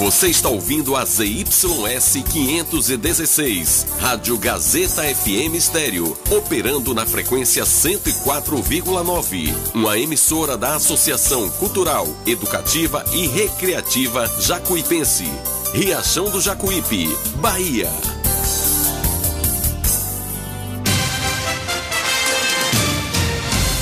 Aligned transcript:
Você 0.00 0.28
está 0.28 0.48
ouvindo 0.48 0.96
a 0.96 1.04
ZYS 1.04 2.22
516, 2.32 3.86
Rádio 3.98 4.38
Gazeta 4.38 5.02
FM 5.02 5.54
Estéreo, 5.54 6.16
operando 6.30 6.94
na 6.94 7.04
frequência 7.04 7.64
104,9. 7.64 9.54
Uma 9.74 9.98
emissora 9.98 10.56
da 10.56 10.76
Associação 10.76 11.50
Cultural, 11.50 12.08
Educativa 12.26 13.04
e 13.12 13.26
Recreativa 13.26 14.26
Jacuipense. 14.40 15.30
Riachão 15.74 16.30
do 16.30 16.40
Jacuípe, 16.40 17.06
Bahia. 17.36 17.90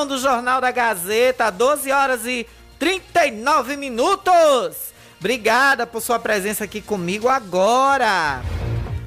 Edição 0.00 0.06
do 0.06 0.18
Jornal 0.18 0.60
da 0.60 0.70
Gazeta, 0.70 1.50
12 1.50 1.92
horas 1.92 2.26
e 2.26 2.46
39 2.78 3.76
minutos. 3.76 4.92
Obrigada 5.18 5.86
por 5.86 6.00
sua 6.00 6.18
presença 6.18 6.64
aqui 6.64 6.80
comigo 6.80 7.28
agora. 7.28 8.40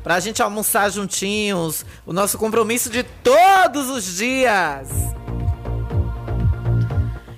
Pra 0.03 0.19
gente 0.19 0.44
almoçar 0.44 0.91
juntinhos, 0.91 1.86
o 2.05 2.14
nosso 2.14 2.38
compromisso 2.38 2.89
de 2.89 3.03
todos 3.03 3.89
os 3.89 4.17
dias. 4.17 4.89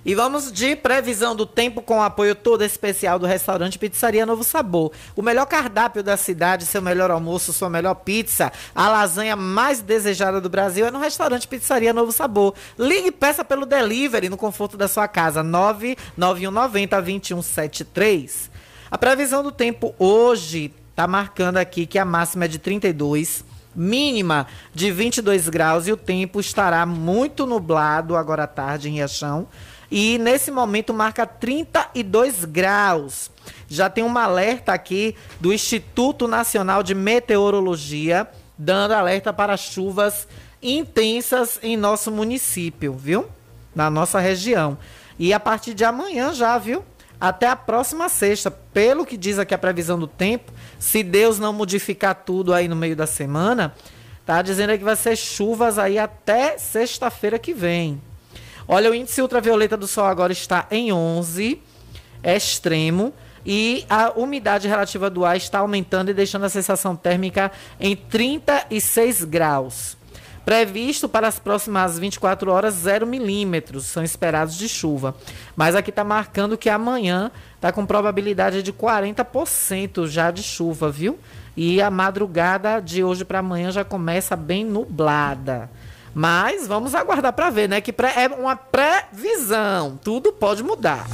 E 0.05 0.13
vamos 0.13 0.51
de 0.51 0.75
previsão 0.75 1.35
do 1.35 1.47
tempo 1.47 1.81
com 1.81 1.99
apoio 1.99 2.35
todo 2.35 2.63
especial 2.63 3.17
do 3.17 3.25
restaurante 3.25 3.79
Pizzaria 3.79 4.23
Novo 4.23 4.43
Sabor. 4.43 4.91
O 5.15 5.21
melhor 5.23 5.47
cardápio 5.47 6.03
da 6.03 6.16
cidade, 6.16 6.67
seu 6.67 6.79
melhor 6.79 7.09
almoço, 7.09 7.51
sua 7.51 7.71
melhor 7.71 7.95
pizza, 7.95 8.53
a 8.75 8.88
lasanha 8.88 9.35
mais 9.35 9.81
desejada 9.81 10.39
do 10.39 10.47
Brasil 10.47 10.85
é 10.85 10.91
no 10.91 10.99
restaurante 10.99 11.47
Pizzaria 11.47 11.91
Novo 11.91 12.11
Sabor. 12.11 12.53
Ligue 12.77 13.07
e 13.07 13.11
peça 13.11 13.44
pelo 13.44 13.65
delivery 13.65 14.29
no 14.29 14.38
conforto 14.38 14.77
da 14.77 14.88
sua 14.88 15.07
casa. 15.07 15.41
99190 15.41 17.01
2173. 17.01 18.51
A 18.91 18.99
previsão 18.99 19.41
do 19.41 19.51
tempo 19.51 19.95
hoje 19.97 20.71
está 20.91 21.07
marcando 21.07 21.57
aqui 21.57 21.88
que 21.88 21.97
a 21.97 22.05
máxima 22.05 22.45
é 22.45 22.47
de 22.47 22.59
32 22.59 23.44
mínima 23.75 24.47
de 24.73 24.89
22 24.89 25.49
graus 25.49 25.85
e 25.85 25.91
o 25.91 25.97
tempo 25.97 26.39
estará 26.39 26.85
muito 26.85 27.45
nublado 27.45 28.15
agora 28.15 28.44
à 28.44 28.47
tarde 28.47 28.88
em 28.88 28.94
Riachão 28.94 29.47
e 29.90 30.18
nesse 30.18 30.51
momento 30.51 30.94
marca 30.94 31.25
32 31.25 32.46
graus. 32.46 33.31
Já 33.68 33.90
tem 33.90 34.03
um 34.03 34.18
alerta 34.18 34.73
aqui 34.73 35.16
do 35.40 35.53
Instituto 35.53 36.28
Nacional 36.28 36.84
de 36.84 36.94
Meteorologia, 36.94 38.28
dando 38.57 38.94
alerta 38.94 39.34
para 39.34 39.57
chuvas 39.57 40.28
intensas 40.62 41.59
em 41.62 41.78
nosso 41.78 42.12
município, 42.12 42.94
viu? 42.94 43.25
Na 43.74 43.90
nossa 43.90 44.19
região. 44.19 44.78
E 45.18 45.34
a 45.34 45.40
partir 45.40 45.74
de 45.74 45.84
amanhã 45.84 46.34
já, 46.34 46.57
viu? 46.57 46.84
Até 47.19 47.47
a 47.47 47.56
próxima 47.56 48.09
sexta. 48.09 48.51
Pelo 48.51 49.06
que 49.06 49.18
diz 49.18 49.40
aqui 49.40 49.53
a 49.53 49.57
previsão 49.57 49.97
do 49.97 50.07
tempo, 50.07 50.51
se 50.79 51.03
Deus 51.03 51.40
não 51.40 51.53
modificar 51.53 52.16
tudo 52.16 52.53
aí 52.53 52.68
no 52.68 52.75
meio 52.75 52.95
da 52.95 53.07
semana, 53.07 53.74
tá 54.25 54.41
dizendo 54.41 54.78
que 54.78 54.84
vai 54.84 54.95
ser 54.95 55.16
chuvas 55.16 55.78
aí 55.78 55.97
até 55.97 56.57
sexta-feira 56.57 57.40
que 57.40 57.53
vem. 57.53 58.01
Olha, 58.67 58.89
o 58.89 58.95
índice 58.95 59.21
ultravioleta 59.21 59.77
do 59.77 59.87
Sol 59.87 60.05
agora 60.05 60.33
está 60.33 60.65
em 60.71 60.91
11, 60.91 61.61
é 62.23 62.35
extremo, 62.35 63.13
e 63.45 63.85
a 63.87 64.11
umidade 64.15 64.67
relativa 64.67 65.09
do 65.09 65.23
ar 65.23 65.37
está 65.37 65.59
aumentando 65.59 66.09
e 66.09 66.13
deixando 66.13 66.45
a 66.45 66.49
sensação 66.49 66.95
térmica 66.95 67.51
em 67.79 67.95
36 67.95 69.23
graus. 69.23 69.95
Previsto 70.43 71.09
para 71.09 71.27
as 71.27 71.39
próximas 71.39 71.97
24 71.97 72.51
horas, 72.51 72.75
0 72.75 73.07
milímetros 73.07 73.85
são 73.85 74.03
esperados 74.03 74.55
de 74.55 74.69
chuva. 74.69 75.15
Mas 75.55 75.75
aqui 75.75 75.89
está 75.89 76.03
marcando 76.03 76.57
que 76.57 76.69
amanhã 76.69 77.31
está 77.55 77.71
com 77.71 77.83
probabilidade 77.83 78.61
de 78.61 78.71
40% 78.71 80.07
já 80.07 80.29
de 80.29 80.43
chuva, 80.43 80.91
viu? 80.91 81.17
E 81.57 81.81
a 81.81 81.89
madrugada 81.89 82.79
de 82.79 83.03
hoje 83.03 83.25
para 83.25 83.39
amanhã 83.39 83.71
já 83.71 83.83
começa 83.83 84.35
bem 84.35 84.63
nublada. 84.63 85.69
Mas 86.17 86.65
vamos 86.65 86.95
aguardar 86.95 87.33
para 87.33 87.49
ver, 87.49 87.67
né? 87.67 87.81
Que 87.81 87.93
é 88.15 88.27
uma 88.29 88.55
previsão. 88.55 89.99
Tudo 90.01 90.31
pode 90.31 90.63
mudar. 90.63 91.05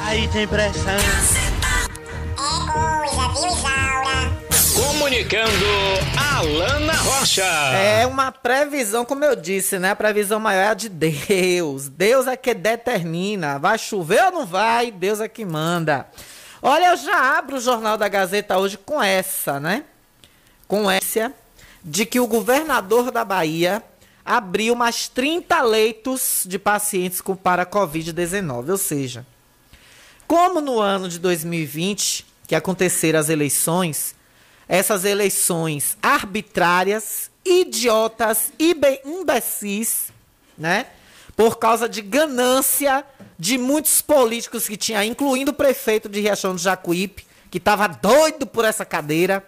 Aí 0.00 0.26
tem 0.28 0.48
pressão. 0.48 0.94
É 0.94 2.72
coisa, 2.72 3.28
viu? 3.28 3.73
Comunicando 5.04 5.66
Alana 6.16 6.94
Rocha. 6.94 7.44
É 7.44 8.06
uma 8.06 8.32
previsão, 8.32 9.04
como 9.04 9.22
eu 9.22 9.36
disse, 9.36 9.78
né? 9.78 9.90
A 9.90 9.96
previsão 9.96 10.40
maior 10.40 10.62
é 10.62 10.68
a 10.68 10.74
de 10.74 10.88
Deus. 10.88 11.90
Deus 11.90 12.26
é 12.26 12.38
que 12.38 12.54
determina. 12.54 13.58
Vai 13.58 13.76
chover 13.76 14.24
ou 14.24 14.32
não 14.32 14.46
vai? 14.46 14.90
Deus 14.90 15.20
é 15.20 15.28
que 15.28 15.44
manda. 15.44 16.08
Olha, 16.62 16.86
eu 16.86 16.96
já 16.96 17.36
abro 17.36 17.58
o 17.58 17.60
Jornal 17.60 17.98
da 17.98 18.08
Gazeta 18.08 18.56
hoje 18.56 18.78
com 18.78 19.02
essa, 19.02 19.60
né? 19.60 19.84
Com 20.66 20.90
essa 20.90 21.30
de 21.84 22.06
que 22.06 22.18
o 22.18 22.26
governador 22.26 23.10
da 23.10 23.26
Bahia 23.26 23.82
abriu 24.24 24.74
mais 24.74 25.06
30 25.06 25.60
leitos 25.64 26.44
de 26.46 26.58
pacientes 26.58 27.20
com 27.20 27.36
para 27.36 27.66
Covid-19. 27.66 28.70
Ou 28.70 28.78
seja, 28.78 29.26
como 30.26 30.62
no 30.62 30.80
ano 30.80 31.10
de 31.10 31.18
2020, 31.18 32.24
que 32.48 32.54
aconteceram 32.54 33.18
as 33.18 33.28
eleições, 33.28 34.14
essas 34.68 35.04
eleições 35.04 35.96
arbitrárias, 36.02 37.30
idiotas, 37.44 38.52
imbecis, 38.58 40.08
né? 40.56 40.86
Por 41.36 41.58
causa 41.58 41.88
de 41.88 42.00
ganância 42.00 43.04
de 43.38 43.58
muitos 43.58 44.00
políticos 44.00 44.68
que 44.68 44.76
tinha, 44.76 45.04
incluindo 45.04 45.50
o 45.50 45.54
prefeito 45.54 46.08
de 46.08 46.20
Riachão 46.20 46.54
do 46.54 46.60
Jacuípe, 46.60 47.26
que 47.50 47.58
estava 47.58 47.86
doido 47.88 48.46
por 48.46 48.64
essa 48.64 48.84
cadeira. 48.84 49.44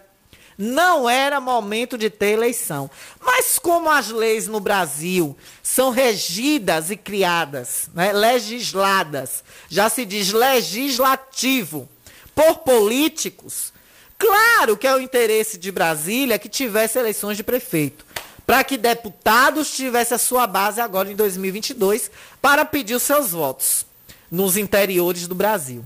Não 0.57 1.07
era 1.07 1.39
momento 1.39 1.97
de 1.97 2.09
ter 2.09 2.31
eleição. 2.31 2.89
Mas 3.21 3.59
como 3.59 3.89
as 3.89 4.09
leis 4.09 4.47
no 4.47 4.59
Brasil 4.59 5.37
são 5.61 5.91
regidas 5.91 6.89
e 6.89 6.97
criadas, 6.97 7.89
né, 7.93 8.11
legisladas, 8.11 9.43
já 9.69 9.87
se 9.87 10.03
diz 10.03 10.33
legislativo, 10.33 11.87
por 12.33 12.59
políticos, 12.59 13.71
Claro 14.17 14.75
que 14.75 14.87
é 14.87 14.95
o 14.95 14.99
interesse 14.99 15.57
de 15.57 15.71
Brasília 15.71 16.39
que 16.39 16.49
tivesse 16.49 16.97
eleições 16.97 17.37
de 17.37 17.43
prefeito, 17.43 18.05
para 18.45 18.63
que 18.63 18.77
deputados 18.77 19.71
tivessem 19.71 20.15
a 20.15 20.19
sua 20.19 20.47
base 20.47 20.81
agora 20.81 21.11
em 21.11 21.15
2022 21.15 22.09
para 22.41 22.65
pedir 22.65 22.95
os 22.95 23.03
seus 23.03 23.31
votos 23.31 23.85
nos 24.31 24.57
interiores 24.57 25.27
do 25.27 25.35
Brasil. 25.35 25.85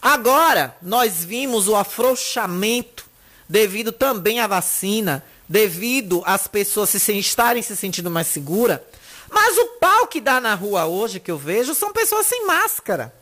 Agora, 0.00 0.76
nós 0.82 1.24
vimos 1.24 1.68
o 1.68 1.76
afrouxamento 1.76 3.06
devido 3.48 3.92
também 3.92 4.40
à 4.40 4.46
vacina, 4.46 5.24
devido 5.48 6.22
às 6.26 6.46
pessoas 6.46 6.90
se 6.90 7.18
estarem 7.18 7.62
se 7.62 7.76
sentindo 7.76 8.10
mais 8.10 8.26
seguras. 8.26 8.80
Mas 9.30 9.56
o 9.58 9.66
pau 9.80 10.06
que 10.06 10.20
dá 10.20 10.40
na 10.40 10.54
rua 10.54 10.86
hoje, 10.86 11.20
que 11.20 11.30
eu 11.30 11.38
vejo, 11.38 11.74
são 11.74 11.92
pessoas 11.92 12.26
sem 12.26 12.46
máscara. 12.46 13.12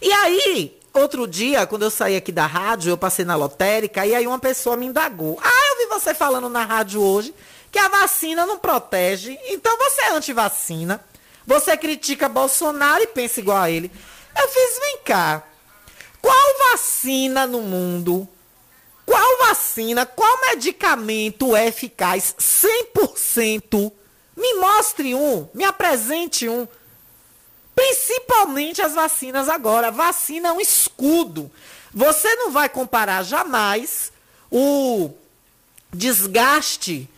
E 0.00 0.12
aí, 0.12 0.78
outro 1.00 1.26
dia, 1.26 1.66
quando 1.66 1.82
eu 1.82 1.90
saí 1.90 2.16
aqui 2.16 2.32
da 2.32 2.46
rádio, 2.46 2.90
eu 2.90 2.98
passei 2.98 3.24
na 3.24 3.36
lotérica, 3.36 4.06
e 4.06 4.14
aí 4.14 4.26
uma 4.26 4.38
pessoa 4.38 4.76
me 4.76 4.86
indagou. 4.86 5.38
Ah, 5.42 5.72
eu 5.72 5.78
vi 5.78 5.86
você 5.86 6.14
falando 6.14 6.48
na 6.48 6.64
rádio 6.64 7.00
hoje 7.00 7.34
que 7.70 7.78
a 7.78 7.88
vacina 7.88 8.46
não 8.46 8.58
protege, 8.58 9.38
então 9.48 9.76
você 9.76 10.02
é 10.02 10.10
anti-vacina. 10.12 11.04
Você 11.46 11.76
critica 11.76 12.28
Bolsonaro 12.28 13.02
e 13.02 13.06
pensa 13.06 13.40
igual 13.40 13.58
a 13.58 13.70
ele. 13.70 13.90
Eu 14.38 14.48
fiz, 14.48 14.78
vem 14.80 14.98
cá. 15.04 15.42
Qual 16.20 16.70
vacina 16.70 17.46
no 17.46 17.60
mundo? 17.60 18.28
Qual 19.04 19.38
vacina, 19.46 20.04
qual 20.04 20.40
medicamento 20.48 21.54
é 21.54 21.68
eficaz 21.68 22.34
100%? 22.38 23.92
Me 24.36 24.54
mostre 24.54 25.14
um, 25.14 25.48
me 25.54 25.64
apresente 25.64 26.48
um. 26.48 26.66
Principalmente 27.76 28.80
as 28.80 28.94
vacinas 28.94 29.50
agora. 29.50 29.92
Vacina 29.92 30.48
é 30.48 30.52
um 30.52 30.60
escudo. 30.60 31.50
Você 31.92 32.34
não 32.36 32.50
vai 32.50 32.70
comparar 32.70 33.22
jamais 33.22 34.10
o 34.50 35.10
desgaste 35.92 37.08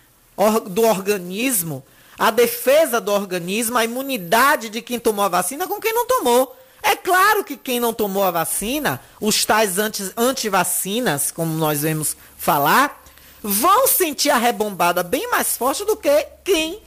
do 0.71 0.83
organismo, 0.83 1.85
a 2.19 2.31
defesa 2.31 3.01
do 3.01 3.13
organismo, 3.13 3.79
a 3.79 3.85
imunidade 3.85 4.69
de 4.69 4.83
quem 4.83 4.99
tomou 4.99 5.25
a 5.25 5.29
vacina 5.29 5.67
com 5.67 5.81
quem 5.81 5.93
não 5.93 6.07
tomou. 6.07 6.57
É 6.83 6.97
claro 6.97 7.45
que 7.45 7.57
quem 7.57 7.81
não 7.81 7.93
tomou 7.93 8.23
a 8.23 8.31
vacina, 8.31 9.01
os 9.21 9.45
tais 9.45 9.79
anti, 9.79 10.13
antivacinas, 10.17 11.31
como 11.31 11.53
nós 11.55 11.83
vemos 11.83 12.17
falar, 12.37 13.05
vão 13.43 13.87
sentir 13.87 14.31
a 14.31 14.39
rebombada 14.39 15.03
bem 15.03 15.29
mais 15.31 15.57
forte 15.57 15.85
do 15.85 15.97
que 15.97 16.27
quem, 16.45 16.81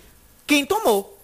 quem 0.45 0.65
tomou. 0.65 1.20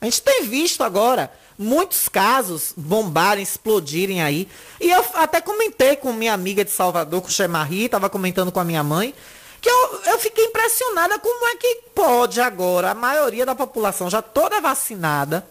A 0.00 0.04
gente 0.04 0.22
tem 0.22 0.44
visto 0.44 0.82
agora 0.84 1.30
muitos 1.58 2.08
casos 2.08 2.72
bombarem, 2.76 3.42
explodirem 3.42 4.22
aí. 4.22 4.48
E 4.80 4.90
eu 4.90 5.04
até 5.14 5.40
comentei 5.40 5.96
com 5.96 6.12
minha 6.12 6.32
amiga 6.32 6.64
de 6.64 6.70
Salvador, 6.70 7.20
com 7.20 7.28
o 7.28 7.32
Chemarri, 7.32 7.86
estava 7.86 8.08
comentando 8.08 8.52
com 8.52 8.60
a 8.60 8.64
minha 8.64 8.84
mãe, 8.84 9.12
que 9.60 9.68
eu, 9.68 10.00
eu 10.06 10.18
fiquei 10.20 10.44
impressionada 10.44 11.18
como 11.18 11.48
é 11.48 11.56
que 11.56 11.82
pode 11.94 12.40
agora 12.40 12.92
a 12.92 12.94
maioria 12.94 13.44
da 13.44 13.56
população 13.56 14.08
já 14.08 14.22
toda 14.22 14.60
vacinada 14.60 15.44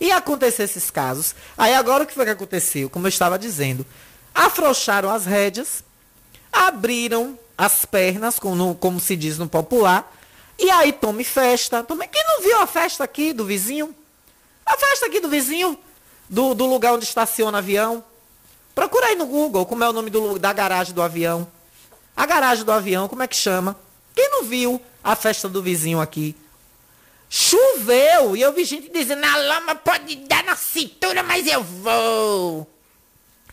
e 0.00 0.10
acontecer 0.10 0.62
esses 0.62 0.90
casos. 0.90 1.34
Aí 1.56 1.74
agora 1.74 2.04
o 2.04 2.06
que 2.06 2.14
foi 2.14 2.24
que 2.24 2.30
aconteceu? 2.30 2.88
Como 2.88 3.06
eu 3.06 3.10
estava 3.10 3.38
dizendo, 3.38 3.84
afrouxaram 4.34 5.10
as 5.10 5.26
rédeas, 5.26 5.84
abriram 6.50 7.38
as 7.56 7.84
pernas, 7.84 8.38
como, 8.38 8.74
como 8.76 8.98
se 8.98 9.14
diz 9.14 9.38
no 9.38 9.48
popular, 9.48 10.10
e 10.58 10.70
aí 10.70 10.92
tome 10.92 11.24
festa. 11.24 11.82
Tome... 11.82 12.06
Quem 12.08 12.24
não 12.24 12.42
viu 12.42 12.60
a 12.60 12.66
festa 12.66 13.04
aqui 13.04 13.32
do 13.32 13.44
vizinho? 13.44 13.94
A 14.64 14.76
festa 14.76 15.06
aqui 15.06 15.20
do 15.20 15.28
vizinho, 15.28 15.78
do, 16.28 16.54
do 16.54 16.66
lugar 16.66 16.94
onde 16.94 17.04
estaciona 17.04 17.58
avião. 17.58 18.04
Procura 18.74 19.06
aí 19.06 19.16
no 19.16 19.26
Google 19.26 19.66
como 19.66 19.84
é 19.84 19.88
o 19.88 19.92
nome 19.92 20.10
do, 20.10 20.38
da 20.38 20.52
garagem 20.52 20.94
do 20.94 21.02
avião. 21.02 21.46
A 22.16 22.26
garagem 22.26 22.64
do 22.64 22.72
avião, 22.72 23.08
como 23.08 23.22
é 23.22 23.28
que 23.28 23.36
chama? 23.36 23.76
Quem 24.14 24.30
não 24.30 24.44
viu 24.44 24.80
a 25.02 25.16
festa 25.16 25.48
do 25.48 25.62
vizinho 25.62 26.00
aqui? 26.00 26.36
Choveu! 27.28 28.36
E 28.36 28.42
eu 28.42 28.52
vi 28.52 28.64
gente 28.64 28.90
dizendo, 28.90 29.24
a 29.24 29.36
lama 29.36 29.74
pode 29.74 30.14
dar 30.16 30.44
na 30.44 30.54
cintura, 30.54 31.22
mas 31.22 31.46
eu 31.46 31.62
vou. 31.62 32.70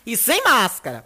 E 0.05 0.15
sem 0.15 0.43
máscara. 0.43 1.03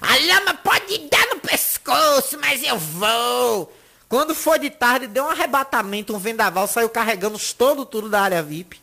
A 0.00 0.16
lama 0.16 0.54
pode 0.54 0.98
dar 1.08 1.26
no 1.30 1.40
pescoço, 1.40 2.38
mas 2.38 2.62
eu 2.62 2.78
vou. 2.78 3.75
Quando 4.08 4.34
foi 4.34 4.58
de 4.58 4.70
tarde, 4.70 5.06
deu 5.06 5.24
um 5.24 5.30
arrebatamento, 5.30 6.14
um 6.14 6.18
vendaval, 6.18 6.68
saiu 6.68 6.88
carregando 6.88 7.38
todo 7.56 7.84
tudo 7.84 8.08
da 8.08 8.20
área 8.20 8.42
VIP. 8.42 8.80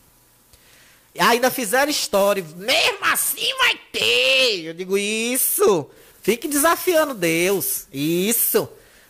E 1.14 1.20
ainda 1.20 1.50
fizeram 1.50 1.90
história. 1.90 2.44
Mesmo 2.56 3.04
assim 3.04 3.56
vai 3.58 3.80
ter. 3.92 4.64
Eu 4.64 4.74
digo, 4.74 4.98
isso. 4.98 5.88
Fique 6.22 6.48
desafiando 6.48 7.14
Deus. 7.14 7.86
Isso. 7.92 8.68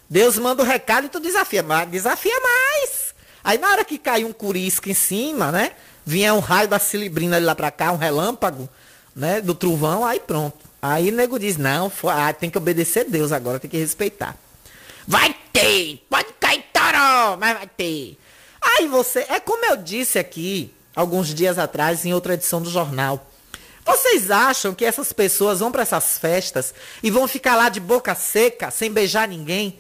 Deus 0.09 0.39
manda 0.39 0.63
o 0.63 0.67
recado 0.67 1.07
e 1.07 1.09
tu 1.09 1.19
desafia. 1.19 1.63
Mas 1.63 1.89
desafia 1.89 2.39
mais. 2.41 3.15
Aí 3.43 3.59
na 3.59 3.71
hora 3.71 3.85
que 3.85 3.99
cai 3.99 4.25
um 4.25 4.33
curisco 4.33 4.89
em 4.89 4.95
cima, 4.95 5.51
né? 5.51 5.73
Vinha 6.05 6.35
um 6.35 6.41
raio 6.41 6.69
da 6.69 6.79
cilibrina 6.79 7.37
ali 7.37 7.47
lá 7.47 7.55
pra 7.55 7.71
cá, 7.71 7.91
um 7.93 7.97
relâmpago, 7.97 8.69
né? 9.17 9.41
Do 9.41 9.55
trovão, 9.55 10.05
aí 10.05 10.21
pronto. 10.21 10.59
Aí 10.81 11.09
o 11.09 11.13
nego 11.13 11.39
diz, 11.39 11.57
não, 11.57 11.91
ah, 12.09 12.33
tem 12.33 12.51
que 12.51 12.59
obedecer 12.59 13.07
Deus 13.09 13.33
agora, 13.33 13.59
tem 13.59 13.71
que 13.71 13.79
respeitar. 13.79 14.37
Vai 15.07 15.35
ter! 15.55 16.05
Pode 16.11 16.33
cair 16.41 16.65
toró, 16.73 17.37
mas 17.39 17.57
vai 17.57 17.67
ter. 17.67 18.19
Aí 18.61 18.89
você, 18.89 19.21
é 19.29 19.39
como 19.39 19.65
eu 19.65 19.77
disse 19.77 20.19
aqui, 20.19 20.75
alguns 20.95 21.33
dias 21.33 21.59
atrás, 21.59 22.05
em 22.05 22.13
outra 22.13 22.35
edição 22.35 22.61
do 22.61 22.71
jornal. 22.71 23.31
Vocês 23.87 24.31
acham 24.31 24.75
que 24.75 24.85
essas 24.85 25.13
pessoas 25.13 25.61
vão 25.61 25.71
para 25.71 25.83
essas 25.83 26.19
festas 26.19 26.75
e 27.03 27.11
vão 27.11 27.29
ficar 27.29 27.55
lá 27.55 27.69
de 27.69 27.81
boca 27.81 28.15
seca, 28.15 28.71
sem 28.71 28.91
beijar 28.91 29.29
ninguém? 29.29 29.79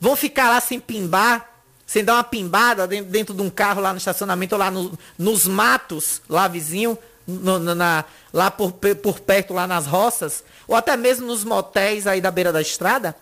Vão 0.00 0.16
ficar 0.16 0.50
lá 0.50 0.60
sem 0.60 0.78
pimbar, 0.80 1.48
sem 1.86 2.04
dar 2.04 2.14
uma 2.14 2.24
pimbada 2.24 2.86
dentro, 2.86 3.10
dentro 3.10 3.34
de 3.34 3.42
um 3.42 3.48
carro 3.48 3.80
lá 3.80 3.92
no 3.92 3.98
estacionamento, 3.98 4.54
ou 4.54 4.58
lá 4.58 4.70
no, 4.70 4.98
nos 5.16 5.46
matos, 5.46 6.20
lá 6.28 6.48
vizinho, 6.48 6.98
no, 7.26 7.58
na, 7.60 8.04
lá 8.32 8.50
por, 8.50 8.72
por 8.72 9.20
perto, 9.20 9.54
lá 9.54 9.66
nas 9.66 9.86
roças, 9.86 10.42
ou 10.66 10.74
até 10.74 10.96
mesmo 10.96 11.26
nos 11.26 11.44
motéis 11.44 12.06
aí 12.06 12.20
da 12.20 12.30
beira 12.30 12.52
da 12.52 12.60
estrada? 12.60 13.14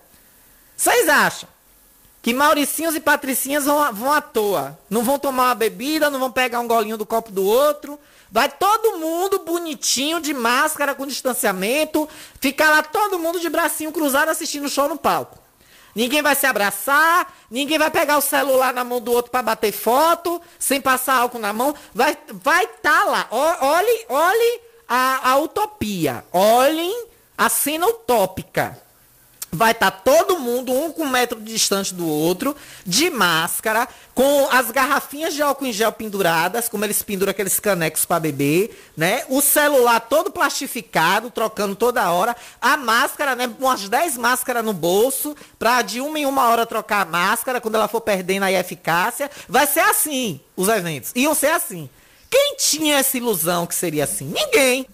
Vocês 0.76 1.08
acham 1.08 1.48
que 2.26 2.34
Mauricinhos 2.34 2.96
e 2.96 2.98
Patricinhas 2.98 3.66
vão, 3.66 3.94
vão 3.94 4.12
à 4.12 4.20
toa? 4.20 4.76
Não 4.90 5.04
vão 5.04 5.16
tomar 5.16 5.44
uma 5.44 5.54
bebida, 5.54 6.10
não 6.10 6.18
vão 6.18 6.28
pegar 6.28 6.58
um 6.58 6.66
golinho 6.66 6.96
do 6.96 7.06
copo 7.06 7.30
do 7.30 7.44
outro, 7.44 7.96
Vai 8.28 8.48
todo 8.48 8.98
mundo 8.98 9.38
bonitinho, 9.38 10.20
de 10.20 10.34
máscara, 10.34 10.92
com 10.92 11.06
distanciamento. 11.06 12.08
Ficar 12.40 12.70
lá 12.70 12.82
todo 12.82 13.20
mundo 13.20 13.38
de 13.38 13.48
bracinho 13.48 13.92
cruzado 13.92 14.28
assistindo 14.28 14.64
o 14.64 14.68
show 14.68 14.88
no 14.88 14.98
palco. 14.98 15.38
Ninguém 15.94 16.20
vai 16.20 16.34
se 16.34 16.46
abraçar, 16.46 17.32
ninguém 17.48 17.78
vai 17.78 17.92
pegar 17.92 18.18
o 18.18 18.20
celular 18.20 18.74
na 18.74 18.82
mão 18.82 19.00
do 19.00 19.12
outro 19.12 19.30
para 19.30 19.42
bater 19.42 19.70
foto, 19.70 20.42
sem 20.58 20.80
passar 20.80 21.18
álcool 21.18 21.38
na 21.38 21.52
mão. 21.52 21.76
Vai 21.94 22.18
vai 22.32 22.66
tá 22.66 23.04
lá. 23.04 23.28
olhe, 23.30 24.06
olhe 24.08 24.60
a, 24.88 25.30
a 25.30 25.36
utopia. 25.36 26.24
Olhem 26.32 27.06
a 27.38 27.48
cena 27.48 27.86
utópica 27.86 28.84
vai 29.50 29.72
estar 29.72 29.90
tá 29.90 29.98
todo 29.98 30.38
mundo, 30.38 30.72
um 30.72 30.92
com 30.92 31.02
um 31.02 31.08
metro 31.08 31.40
distante 31.40 31.94
do 31.94 32.06
outro, 32.06 32.54
de 32.84 33.08
máscara, 33.10 33.88
com 34.14 34.48
as 34.50 34.70
garrafinhas 34.70 35.34
de 35.34 35.42
álcool 35.42 35.66
em 35.66 35.72
gel 35.72 35.92
penduradas, 35.92 36.68
como 36.68 36.84
eles 36.84 37.02
penduram 37.02 37.30
aqueles 37.30 37.58
canecos 37.60 38.04
para 38.04 38.20
beber, 38.20 38.90
né? 38.96 39.24
O 39.28 39.40
celular 39.40 40.00
todo 40.00 40.30
plastificado, 40.30 41.30
trocando 41.30 41.74
toda 41.74 42.10
hora, 42.10 42.36
a 42.60 42.76
máscara, 42.76 43.34
né? 43.34 43.50
Umas 43.58 43.88
10 43.88 44.16
máscaras 44.18 44.64
no 44.64 44.72
bolso, 44.72 45.34
para 45.58 45.82
de 45.82 46.00
uma 46.00 46.18
em 46.18 46.26
uma 46.26 46.48
hora 46.48 46.66
trocar 46.66 47.02
a 47.02 47.10
máscara, 47.10 47.60
quando 47.60 47.76
ela 47.76 47.88
for 47.88 48.00
perdendo 48.00 48.44
a 48.44 48.52
eficácia. 48.52 49.30
Vai 49.48 49.66
ser 49.66 49.80
assim, 49.80 50.40
os 50.56 50.68
eventos. 50.68 51.12
Iam 51.14 51.34
ser 51.34 51.50
assim. 51.50 51.88
Quem 52.30 52.56
tinha 52.56 52.96
essa 52.96 53.16
ilusão 53.16 53.66
que 53.66 53.74
seria 53.74 54.04
assim? 54.04 54.26
Ninguém. 54.26 54.86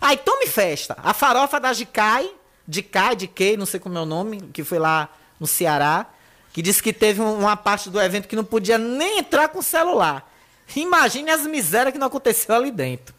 Aí 0.00 0.16
tome 0.16 0.46
festa. 0.46 0.96
A 1.02 1.14
farofa 1.14 1.58
da 1.58 1.72
Gicai 1.72 2.30
de 2.66 2.82
K, 2.82 3.14
de 3.14 3.26
K, 3.26 3.56
não 3.56 3.66
sei 3.66 3.78
como 3.78 3.96
é 3.96 4.00
o 4.00 4.06
nome, 4.06 4.40
que 4.52 4.64
foi 4.64 4.78
lá 4.78 5.08
no 5.38 5.46
Ceará, 5.46 6.06
que 6.52 6.62
disse 6.62 6.82
que 6.82 6.92
teve 6.92 7.20
uma 7.20 7.56
parte 7.56 7.90
do 7.90 8.00
evento 8.00 8.26
que 8.26 8.36
não 8.36 8.44
podia 8.44 8.78
nem 8.78 9.18
entrar 9.18 9.48
com 9.48 9.62
celular. 9.62 10.32
Imagine 10.74 11.30
as 11.30 11.46
misérias 11.46 11.92
que 11.92 11.98
não 11.98 12.06
aconteceu 12.06 12.54
ali 12.54 12.70
dentro. 12.70 13.14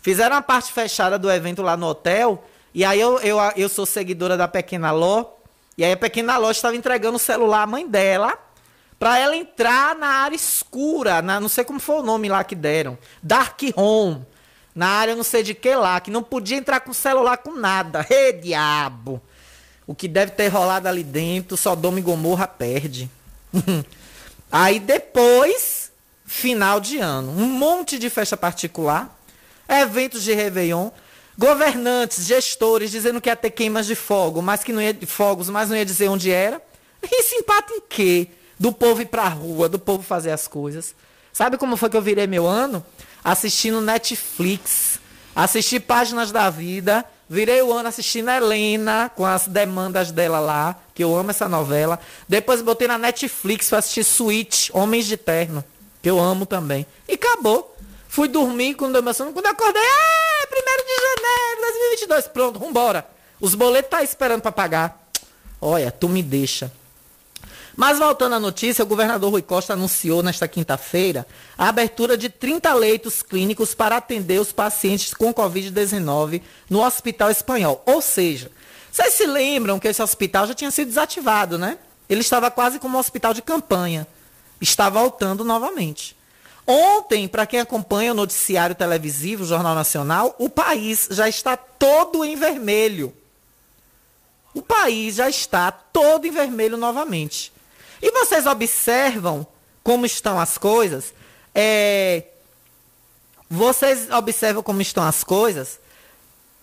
Fizeram 0.00 0.36
a 0.36 0.42
parte 0.42 0.72
fechada 0.72 1.18
do 1.18 1.30
evento 1.30 1.62
lá 1.62 1.76
no 1.76 1.86
hotel, 1.86 2.44
e 2.72 2.84
aí 2.84 3.00
eu, 3.00 3.18
eu, 3.20 3.38
eu 3.56 3.68
sou 3.68 3.84
seguidora 3.84 4.36
da 4.36 4.48
Pequena 4.48 4.92
Ló, 4.92 5.26
e 5.76 5.84
aí 5.84 5.92
a 5.92 5.96
Pequena 5.96 6.36
Ló 6.36 6.50
estava 6.50 6.76
entregando 6.76 7.16
o 7.16 7.18
celular 7.18 7.62
à 7.62 7.66
mãe 7.66 7.88
dela, 7.88 8.38
para 8.98 9.18
ela 9.18 9.36
entrar 9.36 9.94
na 9.96 10.06
área 10.06 10.36
escura, 10.36 11.20
na, 11.20 11.40
não 11.40 11.48
sei 11.48 11.64
como 11.64 11.80
foi 11.80 11.96
o 11.96 12.02
nome 12.02 12.28
lá 12.28 12.44
que 12.44 12.54
deram, 12.54 12.96
Dark 13.22 13.60
Home 13.76 14.24
na 14.74 14.88
área 14.88 15.14
não 15.14 15.22
sei 15.22 15.42
de 15.42 15.54
que 15.54 15.74
lá, 15.74 16.00
que 16.00 16.10
não 16.10 16.22
podia 16.22 16.56
entrar 16.56 16.80
com 16.80 16.92
celular 16.92 17.36
com 17.38 17.52
nada. 17.52 18.04
Ê, 18.10 18.32
diabo! 18.32 19.20
O 19.86 19.94
que 19.94 20.08
deve 20.08 20.32
ter 20.32 20.48
rolado 20.48 20.88
ali 20.88 21.04
dentro, 21.04 21.56
Sodoma 21.56 21.98
e 21.98 22.02
Gomorra 22.02 22.48
perde. 22.48 23.10
Aí 24.50 24.80
depois, 24.80 25.92
final 26.24 26.80
de 26.80 26.98
ano, 26.98 27.30
um 27.30 27.46
monte 27.46 27.98
de 27.98 28.08
festa 28.08 28.36
particular, 28.36 29.16
eventos 29.68 30.22
de 30.22 30.32
Réveillon, 30.32 30.90
governantes, 31.36 32.26
gestores 32.26 32.90
dizendo 32.90 33.20
que 33.20 33.28
ia 33.28 33.36
ter 33.36 33.50
queimas 33.50 33.86
de 33.86 33.94
fogo, 33.94 34.40
mas 34.40 34.64
que 34.64 34.72
não 34.72 34.80
ia 34.80 34.94
de 34.94 35.06
fogos, 35.06 35.50
mas 35.50 35.68
não 35.68 35.76
ia 35.76 35.84
dizer 35.84 36.08
onde 36.08 36.30
era. 36.30 36.62
E 37.02 37.22
se 37.22 37.34
empata 37.36 37.72
em 37.72 37.82
quê? 37.88 38.28
Do 38.58 38.72
povo 38.72 39.02
ir 39.02 39.06
pra 39.06 39.28
rua, 39.28 39.68
do 39.68 39.78
povo 39.78 40.02
fazer 40.02 40.30
as 40.30 40.48
coisas. 40.48 40.94
Sabe 41.32 41.58
como 41.58 41.76
foi 41.76 41.90
que 41.90 41.96
eu 41.96 42.02
virei 42.02 42.26
meu 42.26 42.46
ano? 42.46 42.84
Assistindo 43.24 43.80
Netflix, 43.80 45.00
Assisti 45.34 45.80
Páginas 45.80 46.30
da 46.30 46.48
Vida. 46.50 47.04
Virei 47.28 47.62
o 47.62 47.72
ano 47.72 47.88
assistindo 47.88 48.30
Helena, 48.30 49.10
com 49.16 49.24
as 49.24 49.48
demandas 49.48 50.10
dela 50.12 50.38
lá, 50.38 50.76
que 50.94 51.02
eu 51.02 51.16
amo 51.16 51.30
essa 51.30 51.48
novela. 51.48 51.98
Depois 52.28 52.60
botei 52.60 52.86
na 52.86 52.98
Netflix 52.98 53.70
pra 53.70 53.78
assistir 53.78 54.04
Switch, 54.04 54.68
Homens 54.72 55.06
de 55.06 55.16
Terno, 55.16 55.64
que 56.02 56.10
eu 56.10 56.20
amo 56.20 56.44
também. 56.44 56.86
E 57.08 57.14
acabou. 57.14 57.74
Fui 58.08 58.28
dormir 58.28 58.74
quando 58.74 58.94
eu, 58.96 59.02
quando 59.02 59.46
eu 59.46 59.50
acordei, 59.50 59.82
ah, 59.82 60.46
1 60.46 60.84
de 60.84 60.94
janeiro 61.02 61.56
de 61.56 61.62
2022. 61.62 62.28
Pronto, 62.28 62.58
vambora. 62.60 63.08
Os 63.40 63.54
boletos 63.54 63.90
tá 63.90 64.02
esperando 64.04 64.42
para 64.42 64.52
pagar. 64.52 65.08
Olha, 65.60 65.90
tu 65.90 66.08
me 66.08 66.22
deixa. 66.22 66.70
Mas 67.76 67.98
voltando 67.98 68.34
à 68.36 68.40
notícia, 68.40 68.84
o 68.84 68.86
governador 68.86 69.32
Rui 69.32 69.42
Costa 69.42 69.72
anunciou 69.72 70.22
nesta 70.22 70.46
quinta-feira 70.46 71.26
a 71.58 71.68
abertura 71.68 72.16
de 72.16 72.28
30 72.28 72.72
leitos 72.74 73.22
clínicos 73.22 73.74
para 73.74 73.96
atender 73.96 74.40
os 74.40 74.52
pacientes 74.52 75.12
com 75.12 75.34
Covid-19 75.34 76.40
no 76.70 76.84
Hospital 76.84 77.30
Espanhol. 77.30 77.82
Ou 77.84 78.00
seja, 78.00 78.50
vocês 78.92 79.14
se 79.14 79.26
lembram 79.26 79.80
que 79.80 79.88
esse 79.88 80.00
hospital 80.00 80.46
já 80.46 80.54
tinha 80.54 80.70
sido 80.70 80.88
desativado, 80.88 81.58
né? 81.58 81.78
Ele 82.08 82.20
estava 82.20 82.48
quase 82.50 82.78
como 82.78 82.96
um 82.96 83.00
hospital 83.00 83.34
de 83.34 83.42
campanha. 83.42 84.06
Está 84.60 84.88
voltando 84.88 85.42
novamente. 85.42 86.16
Ontem, 86.66 87.26
para 87.26 87.44
quem 87.44 87.58
acompanha 87.58 88.12
o 88.12 88.14
noticiário 88.14 88.74
televisivo, 88.74 89.42
o 89.42 89.46
Jornal 89.46 89.74
Nacional, 89.74 90.34
o 90.38 90.48
país 90.48 91.08
já 91.10 91.28
está 91.28 91.56
todo 91.56 92.24
em 92.24 92.36
vermelho. 92.36 93.12
O 94.54 94.62
país 94.62 95.16
já 95.16 95.28
está 95.28 95.72
todo 95.72 96.24
em 96.26 96.30
vermelho 96.30 96.76
novamente. 96.76 97.52
E 98.02 98.10
vocês 98.10 98.46
observam 98.46 99.46
como 99.82 100.06
estão 100.06 100.38
as 100.38 100.58
coisas? 100.58 101.12
É, 101.54 102.24
vocês 103.48 104.10
observam 104.10 104.62
como 104.62 104.80
estão 104.80 105.04
as 105.04 105.22
coisas? 105.22 105.78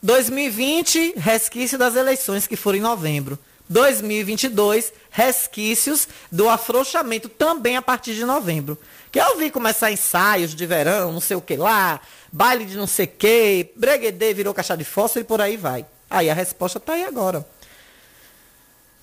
2020, 0.04 1.14
resquício 1.18 1.78
das 1.78 1.96
eleições 1.96 2.48
que 2.48 2.56
foram 2.56 2.80
em 2.80 2.82
novembro. 2.82 3.38
2022, 3.70 4.92
resquícios 5.10 6.08
do 6.30 6.50
afrouxamento 6.50 7.30
também 7.30 7.78
a 7.78 7.82
partir 7.82 8.14
de 8.16 8.26
novembro. 8.26 8.78
Que 9.10 9.20
eu 9.20 9.38
vi 9.38 9.50
começar 9.50 9.92
ensaios 9.92 10.54
de 10.54 10.66
verão, 10.66 11.14
não 11.14 11.22
sei 11.22 11.38
o 11.38 11.42
que 11.42 11.56
lá, 11.56 12.02
baile 12.32 12.66
de 12.66 12.76
não 12.76 12.88
sei 12.88 13.06
o 13.06 13.10
que, 13.10 13.72
breguedê 13.76 14.34
virou 14.34 14.54
caixa 14.54 14.76
de 14.76 14.84
fósforo 14.84 15.24
e 15.24 15.28
por 15.28 15.40
aí 15.40 15.56
vai. 15.56 15.86
Aí 16.10 16.30
a 16.30 16.34
resposta 16.34 16.80
está 16.80 16.94
aí 16.94 17.06
agora. 17.06 17.48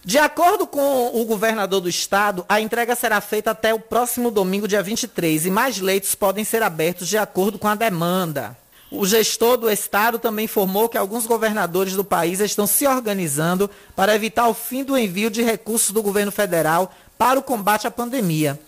De 0.09 0.17
acordo 0.17 0.67
com 0.67 1.21
o 1.21 1.23
governador 1.27 1.83
do 1.83 1.89
estado, 1.91 2.43
a 2.49 2.63
entrega 2.63 2.97
será 2.97 3.21
feita 3.21 3.51
até 3.51 3.75
o 3.75 3.79
próximo 3.79 4.31
domingo, 4.31 4.67
dia 4.67 4.83
23, 4.83 5.45
e 5.45 5.51
mais 5.51 5.81
leitos 5.81 6.15
podem 6.15 6.47
ser 6.47 6.63
abertos 6.63 7.09
de 7.09 7.19
acordo 7.19 7.59
com 7.59 7.69
a 7.69 7.75
demanda. 7.75 8.57
O 8.91 9.05
gestor 9.05 9.59
do 9.59 9.71
estado 9.71 10.19
também 10.19 10.47
informou 10.47 10.89
que 10.89 10.97
alguns 10.97 11.27
governadores 11.27 11.93
do 11.93 12.03
país 12.03 12.41
estão 12.41 12.67
se 12.67 12.87
organizando 12.87 13.69
para 13.95 14.15
evitar 14.15 14.49
o 14.49 14.55
fim 14.55 14.83
do 14.83 14.97
envio 14.97 15.29
de 15.29 15.43
recursos 15.43 15.91
do 15.91 16.03
governo 16.03 16.33
federal 16.33 16.91
para 17.19 17.39
o 17.39 17.43
combate 17.43 17.87
à 17.87 17.91
pandemia. 17.91 18.59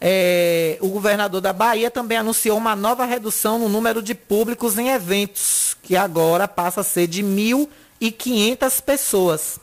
É, 0.00 0.76
o 0.80 0.88
governador 0.88 1.40
da 1.40 1.52
Bahia 1.52 1.88
também 1.88 2.18
anunciou 2.18 2.58
uma 2.58 2.74
nova 2.74 3.04
redução 3.04 3.60
no 3.60 3.68
número 3.68 4.02
de 4.02 4.12
públicos 4.12 4.76
em 4.76 4.88
eventos, 4.88 5.76
que 5.84 5.94
agora 5.94 6.48
passa 6.48 6.80
a 6.80 6.84
ser 6.84 7.06
de 7.06 7.22
1.500 7.22 8.82
pessoas. 8.82 9.60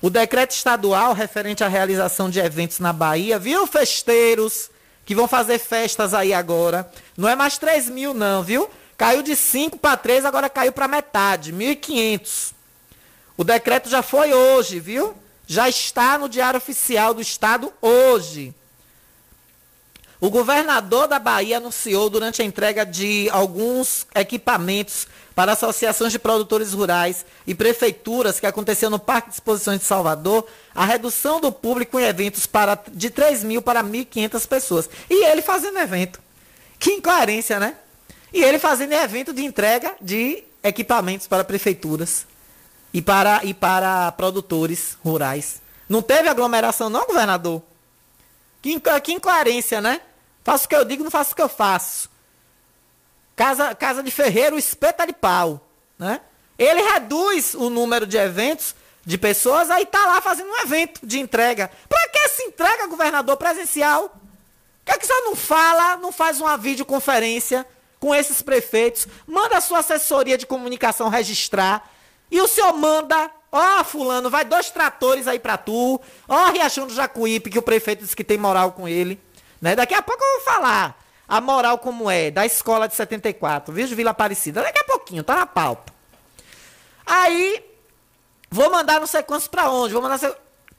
O 0.00 0.10
decreto 0.10 0.52
estadual 0.52 1.14
referente 1.14 1.64
à 1.64 1.68
realização 1.68 2.28
de 2.28 2.38
eventos 2.38 2.78
na 2.78 2.92
Bahia, 2.92 3.38
viu, 3.38 3.66
festeiros 3.66 4.70
que 5.04 5.14
vão 5.14 5.26
fazer 5.26 5.58
festas 5.58 6.12
aí 6.12 6.34
agora? 6.34 6.90
Não 7.16 7.28
é 7.28 7.34
mais 7.34 7.56
3 7.56 7.88
mil, 7.88 8.12
não, 8.12 8.42
viu? 8.42 8.68
Caiu 8.96 9.22
de 9.22 9.34
5 9.34 9.78
para 9.78 9.96
3, 9.96 10.24
agora 10.24 10.50
caiu 10.50 10.72
para 10.72 10.88
metade, 10.88 11.52
1.500. 11.52 12.52
O 13.36 13.44
decreto 13.44 13.88
já 13.88 14.02
foi 14.02 14.32
hoje, 14.32 14.80
viu? 14.80 15.14
Já 15.46 15.68
está 15.68 16.18
no 16.18 16.28
Diário 16.28 16.58
Oficial 16.58 17.14
do 17.14 17.20
Estado 17.20 17.72
hoje. 17.80 18.54
O 20.18 20.30
governador 20.30 21.06
da 21.06 21.18
Bahia 21.18 21.58
anunciou 21.58 22.08
durante 22.08 22.40
a 22.40 22.44
entrega 22.44 22.84
de 22.86 23.28
alguns 23.30 24.06
equipamentos 24.14 25.06
para 25.36 25.52
associações 25.52 26.12
de 26.12 26.18
produtores 26.18 26.72
rurais 26.72 27.26
e 27.46 27.54
prefeituras 27.54 28.40
que 28.40 28.46
aconteceu 28.46 28.88
no 28.88 28.98
Parque 28.98 29.28
de 29.28 29.34
Exposições 29.34 29.80
de 29.80 29.84
Salvador, 29.84 30.46
a 30.74 30.86
redução 30.86 31.38
do 31.38 31.52
público 31.52 32.00
em 32.00 32.04
eventos 32.04 32.46
para, 32.46 32.82
de 32.90 33.10
3 33.10 33.44
mil 33.44 33.60
para 33.60 33.84
1.500 33.84 34.48
pessoas. 34.48 34.90
E 35.10 35.26
ele 35.26 35.42
fazendo 35.42 35.78
evento. 35.78 36.22
Que 36.78 36.92
incoerência, 36.92 37.60
né? 37.60 37.76
E 38.32 38.42
ele 38.42 38.58
fazendo 38.58 38.94
evento 38.94 39.34
de 39.34 39.44
entrega 39.44 39.94
de 40.00 40.42
equipamentos 40.64 41.26
para 41.26 41.44
prefeituras 41.44 42.26
e 42.90 43.02
para, 43.02 43.44
e 43.44 43.52
para 43.52 44.10
produtores 44.12 44.96
rurais. 45.04 45.60
Não 45.86 46.00
teve 46.00 46.30
aglomeração, 46.30 46.88
não, 46.88 47.06
governador? 47.06 47.62
Que, 48.62 48.72
incoerência, 49.12 49.82
né? 49.82 50.00
Faço 50.42 50.64
o 50.64 50.68
que 50.68 50.76
eu 50.76 50.84
digo, 50.84 51.04
não 51.04 51.10
faço 51.10 51.32
o 51.34 51.36
que 51.36 51.42
eu 51.42 51.48
faço. 51.48 52.08
Casa, 53.36 53.74
casa 53.74 54.02
de 54.02 54.10
ferreiro 54.10 54.58
espeta 54.58 55.06
de 55.06 55.12
pau, 55.12 55.68
né? 55.98 56.22
Ele 56.58 56.80
reduz 56.80 57.54
o 57.54 57.68
número 57.68 58.06
de 58.06 58.16
eventos 58.16 58.74
de 59.04 59.18
pessoas, 59.18 59.70
aí 59.70 59.84
tá 59.84 60.06
lá 60.06 60.22
fazendo 60.22 60.50
um 60.50 60.58
evento 60.60 61.06
de 61.06 61.20
entrega. 61.20 61.70
Para 61.86 62.08
que 62.08 62.28
se 62.30 62.44
entrega, 62.44 62.86
governador 62.86 63.36
presencial? 63.36 64.08
Por 64.08 64.20
que, 64.86 64.92
é 64.92 64.98
que 64.98 65.06
você 65.06 65.20
não 65.20 65.36
fala, 65.36 65.98
não 65.98 66.10
faz 66.10 66.40
uma 66.40 66.56
videoconferência 66.56 67.66
com 68.00 68.14
esses 68.14 68.40
prefeitos, 68.40 69.06
manda 69.26 69.58
a 69.58 69.60
sua 69.60 69.80
assessoria 69.80 70.38
de 70.38 70.46
comunicação 70.46 71.08
registrar, 71.08 71.90
e 72.30 72.40
o 72.40 72.48
senhor 72.48 72.72
manda, 72.72 73.30
ó, 73.52 73.84
fulano, 73.84 74.30
vai 74.30 74.44
dois 74.44 74.70
tratores 74.70 75.26
aí 75.26 75.38
pra 75.38 75.56
tu, 75.56 76.00
ó, 76.26 76.50
Riachão 76.50 76.86
do 76.86 76.94
Jacuípe, 76.94 77.50
que 77.50 77.58
o 77.58 77.62
prefeito 77.62 78.02
disse 78.02 78.16
que 78.16 78.24
tem 78.24 78.38
moral 78.38 78.72
com 78.72 78.88
ele, 78.88 79.20
né? 79.60 79.76
Daqui 79.76 79.94
a 79.94 80.02
pouco 80.02 80.22
eu 80.22 80.32
vou 80.36 80.52
falar 80.52 80.95
a 81.28 81.40
moral 81.40 81.78
como 81.78 82.10
é, 82.10 82.30
da 82.30 82.46
escola 82.46 82.86
de 82.88 82.94
74, 82.94 83.72
viu, 83.72 83.86
Vila 83.88 84.10
Aparecida. 84.10 84.62
Daqui 84.62 84.78
a 84.78 84.84
pouquinho, 84.84 85.24
tá 85.24 85.34
na 85.36 85.46
pauta. 85.46 85.92
Aí, 87.04 87.64
vou 88.50 88.70
mandar 88.70 89.00
não 89.00 89.06
sei 89.06 89.22
quantos 89.22 89.48
pra 89.48 89.70
onde, 89.70 89.92
vou 89.92 90.02
mandar... 90.02 90.18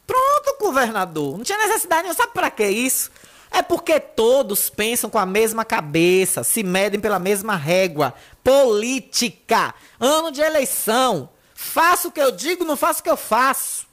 Pronto, 0.05 0.57
governador. 0.59 1.37
Não 1.37 1.43
tinha 1.43 1.57
necessidade 1.57 2.03
nenhuma. 2.03 2.15
Sabe 2.15 2.31
pra 2.31 2.49
que 2.49 2.65
isso? 2.65 3.11
É 3.51 3.61
porque 3.61 3.99
todos 3.99 4.69
pensam 4.69 5.09
com 5.09 5.17
a 5.17 5.25
mesma 5.25 5.65
cabeça, 5.65 6.43
se 6.43 6.63
medem 6.63 6.99
pela 6.99 7.19
mesma 7.19 7.55
régua. 7.55 8.13
Política. 8.43 9.73
Ano 9.99 10.31
de 10.31 10.41
eleição. 10.41 11.29
Faço 11.53 12.09
o 12.09 12.11
que 12.11 12.21
eu 12.21 12.31
digo, 12.31 12.63
não 12.63 12.77
faço 12.77 12.99
o 12.99 13.03
que 13.03 13.09
eu 13.09 13.17
faço. 13.17 13.86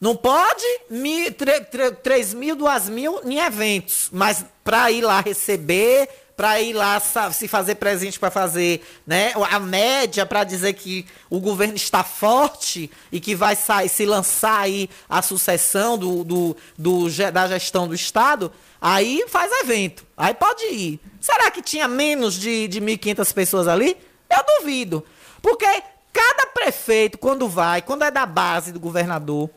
Não 0.00 0.14
pode 0.14 0.64
mi, 0.88 1.30
3 1.30 2.34
mil, 2.34 2.54
2 2.54 2.88
mil 2.88 3.20
em 3.24 3.38
eventos, 3.38 4.08
mas 4.12 4.44
para 4.62 4.90
ir 4.92 5.02
lá 5.02 5.20
receber, 5.20 6.08
para 6.38 6.60
ir 6.60 6.72
lá 6.72 7.00
se 7.32 7.48
fazer 7.48 7.74
presente 7.74 8.16
para 8.16 8.30
fazer 8.30 8.80
né, 9.04 9.32
a 9.50 9.58
média, 9.58 10.24
para 10.24 10.44
dizer 10.44 10.74
que 10.74 11.04
o 11.28 11.40
governo 11.40 11.74
está 11.74 12.04
forte 12.04 12.88
e 13.10 13.18
que 13.18 13.34
vai 13.34 13.56
sair, 13.56 13.88
se 13.88 14.06
lançar 14.06 14.60
aí 14.60 14.88
a 15.08 15.20
sucessão 15.20 15.98
do, 15.98 16.22
do, 16.22 16.56
do, 16.78 17.10
da 17.32 17.48
gestão 17.48 17.88
do 17.88 17.94
Estado, 17.94 18.52
aí 18.80 19.24
faz 19.26 19.50
evento. 19.62 20.06
Aí 20.16 20.32
pode 20.32 20.64
ir. 20.66 21.00
Será 21.20 21.50
que 21.50 21.60
tinha 21.60 21.88
menos 21.88 22.34
de, 22.34 22.68
de 22.68 22.80
1.500 22.80 23.34
pessoas 23.34 23.66
ali? 23.66 23.96
Eu 24.30 24.44
duvido. 24.60 25.04
Porque 25.42 25.66
cada 26.12 26.46
prefeito, 26.46 27.18
quando 27.18 27.48
vai, 27.48 27.82
quando 27.82 28.04
é 28.04 28.12
da 28.12 28.24
base 28.24 28.70
do 28.70 28.78
governador, 28.78 29.50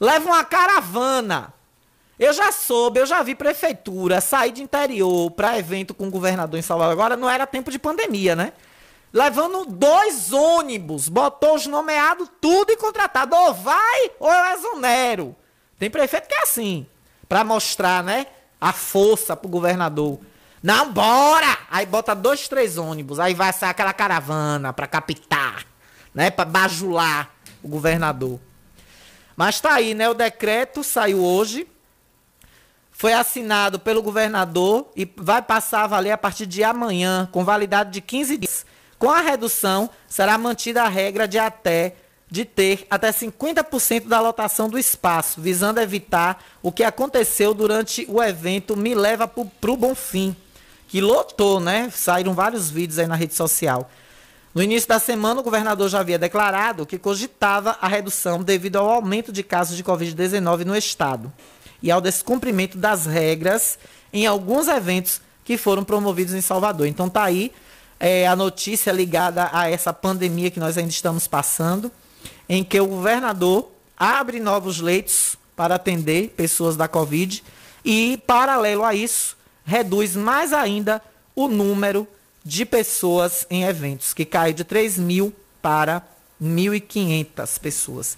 leva 0.00 0.26
uma 0.26 0.44
caravana. 0.44 1.52
Eu 2.18 2.32
já 2.32 2.50
soube, 2.50 2.98
eu 2.98 3.06
já 3.06 3.22
vi 3.22 3.34
prefeitura 3.34 4.20
sair 4.20 4.50
de 4.50 4.62
interior 4.62 5.30
para 5.30 5.58
evento 5.58 5.94
com 5.94 6.08
o 6.08 6.10
governador 6.10 6.58
em 6.58 6.62
Salvador. 6.62 6.92
Agora 6.92 7.16
não 7.16 7.30
era 7.30 7.46
tempo 7.46 7.70
de 7.70 7.78
pandemia, 7.78 8.34
né? 8.34 8.52
Levando 9.12 9.64
dois 9.64 10.32
ônibus, 10.32 11.08
botou 11.08 11.54
os 11.54 11.66
nomeados 11.66 12.28
tudo 12.40 12.72
e 12.72 12.76
contratado. 12.76 13.34
Ou 13.36 13.54
vai 13.54 14.10
ou 14.18 14.30
eu 14.30 14.54
exonero. 14.56 15.36
Tem 15.78 15.88
prefeito 15.88 16.28
que 16.28 16.34
é 16.34 16.42
assim, 16.42 16.86
para 17.28 17.44
mostrar, 17.44 18.02
né, 18.02 18.26
a 18.60 18.72
força 18.72 19.36
pro 19.36 19.48
governador. 19.48 20.18
Não, 20.60 20.92
bora! 20.92 21.56
Aí 21.70 21.86
bota 21.86 22.14
dois, 22.14 22.48
três 22.48 22.76
ônibus, 22.76 23.20
aí 23.20 23.32
vai 23.32 23.52
sair 23.52 23.70
aquela 23.70 23.92
caravana 23.92 24.72
para 24.72 24.88
captar, 24.88 25.64
né, 26.12 26.30
para 26.30 26.44
bajular 26.44 27.30
o 27.62 27.68
governador. 27.68 28.40
Mas 29.38 29.60
tá 29.60 29.74
aí, 29.74 29.94
né? 29.94 30.08
O 30.08 30.14
decreto 30.14 30.82
saiu 30.82 31.22
hoje. 31.22 31.64
Foi 32.90 33.12
assinado 33.12 33.78
pelo 33.78 34.02
governador 34.02 34.90
e 34.96 35.08
vai 35.16 35.40
passar 35.40 35.84
a 35.84 35.86
valer 35.86 36.10
a 36.10 36.18
partir 36.18 36.44
de 36.44 36.64
amanhã, 36.64 37.28
com 37.30 37.44
validade 37.44 37.92
de 37.92 38.00
15 38.00 38.36
dias. 38.36 38.66
Com 38.98 39.08
a 39.08 39.20
redução, 39.20 39.88
será 40.08 40.36
mantida 40.36 40.82
a 40.82 40.88
regra 40.88 41.28
de 41.28 41.38
até 41.38 41.94
de 42.28 42.44
ter 42.44 42.84
até 42.90 43.12
50% 43.12 44.08
da 44.08 44.20
lotação 44.20 44.68
do 44.68 44.76
espaço, 44.76 45.40
visando 45.40 45.80
evitar 45.80 46.44
o 46.60 46.72
que 46.72 46.82
aconteceu 46.82 47.54
durante 47.54 48.04
o 48.08 48.20
evento 48.20 48.76
Me 48.76 48.92
Leva 48.92 49.28
para 49.28 49.70
o 49.70 49.76
Bom 49.76 49.94
Fim, 49.94 50.34
que 50.88 51.00
lotou, 51.00 51.60
né? 51.60 51.88
Saíram 51.94 52.34
vários 52.34 52.68
vídeos 52.70 52.98
aí 52.98 53.06
na 53.06 53.14
rede 53.14 53.34
social. 53.34 53.88
No 54.54 54.62
início 54.62 54.88
da 54.88 54.98
semana, 54.98 55.40
o 55.40 55.42
governador 55.42 55.88
já 55.88 56.00
havia 56.00 56.18
declarado 56.18 56.86
que 56.86 56.98
cogitava 56.98 57.76
a 57.80 57.86
redução 57.86 58.42
devido 58.42 58.76
ao 58.76 58.88
aumento 58.88 59.30
de 59.30 59.42
casos 59.42 59.76
de 59.76 59.84
Covid-19 59.84 60.64
no 60.64 60.76
estado 60.76 61.32
e 61.82 61.90
ao 61.90 62.00
descumprimento 62.00 62.78
das 62.78 63.06
regras 63.06 63.78
em 64.12 64.26
alguns 64.26 64.66
eventos 64.66 65.20
que 65.44 65.56
foram 65.56 65.84
promovidos 65.84 66.34
em 66.34 66.40
Salvador. 66.40 66.86
Então 66.86 67.08
tá 67.08 67.24
aí 67.24 67.52
é, 68.00 68.26
a 68.26 68.34
notícia 68.34 68.90
ligada 68.90 69.50
a 69.52 69.70
essa 69.70 69.92
pandemia 69.92 70.50
que 70.50 70.60
nós 70.60 70.78
ainda 70.78 70.90
estamos 70.90 71.26
passando, 71.26 71.92
em 72.48 72.64
que 72.64 72.80
o 72.80 72.86
governador 72.86 73.70
abre 73.96 74.40
novos 74.40 74.80
leitos 74.80 75.36
para 75.54 75.74
atender 75.74 76.30
pessoas 76.30 76.76
da 76.76 76.88
Covid 76.88 77.42
e, 77.84 78.22
paralelo 78.26 78.84
a 78.84 78.94
isso, 78.94 79.36
reduz 79.64 80.16
mais 80.16 80.52
ainda 80.52 81.02
o 81.34 81.48
número 81.48 82.08
de 82.48 82.64
pessoas 82.64 83.46
em 83.50 83.64
eventos, 83.64 84.14
que 84.14 84.24
cai 84.24 84.54
de 84.54 84.64
3 84.64 84.96
mil 84.96 85.34
para 85.60 86.02
1.500 86.42 87.60
pessoas. 87.60 88.16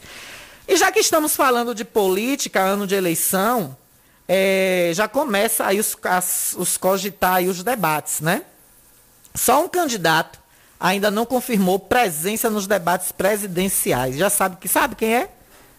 E 0.68 0.76
já 0.76 0.92
que 0.92 1.00
estamos 1.00 1.34
falando 1.34 1.74
de 1.74 1.84
política, 1.84 2.60
ano 2.60 2.86
de 2.86 2.94
eleição, 2.94 3.76
é, 4.28 4.92
já 4.94 5.08
começa 5.08 5.66
aí 5.66 5.80
os, 5.80 5.96
as, 6.04 6.54
os 6.56 6.76
cogitar 6.76 7.42
e 7.42 7.48
os 7.48 7.64
debates, 7.64 8.20
né? 8.20 8.44
Só 9.34 9.64
um 9.64 9.68
candidato 9.68 10.38
ainda 10.78 11.10
não 11.10 11.26
confirmou 11.26 11.80
presença 11.80 12.48
nos 12.48 12.68
debates 12.68 13.10
presidenciais. 13.10 14.16
Já 14.16 14.30
sabe 14.30 14.58
que 14.60 14.68
sabe 14.68 14.94
quem 14.94 15.12
é? 15.12 15.28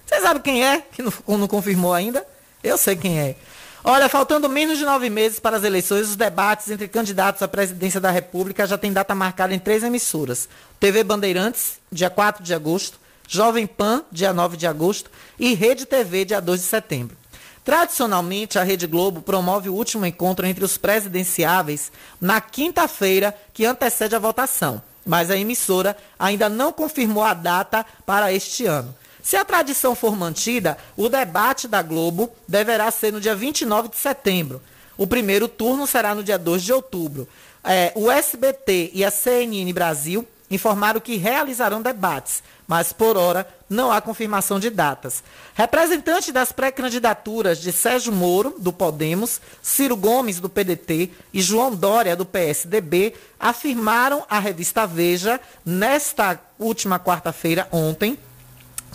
Você 0.06 0.20
sabe 0.20 0.42
quem 0.42 0.66
é 0.66 0.82
que 0.82 1.02
não, 1.02 1.14
não 1.38 1.48
confirmou 1.48 1.94
ainda? 1.94 2.28
Eu 2.62 2.78
sei 2.78 2.98
quem 2.98 3.18
é. 3.18 3.38
Olha, 3.84 4.08
faltando 4.08 4.48
menos 4.48 4.78
de 4.78 4.86
nove 4.86 5.10
meses 5.10 5.40
para 5.40 5.58
as 5.58 5.64
eleições, 5.64 6.10
os 6.10 6.16
debates 6.16 6.70
entre 6.70 6.88
candidatos 6.88 7.42
à 7.42 7.48
presidência 7.48 8.00
da 8.00 8.12
República 8.12 8.68
já 8.68 8.78
têm 8.78 8.94
data 8.94 9.16
marcada 9.16 9.56
em 9.56 9.60
três 9.60 9.82
emissoras. 9.82 10.48
TV 10.80 11.04
Bandeirantes, 11.04 11.80
dia 11.92 12.08
4 12.08 12.44
de 12.44 12.54
agosto, 12.54 13.00
Jovem 13.28 13.66
Pan, 13.66 14.04
dia 14.12 14.34
9 14.34 14.56
de 14.56 14.68
agosto, 14.68 15.10
e 15.40 15.56
Rede 15.56 15.88
TV, 15.88 16.26
dia 16.26 16.40
2 16.40 16.60
de 16.60 16.68
setembro. 16.68 17.18
Tradicionalmente, 17.66 18.60
a 18.60 18.64
Rede 18.64 18.86
Globo 18.86 19.20
promove 19.20 19.68
o 19.68 19.74
último 19.74 20.06
encontro 20.06 20.46
entre 20.46 20.64
os 20.64 20.78
presidenciáveis 20.78 21.92
na 22.20 22.40
quinta-feira 22.40 23.36
que 23.52 23.66
antecede 23.66 24.16
a 24.16 24.20
votação, 24.20 24.80
mas 25.04 25.32
a 25.32 25.38
emissora 25.38 25.98
ainda 26.20 26.48
não 26.48 26.72
confirmou 26.72 27.24
a 27.24 27.34
data 27.34 27.84
para 28.06 28.32
este 28.32 28.68
ano. 28.68 28.94
Se 29.22 29.38
a 29.38 29.46
tradição 29.46 29.96
for 29.96 30.16
mantida, 30.16 30.78
o 30.98 31.08
debate 31.08 31.68
da 31.68 31.82
Globo 31.82 32.32
deverá 32.48 32.90
ser 32.92 33.12
no 33.14 33.22
dia 33.22 33.36
29 33.36 33.90
de 33.90 33.98
setembro. 33.98 34.62
O 34.98 35.08
primeiro 35.08 35.48
turno 35.48 35.88
será 35.88 36.14
no 36.14 36.24
dia 36.24 36.38
2 36.38 36.64
de 36.64 36.74
outubro. 36.74 37.28
É, 37.64 37.92
o 37.96 38.10
SBT 38.10 38.92
e 38.94 39.06
a 39.06 39.12
CNN 39.12 39.72
Brasil 39.72 40.28
informaram 40.50 41.00
que 41.00 41.16
realizarão 41.16 41.82
debates, 41.82 42.44
mas 42.68 42.92
por 42.92 43.16
hora 43.16 43.48
não 43.70 43.92
há 43.92 44.02
confirmação 44.02 44.60
de 44.60 44.70
datas. 44.70 45.24
Representantes 45.54 46.34
das 46.34 46.52
pré-candidaturas 46.52 47.60
de 47.60 47.72
Sérgio 47.72 48.12
Moro, 48.12 48.56
do 48.60 48.74
Podemos, 48.74 49.40
Ciro 49.62 49.96
Gomes, 49.96 50.40
do 50.40 50.50
PDT 50.50 51.10
e 51.34 51.42
João 51.42 51.74
Dória, 51.74 52.16
do 52.16 52.26
PSDB, 52.26 53.14
afirmaram 53.40 54.26
à 54.30 54.40
revista 54.40 54.86
Veja, 54.86 55.40
nesta 55.66 56.40
última 56.60 57.00
quarta-feira, 57.00 57.68
ontem, 57.72 58.20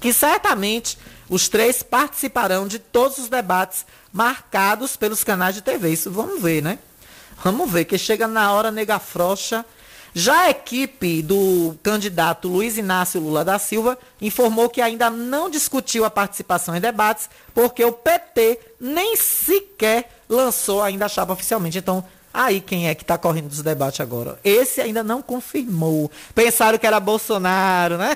que 0.00 0.12
certamente 0.12 0.98
os 1.28 1.48
três 1.48 1.82
participarão 1.82 2.66
de 2.66 2.78
todos 2.78 3.18
os 3.18 3.28
debates 3.28 3.84
marcados 4.12 4.96
pelos 4.96 5.24
canais 5.24 5.54
de 5.54 5.62
TV. 5.62 5.90
Isso 5.90 6.10
vamos 6.10 6.40
ver, 6.40 6.62
né? 6.62 6.78
Vamos 7.42 7.70
ver, 7.70 7.84
que 7.84 7.98
chega 7.98 8.26
na 8.26 8.52
hora 8.52 8.70
nega 8.70 8.98
frouxa. 8.98 9.64
Já 10.14 10.44
a 10.44 10.50
equipe 10.50 11.20
do 11.20 11.76
candidato 11.82 12.48
Luiz 12.48 12.78
Inácio 12.78 13.20
Lula 13.20 13.44
da 13.44 13.58
Silva 13.58 13.98
informou 14.18 14.70
que 14.70 14.80
ainda 14.80 15.10
não 15.10 15.50
discutiu 15.50 16.06
a 16.06 16.10
participação 16.10 16.74
em 16.74 16.80
debates, 16.80 17.28
porque 17.52 17.84
o 17.84 17.92
PT 17.92 18.58
nem 18.80 19.14
sequer 19.14 20.10
lançou 20.26 20.82
ainda 20.82 21.04
a 21.04 21.08
chapa 21.08 21.34
oficialmente. 21.34 21.76
Então, 21.76 22.02
Aí 22.36 22.60
quem 22.60 22.86
é 22.86 22.94
que 22.94 23.02
está 23.02 23.16
correndo 23.16 23.48
dos 23.48 23.62
debates 23.62 23.98
agora? 23.98 24.38
Esse 24.44 24.82
ainda 24.82 25.02
não 25.02 25.22
confirmou. 25.22 26.10
Pensaram 26.34 26.76
que 26.76 26.86
era 26.86 27.00
Bolsonaro, 27.00 27.96
né? 27.96 28.14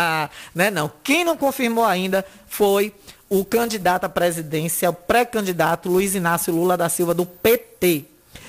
né? 0.54 0.70
Não. 0.70 0.90
Quem 1.04 1.24
não 1.24 1.36
confirmou 1.36 1.84
ainda 1.84 2.24
foi 2.48 2.94
o 3.28 3.44
candidato 3.44 4.04
à 4.04 4.08
presidência, 4.08 4.88
o 4.88 4.94
pré-candidato 4.94 5.90
Luiz 5.90 6.14
Inácio 6.14 6.54
Lula 6.54 6.74
da 6.74 6.88
Silva, 6.88 7.12
do 7.12 7.26
PT. 7.26 8.06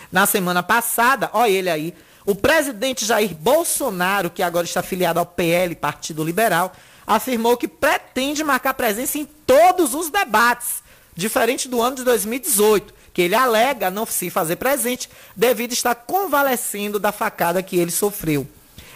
Na 0.10 0.26
semana 0.26 0.64
passada, 0.64 1.30
olha 1.34 1.52
ele 1.52 1.70
aí, 1.70 1.94
o 2.26 2.34
presidente 2.34 3.04
Jair 3.04 3.36
Bolsonaro, 3.36 4.30
que 4.30 4.42
agora 4.42 4.64
está 4.64 4.80
afiliado 4.80 5.20
ao 5.20 5.26
PL, 5.26 5.76
Partido 5.76 6.24
Liberal, 6.24 6.72
afirmou 7.06 7.58
que 7.58 7.68
pretende 7.68 8.46
marcar 8.46 8.76
presença 8.76 9.18
em 9.18 9.26
todos 9.26 9.94
os 9.94 10.10
debates, 10.10 10.82
diferente 11.14 11.68
do 11.68 11.82
ano 11.82 11.98
de 11.98 12.06
2018 12.06 13.01
que 13.14 13.22
ele 13.22 13.36
alega 13.36 13.90
não 13.90 14.06
se 14.06 14.30
fazer 14.30 14.56
presente 14.56 15.10
devido 15.36 15.74
estar 15.74 15.96
convalescendo 15.96 17.00
da 17.00 17.12
facada 17.12 17.64
que 17.64 17.78
ele 17.78 17.92
sofreu. 17.92 18.48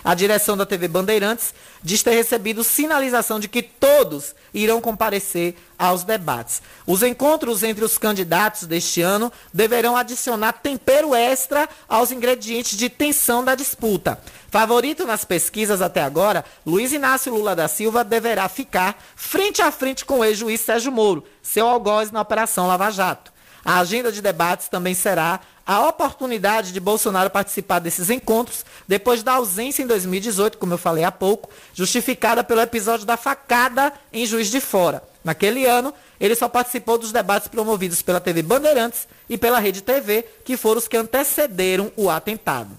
A 0.06 0.14
direção 0.14 0.56
da 0.56 0.68
TV 0.68 0.88
Bandeirantes 0.88 1.52
diz 1.82 2.04
ter 2.04 2.12
recebido 2.12 2.64
sinalização 2.64 3.40
de 3.40 3.48
que 3.48 3.64
todos 3.64 4.36
irão 4.54 4.80
comparecer 4.80 5.56
aos 5.80 6.04
debates. 6.04 6.62
Os 6.86 7.02
encontros 7.02 7.64
entre 7.64 7.84
os 7.84 7.98
candidatos 7.98 8.68
deste 8.68 9.02
ano 9.02 9.32
deverão 9.52 9.98
adicionar 9.98 10.54
tempero 10.54 11.16
extra 11.16 11.68
aos 11.90 12.12
ingredientes 12.12 12.78
de 12.78 12.88
tensão 12.88 13.44
da 13.44 13.56
disputa. 13.56 14.22
Favorito 14.52 15.08
nas 15.08 15.26
pesquisas 15.26 15.82
até 15.82 16.04
agora, 16.04 16.46
Luiz 16.64 16.94
Inácio 16.94 17.34
Lula 17.34 17.56
da 17.56 17.68
Silva 17.68 18.04
deverá 18.04 18.48
ficar 18.48 19.04
frente 19.16 19.64
a 19.64 19.72
frente 19.72 20.06
com 20.06 20.20
o 20.20 20.24
ex-juiz 20.24 20.62
Sérgio 20.62 20.92
Moro, 20.92 21.24
seu 21.42 21.68
algoz 21.68 22.12
na 22.12 22.22
Operação 22.22 22.68
Lava 22.68 22.92
Jato. 22.92 23.34
A 23.66 23.80
agenda 23.80 24.12
de 24.12 24.22
debates 24.22 24.68
também 24.68 24.94
será 24.94 25.40
a 25.66 25.88
oportunidade 25.88 26.72
de 26.72 26.80
Bolsonaro 26.80 27.32
participar 27.32 27.80
desses 27.80 28.12
encontros 28.12 28.64
depois 28.88 29.24
da 29.24 29.34
ausência 29.34 29.82
em 29.82 29.88
2018, 29.88 30.60
como 30.60 30.74
eu 30.74 30.78
falei 30.78 31.04
há 31.04 31.12
pouco, 31.12 31.50
justificada 31.74 32.44
pelo 32.44 32.62
episódio 32.62 33.08
da 33.08 33.18
facada 33.18 33.92
em 34.14 34.24
Juiz 34.24 34.52
de 34.52 34.62
Fora. 34.62 35.02
Naquele 35.24 35.66
ano, 35.66 35.92
ele 36.20 36.36
só 36.36 36.48
participou 36.48 37.00
dos 37.00 37.12
debates 37.12 37.48
promovidos 37.48 38.04
pela 38.04 38.20
TV 38.20 38.44
Bandeirantes 38.44 39.08
e 39.28 39.36
pela 39.36 39.58
Rede 39.58 39.82
TV, 39.82 40.24
que 40.46 40.56
foram 40.56 40.78
os 40.78 40.88
que 40.88 40.96
antecederam 40.96 41.92
o 41.96 42.12
atentado. 42.12 42.70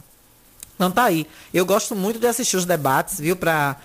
Então 0.77 0.93
tá 0.93 1.03
aí. 1.03 1.27
Eu 1.53 1.67
gosto 1.67 1.97
muito 1.97 2.21
de 2.21 2.29
assistir 2.29 2.57
os 2.57 2.65
debates, 2.65 3.19
viu? 3.19 3.35
Pra 3.35 3.77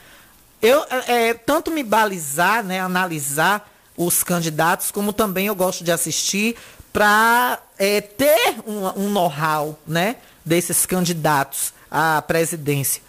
eu 0.61 0.85
é, 0.91 1.29
é 1.29 1.33
tanto 1.33 1.71
me 1.71 1.81
balizar, 1.81 2.63
né, 2.63 2.79
analisar 2.79 3.67
os 3.97 4.23
candidatos, 4.23 4.91
como 4.91 5.11
também 5.11 5.47
eu 5.47 5.55
gosto 5.55 5.83
de 5.83 5.91
assistir 5.91 6.55
para 6.91 7.59
é, 7.77 8.01
ter 8.01 8.55
um, 8.65 9.05
um 9.05 9.09
know-how 9.09 9.77
né, 9.87 10.17
desses 10.43 10.85
candidatos 10.85 11.73
à 11.89 12.21
presidência. 12.21 13.01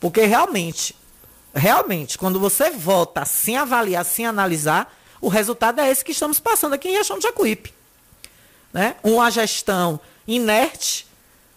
Porque 0.00 0.24
realmente, 0.24 0.94
realmente, 1.54 2.18
quando 2.18 2.40
você 2.40 2.70
vota 2.70 3.24
sem 3.24 3.56
avaliar, 3.56 4.04
sem 4.04 4.26
analisar, 4.26 4.94
o 5.20 5.28
resultado 5.28 5.80
é 5.80 5.90
esse 5.90 6.04
que 6.04 6.12
estamos 6.12 6.38
passando 6.38 6.74
aqui 6.74 6.88
em 6.88 6.92
Riachão 6.92 7.18
de 7.18 7.24
Jacuípe. 7.24 7.74
Né? 8.72 8.96
Uma 9.02 9.30
gestão 9.30 9.98
inerte, 10.26 11.06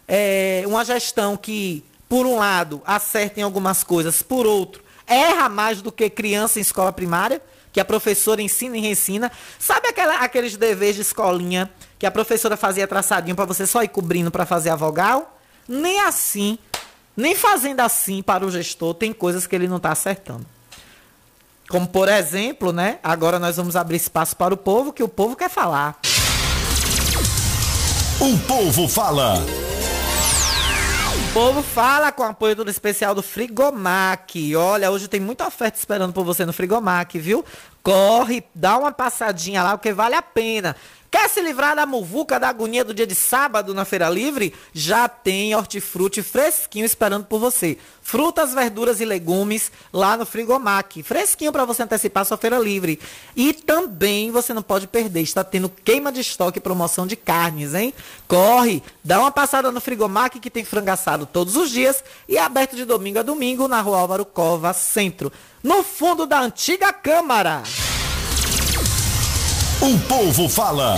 é, 0.08 0.64
uma 0.66 0.86
gestão 0.86 1.36
que, 1.36 1.84
por 2.08 2.26
um 2.26 2.38
lado, 2.38 2.82
acerta 2.86 3.40
em 3.40 3.44
algumas 3.44 3.84
coisas, 3.84 4.22
por 4.22 4.46
outro, 4.46 4.84
erra 5.06 5.50
mais 5.50 5.82
do 5.82 5.92
que 5.92 6.10
criança 6.10 6.60
em 6.60 6.62
escola 6.62 6.92
primária 6.92 7.42
que 7.72 7.80
a 7.80 7.86
professora 7.86 8.42
ensina 8.42 8.78
e 8.78 8.82
reensina. 8.82 9.32
Sabe 9.58 9.88
aquela, 9.88 10.16
aqueles 10.20 10.56
deveres 10.56 10.96
de 10.96 11.02
escolinha 11.02 11.72
que 11.98 12.06
a 12.06 12.12
professora 12.12 12.58
fazia 12.58 12.88
traçadinho 12.88 13.36
para 13.36 13.46
você 13.46 13.68
só 13.68 13.84
ir 13.84 13.90
cobrindo 13.90 14.32
para 14.32 14.46
fazer 14.46 14.70
a 14.70 14.76
vogal? 14.76 15.40
Nem 15.68 16.00
assim, 16.02 16.58
nem 17.16 17.36
fazendo 17.36 17.82
assim 17.82 18.22
para 18.22 18.46
o 18.46 18.52
gestor, 18.52 18.94
tem 18.94 19.14
coisas 19.14 19.46
que 19.46 19.56
ele 19.56 19.68
não 19.68 19.78
está 19.78 19.92
acertando. 19.92 20.46
Como, 21.70 21.88
por 21.88 22.10
exemplo, 22.10 22.74
né? 22.74 22.98
Agora 23.04 23.38
nós 23.38 23.58
vamos 23.58 23.76
abrir 23.76 23.98
espaço 23.98 24.36
para 24.36 24.54
o 24.54 24.58
povo, 24.58 24.92
que 24.92 25.04
o 25.04 25.08
povo 25.08 25.36
quer 25.36 25.50
falar. 25.50 26.00
O 28.20 28.38
povo 28.40 28.88
fala. 28.88 29.36
O 31.30 31.32
povo 31.32 31.62
fala 31.62 32.12
com 32.12 32.24
apoio 32.24 32.56
do 32.56 32.68
especial 32.72 33.14
do 33.14 33.22
Frigomac. 33.22 34.56
Olha, 34.56 34.90
hoje 34.90 35.08
tem 35.08 35.20
muita 35.20 35.46
oferta 35.46 35.78
esperando 35.78 36.12
por 36.12 36.26
você 36.26 36.44
no 36.44 36.52
Frigomac, 36.52 37.20
viu? 37.20 37.46
Corre, 37.84 38.44
dá 38.56 38.76
uma 38.80 38.92
passadinha 38.92 39.62
lá, 39.62 39.78
porque 39.78 39.94
vale 39.94 40.16
a 40.16 40.24
pena. 40.24 40.76
Quer 41.12 41.28
se 41.28 41.42
livrar 41.42 41.76
da 41.76 41.88
muvuca, 41.88 42.40
da 42.40 42.50
agonia 42.50 42.86
do 42.86 42.94
dia 42.94 43.08
de 43.08 43.16
sábado 43.16 43.74
na 43.74 43.84
Feira 43.84 44.08
Livre? 44.10 44.54
Já 44.72 45.10
tem 45.10 45.56
hortifruti 45.56 46.22
fresquinho 46.22 46.86
esperando 46.86 47.26
por 47.26 47.40
você. 47.40 47.80
Frutas, 48.00 48.54
verduras 48.54 49.02
e 49.02 49.06
legumes 49.06 49.72
lá 49.92 50.16
no 50.16 50.26
Frigomac. 50.26 51.02
Fresquinho 51.02 51.52
para 51.52 51.66
você 51.66 51.82
antecipar 51.82 52.26
sua 52.26 52.38
Feira 52.38 52.60
Livre. 52.60 53.00
E 53.36 53.54
também 53.54 54.30
você 54.30 54.54
não 54.54 54.62
pode 54.62 54.86
perder, 54.86 55.22
está 55.22 55.44
tendo 55.44 55.68
queima 55.68 56.12
de 56.12 56.22
estoque 56.22 56.60
e 56.60 56.62
promoção 56.62 57.08
de 57.08 57.16
carnes, 57.16 57.74
hein? 57.74 57.92
Corre, 58.28 58.84
dá 59.04 59.20
uma 59.20 59.32
passada 59.32 59.72
no 59.72 59.82
Frigomac 59.82 60.40
que 60.40 60.50
tem 60.50 60.64
frango 60.64 60.92
assado 60.92 61.26
todos 61.26 61.56
os 61.56 61.72
dias 61.72 62.04
e 62.28 62.38
é 62.38 62.42
aberto 62.42 62.76
de 62.76 62.86
domingo 62.86 63.18
a 63.18 63.24
domingo 63.24 63.68
na 63.68 63.82
Rua 63.82 64.00
Álvaro 64.00 64.26
Cova, 64.26 64.74
Centro. 64.74 65.32
No 65.64 65.82
fundo 65.82 66.28
da 66.28 66.40
antiga 66.40 66.94
Câmara. 66.94 67.64
O 69.82 69.98
povo 70.10 70.50
fala. 70.50 70.96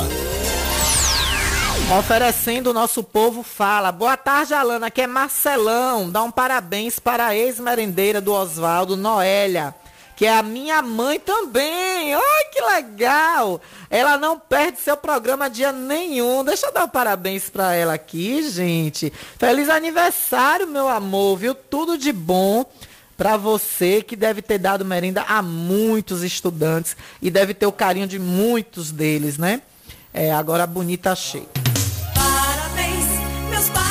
Oferecendo 1.99 2.71
o 2.71 2.73
nosso 2.73 3.03
povo 3.03 3.43
fala. 3.43 3.91
Boa 3.91 4.17
tarde, 4.17 4.55
Alana. 4.55 4.87
Aqui 4.87 5.01
é 5.01 5.07
Marcelão. 5.07 6.09
Dá 6.09 6.23
um 6.23 6.31
parabéns 6.31 6.97
para 6.97 7.27
a 7.27 7.35
ex-merendeira 7.35 8.19
do 8.19 8.33
Oswaldo, 8.33 8.97
Noélia. 8.97 9.75
Que 10.15 10.25
é 10.25 10.35
a 10.35 10.41
minha 10.41 10.81
mãe 10.81 11.19
também. 11.19 12.15
Ai, 12.15 12.45
que 12.51 12.59
legal. 12.59 13.61
Ela 13.87 14.17
não 14.17 14.39
perde 14.39 14.79
seu 14.79 14.97
programa 14.97 15.47
dia 15.47 15.71
nenhum. 15.71 16.43
Deixa 16.43 16.65
eu 16.65 16.73
dar 16.73 16.85
um 16.85 16.89
parabéns 16.89 17.51
para 17.51 17.75
ela 17.75 17.93
aqui, 17.93 18.49
gente. 18.49 19.13
Feliz 19.37 19.69
aniversário, 19.69 20.65
meu 20.65 20.89
amor, 20.89 21.37
viu? 21.37 21.53
Tudo 21.53 21.99
de 21.99 22.11
bom 22.11 22.65
para 23.21 23.37
você 23.37 24.01
que 24.01 24.15
deve 24.15 24.41
ter 24.41 24.57
dado 24.57 24.83
merenda 24.83 25.21
a 25.27 25.43
muitos 25.43 26.23
estudantes 26.23 26.97
e 27.21 27.29
deve 27.29 27.53
ter 27.53 27.67
o 27.67 27.71
carinho 27.71 28.07
de 28.07 28.17
muitos 28.17 28.91
deles, 28.91 29.37
né? 29.37 29.61
É, 30.11 30.31
agora 30.31 30.63
a 30.63 30.65
bonita 30.65 31.15
cheia. 31.15 31.45
Parabéns, 32.15 33.05
meus 33.51 33.69
parabéns, 33.69 33.90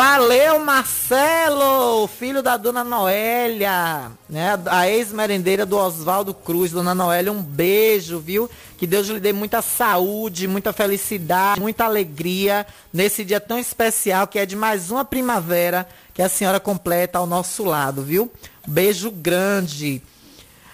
Valeu, 0.00 0.60
Marcelo, 0.60 2.06
filho 2.06 2.40
da 2.40 2.56
dona 2.56 2.84
Noélia, 2.84 4.12
né? 4.30 4.50
A 4.66 4.88
ex-merendeira 4.88 5.66
do 5.66 5.76
Oswaldo 5.76 6.32
Cruz, 6.32 6.70
dona 6.70 6.94
Noélia, 6.94 7.32
um 7.32 7.42
beijo, 7.42 8.20
viu? 8.20 8.48
Que 8.76 8.86
Deus 8.86 9.08
lhe 9.08 9.18
dê 9.18 9.32
muita 9.32 9.60
saúde, 9.60 10.46
muita 10.46 10.72
felicidade, 10.72 11.60
muita 11.60 11.84
alegria 11.84 12.64
nesse 12.92 13.24
dia 13.24 13.40
tão 13.40 13.58
especial 13.58 14.28
que 14.28 14.38
é 14.38 14.46
de 14.46 14.54
mais 14.54 14.92
uma 14.92 15.04
primavera 15.04 15.88
que 16.14 16.22
a 16.22 16.28
senhora 16.28 16.60
completa 16.60 17.18
ao 17.18 17.26
nosso 17.26 17.64
lado, 17.64 18.00
viu? 18.00 18.30
Beijo 18.68 19.10
grande. 19.10 20.00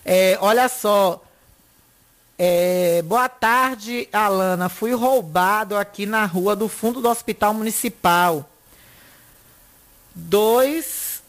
É, 0.05 0.37
olha 0.39 0.69
só, 0.69 1.25
é, 2.39 3.01
boa 3.01 3.31
tarde, 3.31 4.07
Alana. 4.13 4.69
Fui 4.69 4.93
roubado 4.93 5.79
aqui 5.79 6.05
na 6.05 6.27
rua 6.27 6.55
do 6.55 6.69
fundo 6.69 7.01
do 7.01 7.09
Hospital 7.09 7.55
Municipal. 7.55 8.51
Dois 10.15 11.23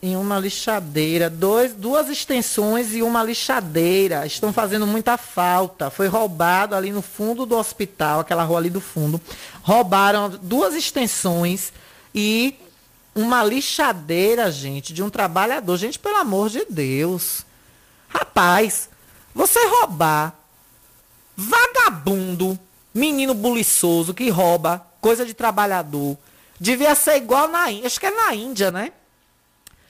em 0.00 0.16
uma 0.16 0.38
lixadeira, 0.38 1.28
dois, 1.28 1.74
duas 1.74 2.08
extensões 2.08 2.94
e 2.94 3.02
uma 3.02 3.22
lixadeira. 3.22 4.24
Estão 4.26 4.52
fazendo 4.52 4.86
muita 4.86 5.16
falta. 5.16 5.90
Foi 5.90 6.06
roubado 6.06 6.74
ali 6.74 6.92
no 6.92 7.02
fundo 7.02 7.44
do 7.44 7.56
hospital, 7.56 8.20
aquela 8.20 8.44
rua 8.44 8.58
ali 8.58 8.70
do 8.70 8.80
fundo. 8.80 9.20
Roubaram 9.62 10.30
duas 10.30 10.74
extensões 10.74 11.72
e 12.14 12.54
uma 13.14 13.42
lixadeira, 13.42 14.50
gente, 14.52 14.92
de 14.92 15.02
um 15.02 15.10
trabalhador. 15.10 15.76
Gente, 15.76 15.98
pelo 15.98 16.18
amor 16.18 16.48
de 16.48 16.64
Deus. 16.70 17.44
Rapaz, 18.08 18.88
você 19.34 19.58
roubar 19.66 20.34
vagabundo, 21.36 22.58
menino 22.94 23.34
buliçoso 23.34 24.14
que 24.14 24.30
rouba 24.30 24.84
coisa 25.00 25.24
de 25.24 25.34
trabalhador, 25.34 26.16
devia 26.60 26.94
ser 26.94 27.16
igual 27.16 27.48
na 27.48 27.70
Índia. 27.70 27.86
Acho 27.86 28.00
que 28.00 28.06
é 28.06 28.10
na 28.10 28.34
Índia, 28.34 28.70
né? 28.70 28.92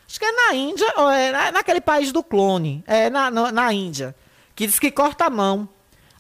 Acho 0.09 0.19
que 0.19 0.25
é 0.25 0.33
na 0.33 0.55
Índia, 0.55 0.93
ou 0.97 1.11
é 1.11 1.31
na- 1.33 1.53
naquele 1.53 1.81
país 1.81 2.13
do 2.13 2.23
clone. 2.23 2.83
É 2.87 3.11
na, 3.11 3.31
na, 3.31 3.53
na 3.53 3.73
Índia. 3.73 4.15
Que 4.55 4.67
diz 4.67 4.79
que 4.79 4.91
corta 4.91 5.27
a 5.27 5.31
mão. 5.31 5.69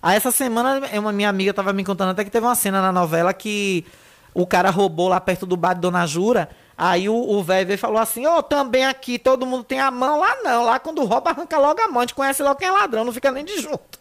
Aí 0.02 0.16
essa 0.16 0.30
semana, 0.30 0.80
uma 0.98 1.12
minha 1.12 1.28
amiga 1.28 1.52
tava 1.54 1.72
me 1.72 1.84
contando 1.84 2.10
até 2.10 2.22
que 2.24 2.30
teve 2.30 2.46
uma 2.46 2.54
cena 2.54 2.80
na 2.80 2.92
novela 2.92 3.32
que 3.34 3.84
o 4.34 4.46
cara 4.46 4.70
roubou 4.70 5.08
lá 5.08 5.18
perto 5.20 5.44
do 5.46 5.56
bar 5.56 5.74
de 5.74 5.80
Dona 5.80 6.06
Jura. 6.06 6.48
Aí 6.76 7.08
o 7.08 7.42
velho 7.42 7.76
falou 7.76 7.98
assim: 7.98 8.24
Ô, 8.26 8.40
também 8.42 8.84
aqui 8.86 9.18
todo 9.18 9.44
mundo 9.44 9.64
tem 9.64 9.80
a 9.80 9.90
mão. 9.90 10.20
Lá 10.20 10.36
não. 10.44 10.64
Lá 10.64 10.78
quando 10.78 11.02
rouba, 11.04 11.30
arranca 11.30 11.58
logo 11.58 11.80
a 11.80 11.88
mão. 11.88 11.98
A 11.98 12.02
gente 12.02 12.14
conhece 12.14 12.42
logo 12.42 12.54
quem 12.60 12.68
é 12.68 12.70
ladrão, 12.70 13.04
não 13.04 13.12
fica 13.12 13.32
nem 13.32 13.44
de 13.44 13.60
junto. 13.60 13.98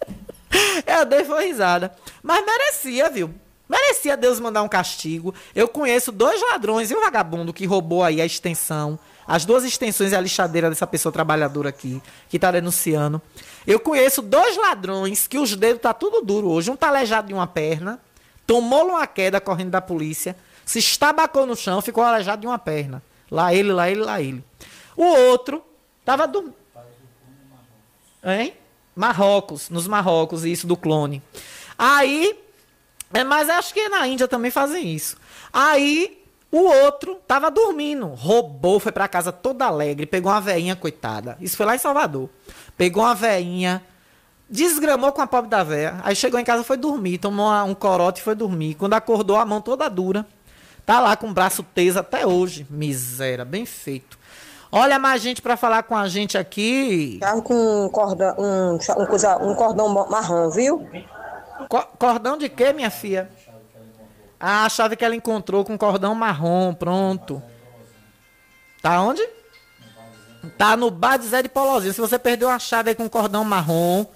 Eu 0.86 1.04
dei 1.04 1.24
foi 1.24 1.46
risada. 1.48 1.92
Mas 2.22 2.44
merecia, 2.44 3.10
viu? 3.10 3.34
Merecia 3.70 4.16
Deus 4.16 4.40
mandar 4.40 4.64
um 4.64 4.68
castigo. 4.68 5.32
Eu 5.54 5.68
conheço 5.68 6.10
dois 6.10 6.42
ladrões 6.42 6.90
e 6.90 6.96
um 6.96 7.00
vagabundo 7.00 7.52
que 7.52 7.64
roubou 7.64 8.02
aí 8.02 8.20
a 8.20 8.26
extensão. 8.26 8.98
As 9.24 9.44
duas 9.44 9.62
extensões 9.62 10.10
e 10.10 10.16
a 10.16 10.20
lixadeira 10.20 10.68
dessa 10.68 10.88
pessoa 10.88 11.12
trabalhadora 11.12 11.68
aqui, 11.68 12.02
que 12.28 12.36
tá 12.36 12.50
denunciando. 12.50 13.22
Eu 13.64 13.78
conheço 13.78 14.22
dois 14.22 14.56
ladrões 14.56 15.28
que 15.28 15.38
os 15.38 15.54
dedos 15.54 15.80
tá 15.82 15.94
tudo 15.94 16.20
duro 16.20 16.48
hoje. 16.48 16.68
Um 16.68 16.74
tá 16.74 16.88
aleijado 16.88 17.30
em 17.30 17.34
uma 17.34 17.46
perna, 17.46 18.00
tomou 18.44 18.88
uma 18.88 19.06
queda 19.06 19.40
correndo 19.40 19.70
da 19.70 19.80
polícia, 19.80 20.34
se 20.66 20.80
estabacou 20.80 21.46
no 21.46 21.54
chão, 21.54 21.80
ficou 21.80 22.02
aleijado 22.02 22.40
de 22.40 22.48
uma 22.48 22.58
perna. 22.58 23.00
Lá 23.30 23.54
ele, 23.54 23.72
lá 23.72 23.88
ele, 23.88 24.00
lá 24.00 24.20
ele. 24.20 24.44
O 24.96 25.04
outro 25.04 25.62
tava 26.04 26.26
dormindo. 26.26 26.56
Hein? 28.24 28.52
Marrocos, 28.96 29.70
nos 29.70 29.86
Marrocos, 29.86 30.44
isso 30.44 30.66
do 30.66 30.76
clone. 30.76 31.22
Aí, 31.78 32.36
é, 33.12 33.24
mas 33.24 33.48
acho 33.48 33.72
que 33.74 33.88
na 33.88 34.06
Índia 34.06 34.28
também 34.28 34.50
fazem 34.50 34.94
isso. 34.94 35.16
Aí, 35.52 36.22
o 36.52 36.58
outro 36.58 37.16
tava 37.26 37.50
dormindo, 37.50 38.06
roubou, 38.06 38.78
foi 38.80 38.92
pra 38.92 39.08
casa 39.08 39.30
toda 39.32 39.64
alegre, 39.66 40.06
pegou 40.06 40.30
uma 40.32 40.40
veinha, 40.40 40.74
coitada. 40.76 41.36
Isso 41.40 41.56
foi 41.56 41.66
lá 41.66 41.74
em 41.74 41.78
Salvador. 41.78 42.28
Pegou 42.76 43.02
uma 43.04 43.14
veinha, 43.14 43.82
desgramou 44.48 45.12
com 45.12 45.20
a 45.22 45.26
pobre 45.26 45.50
da 45.50 45.62
véia. 45.62 46.00
Aí 46.02 46.14
chegou 46.16 46.40
em 46.40 46.44
casa, 46.44 46.64
foi 46.64 46.76
dormir, 46.76 47.18
tomou 47.18 47.46
uma- 47.46 47.64
um 47.64 47.74
corote 47.74 48.20
e 48.20 48.24
foi 48.24 48.34
dormir. 48.34 48.74
Quando 48.74 48.94
acordou, 48.94 49.36
a 49.36 49.44
mão 49.44 49.60
toda 49.60 49.88
dura. 49.88 50.26
Tá 50.86 50.98
lá 50.98 51.16
com 51.16 51.28
o 51.28 51.32
braço 51.32 51.62
teso 51.62 51.98
até 52.00 52.26
hoje. 52.26 52.66
Miséria, 52.68 53.44
bem 53.44 53.64
feito. 53.64 54.18
Olha 54.72 54.98
mais 54.98 55.20
gente 55.20 55.42
pra 55.42 55.56
falar 55.56 55.82
com 55.82 55.96
a 55.96 56.08
gente 56.08 56.38
aqui. 56.38 57.18
Carro 57.20 57.42
com 57.42 57.84
um 57.84 57.88
cordão, 57.88 58.34
um, 58.38 58.72
um, 58.76 59.50
um 59.50 59.54
cordão 59.54 59.88
ma- 59.88 60.06
marrom, 60.06 60.48
viu? 60.50 60.88
Co- 61.68 61.86
cordão 61.98 62.36
de 62.36 62.48
quê, 62.48 62.72
minha 62.72 62.90
filha? 62.90 63.30
Ah, 64.38 64.64
a 64.64 64.68
chave 64.68 64.96
que 64.96 65.04
ela 65.04 65.14
encontrou 65.14 65.64
com 65.64 65.76
cordão 65.76 66.14
marrom, 66.14 66.72
pronto. 66.74 67.42
Tá 68.82 69.00
onde? 69.02 69.22
Tá 70.56 70.76
no 70.76 70.90
bar 70.90 71.18
de 71.18 71.26
Zé 71.26 71.42
de 71.42 71.48
Polozinho. 71.48 71.92
Se 71.92 72.00
você 72.00 72.18
perdeu 72.18 72.48
uma 72.48 72.58
chave 72.58 72.90
aí 72.90 72.94
com 72.94 73.08
cordão 73.08 73.44
marrom, 73.44 74.06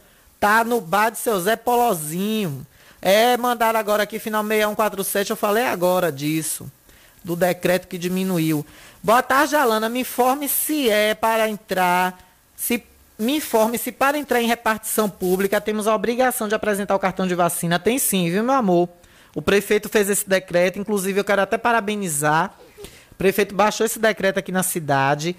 tá 0.40 0.64
no 0.64 0.80
bar 0.80 1.10
de 1.10 1.18
seu 1.18 1.38
Zé 1.40 1.56
Polozinho. 1.56 2.66
É, 3.02 3.36
mandaram 3.36 3.78
agora 3.78 4.04
aqui, 4.04 4.18
final 4.18 4.42
6147, 4.42 5.30
eu 5.30 5.36
falei 5.36 5.66
agora 5.66 6.10
disso. 6.10 6.70
Do 7.22 7.36
decreto 7.36 7.86
que 7.86 7.98
diminuiu. 7.98 8.64
Boa 9.02 9.22
tarde, 9.22 9.54
Alana. 9.56 9.88
Me 9.90 10.00
informe 10.00 10.48
se 10.48 10.88
é 10.88 11.14
para 11.14 11.48
entrar. 11.48 12.18
Se 12.56 12.82
me 13.18 13.36
informe 13.36 13.78
se 13.78 13.92
para 13.92 14.18
entrar 14.18 14.40
em 14.42 14.46
repartição 14.46 15.08
pública 15.08 15.60
temos 15.60 15.86
a 15.86 15.94
obrigação 15.94 16.48
de 16.48 16.54
apresentar 16.54 16.94
o 16.94 16.98
cartão 16.98 17.26
de 17.26 17.34
vacina. 17.34 17.78
Tem 17.78 17.98
sim, 17.98 18.30
viu, 18.30 18.42
meu 18.42 18.54
amor? 18.54 18.88
O 19.34 19.42
prefeito 19.42 19.88
fez 19.88 20.08
esse 20.10 20.28
decreto, 20.28 20.78
inclusive 20.78 21.18
eu 21.20 21.24
quero 21.24 21.42
até 21.42 21.56
parabenizar. 21.58 22.54
O 23.12 23.14
prefeito 23.16 23.54
baixou 23.54 23.84
esse 23.86 23.98
decreto 23.98 24.38
aqui 24.38 24.50
na 24.52 24.62
cidade. 24.62 25.36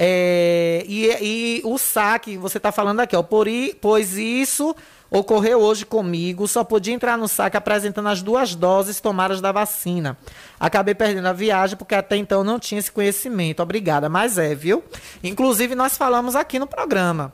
É, 0.00 0.84
e, 0.86 1.06
e 1.20 1.60
o 1.64 1.76
saque, 1.76 2.36
você 2.36 2.58
está 2.58 2.70
falando 2.70 3.00
aqui, 3.00 3.16
ó, 3.16 3.22
por 3.22 3.48
i- 3.48 3.74
pois 3.80 4.16
isso 4.16 4.74
ocorreu 5.10 5.60
hoje 5.60 5.86
comigo, 5.86 6.46
só 6.46 6.62
podia 6.62 6.94
entrar 6.94 7.16
no 7.16 7.28
saque 7.28 7.56
apresentando 7.56 8.08
as 8.08 8.22
duas 8.22 8.54
doses 8.54 9.00
tomadas 9.00 9.40
da 9.40 9.52
vacina. 9.52 10.16
Acabei 10.58 10.94
perdendo 10.94 11.26
a 11.26 11.32
viagem 11.32 11.76
porque 11.76 11.94
até 11.94 12.16
então 12.16 12.44
não 12.44 12.58
tinha 12.58 12.78
esse 12.78 12.92
conhecimento. 12.92 13.62
Obrigada, 13.62 14.08
mas 14.08 14.38
é, 14.38 14.54
viu? 14.54 14.84
Inclusive 15.22 15.74
nós 15.74 15.96
falamos 15.96 16.36
aqui 16.36 16.58
no 16.58 16.66
programa. 16.66 17.32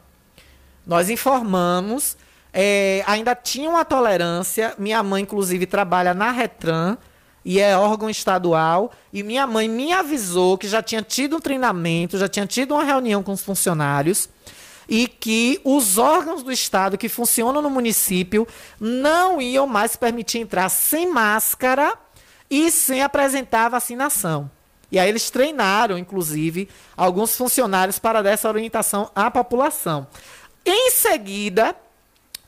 Nós 0.86 1.08
informamos, 1.08 2.16
é, 2.52 3.02
ainda 3.06 3.34
tinha 3.34 3.68
uma 3.68 3.84
tolerância. 3.84 4.74
Minha 4.78 5.02
mãe, 5.02 5.22
inclusive, 5.22 5.66
trabalha 5.66 6.14
na 6.14 6.30
Retran 6.30 6.96
e 7.44 7.58
é 7.58 7.76
órgão 7.76 8.08
estadual. 8.08 8.92
E 9.12 9.22
minha 9.22 9.46
mãe 9.46 9.68
me 9.68 9.92
avisou 9.92 10.56
que 10.56 10.68
já 10.68 10.82
tinha 10.82 11.02
tido 11.02 11.36
um 11.36 11.40
treinamento, 11.40 12.18
já 12.18 12.28
tinha 12.28 12.46
tido 12.46 12.74
uma 12.74 12.84
reunião 12.84 13.22
com 13.22 13.32
os 13.32 13.42
funcionários. 13.42 14.28
E 14.88 15.06
que 15.08 15.60
os 15.64 15.98
órgãos 15.98 16.42
do 16.42 16.52
Estado 16.52 16.98
que 16.98 17.08
funcionam 17.08 17.62
no 17.62 17.70
município 17.70 18.46
não 18.78 19.40
iam 19.40 19.66
mais 19.66 19.96
permitir 19.96 20.38
entrar 20.38 20.68
sem 20.68 21.10
máscara 21.10 21.94
e 22.50 22.70
sem 22.70 23.02
apresentar 23.02 23.68
vacinação. 23.68 24.50
E 24.92 24.98
aí 24.98 25.08
eles 25.08 25.30
treinaram, 25.30 25.98
inclusive, 25.98 26.68
alguns 26.96 27.36
funcionários 27.36 27.98
para 27.98 28.22
dar 28.22 28.30
essa 28.30 28.48
orientação 28.48 29.10
à 29.14 29.30
população. 29.30 30.06
Em 30.64 30.90
seguida, 30.90 31.74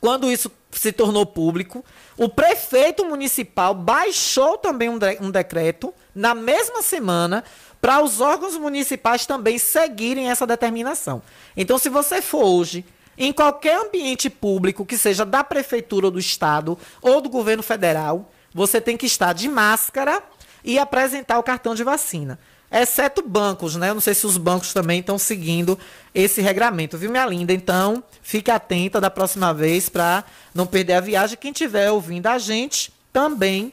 quando 0.00 0.30
isso 0.30 0.50
se 0.70 0.92
tornou 0.92 1.24
público, 1.26 1.84
o 2.16 2.28
prefeito 2.28 3.04
municipal 3.04 3.74
baixou 3.74 4.58
também 4.58 4.88
um, 4.88 4.98
de- 4.98 5.18
um 5.20 5.30
decreto 5.30 5.92
na 6.14 6.34
mesma 6.34 6.82
semana 6.82 7.42
para 7.80 8.02
os 8.02 8.20
órgãos 8.20 8.56
municipais 8.56 9.26
também 9.26 9.58
seguirem 9.58 10.30
essa 10.30 10.46
determinação. 10.46 11.22
Então, 11.56 11.78
se 11.78 11.88
você 11.88 12.20
for 12.20 12.44
hoje 12.44 12.84
em 13.18 13.32
qualquer 13.32 13.78
ambiente 13.78 14.28
público 14.28 14.84
que 14.84 14.98
seja 14.98 15.24
da 15.24 15.42
prefeitura 15.42 16.06
ou 16.06 16.12
do 16.12 16.18
estado 16.18 16.78
ou 17.00 17.20
do 17.20 17.28
governo 17.28 17.62
federal, 17.62 18.30
você 18.52 18.80
tem 18.80 18.96
que 18.96 19.06
estar 19.06 19.32
de 19.32 19.48
máscara 19.48 20.22
e 20.64 20.78
apresentar 20.78 21.38
o 21.38 21.42
cartão 21.42 21.74
de 21.74 21.84
vacina. 21.84 22.38
Exceto 22.70 23.22
bancos, 23.22 23.76
né? 23.76 23.90
Eu 23.90 23.94
não 23.94 24.00
sei 24.00 24.12
se 24.12 24.26
os 24.26 24.36
bancos 24.36 24.72
também 24.72 24.98
estão 24.98 25.18
seguindo 25.18 25.78
esse 26.14 26.40
regramento, 26.42 26.98
viu, 26.98 27.10
minha 27.10 27.24
linda? 27.24 27.52
Então, 27.52 28.02
fique 28.20 28.50
atenta 28.50 29.00
da 29.00 29.08
próxima 29.08 29.54
vez 29.54 29.88
para 29.88 30.24
não 30.52 30.66
perder 30.66 30.94
a 30.94 31.00
viagem. 31.00 31.38
Quem 31.40 31.52
estiver 31.52 31.90
ouvindo 31.90 32.26
a 32.26 32.38
gente 32.38 32.92
também 33.12 33.72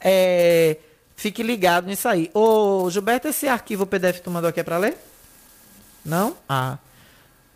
é, 0.00 0.78
fique 1.22 1.40
ligado 1.40 1.86
nisso 1.86 2.08
aí. 2.08 2.28
Ô, 2.34 2.90
Gilberto, 2.90 3.28
esse 3.28 3.46
arquivo 3.46 3.86
PDF 3.86 4.18
tu 4.18 4.30
mandou 4.30 4.50
aqui 4.50 4.58
é 4.58 4.64
para 4.64 4.76
ler? 4.76 4.98
Não? 6.04 6.36
Ah. 6.48 6.78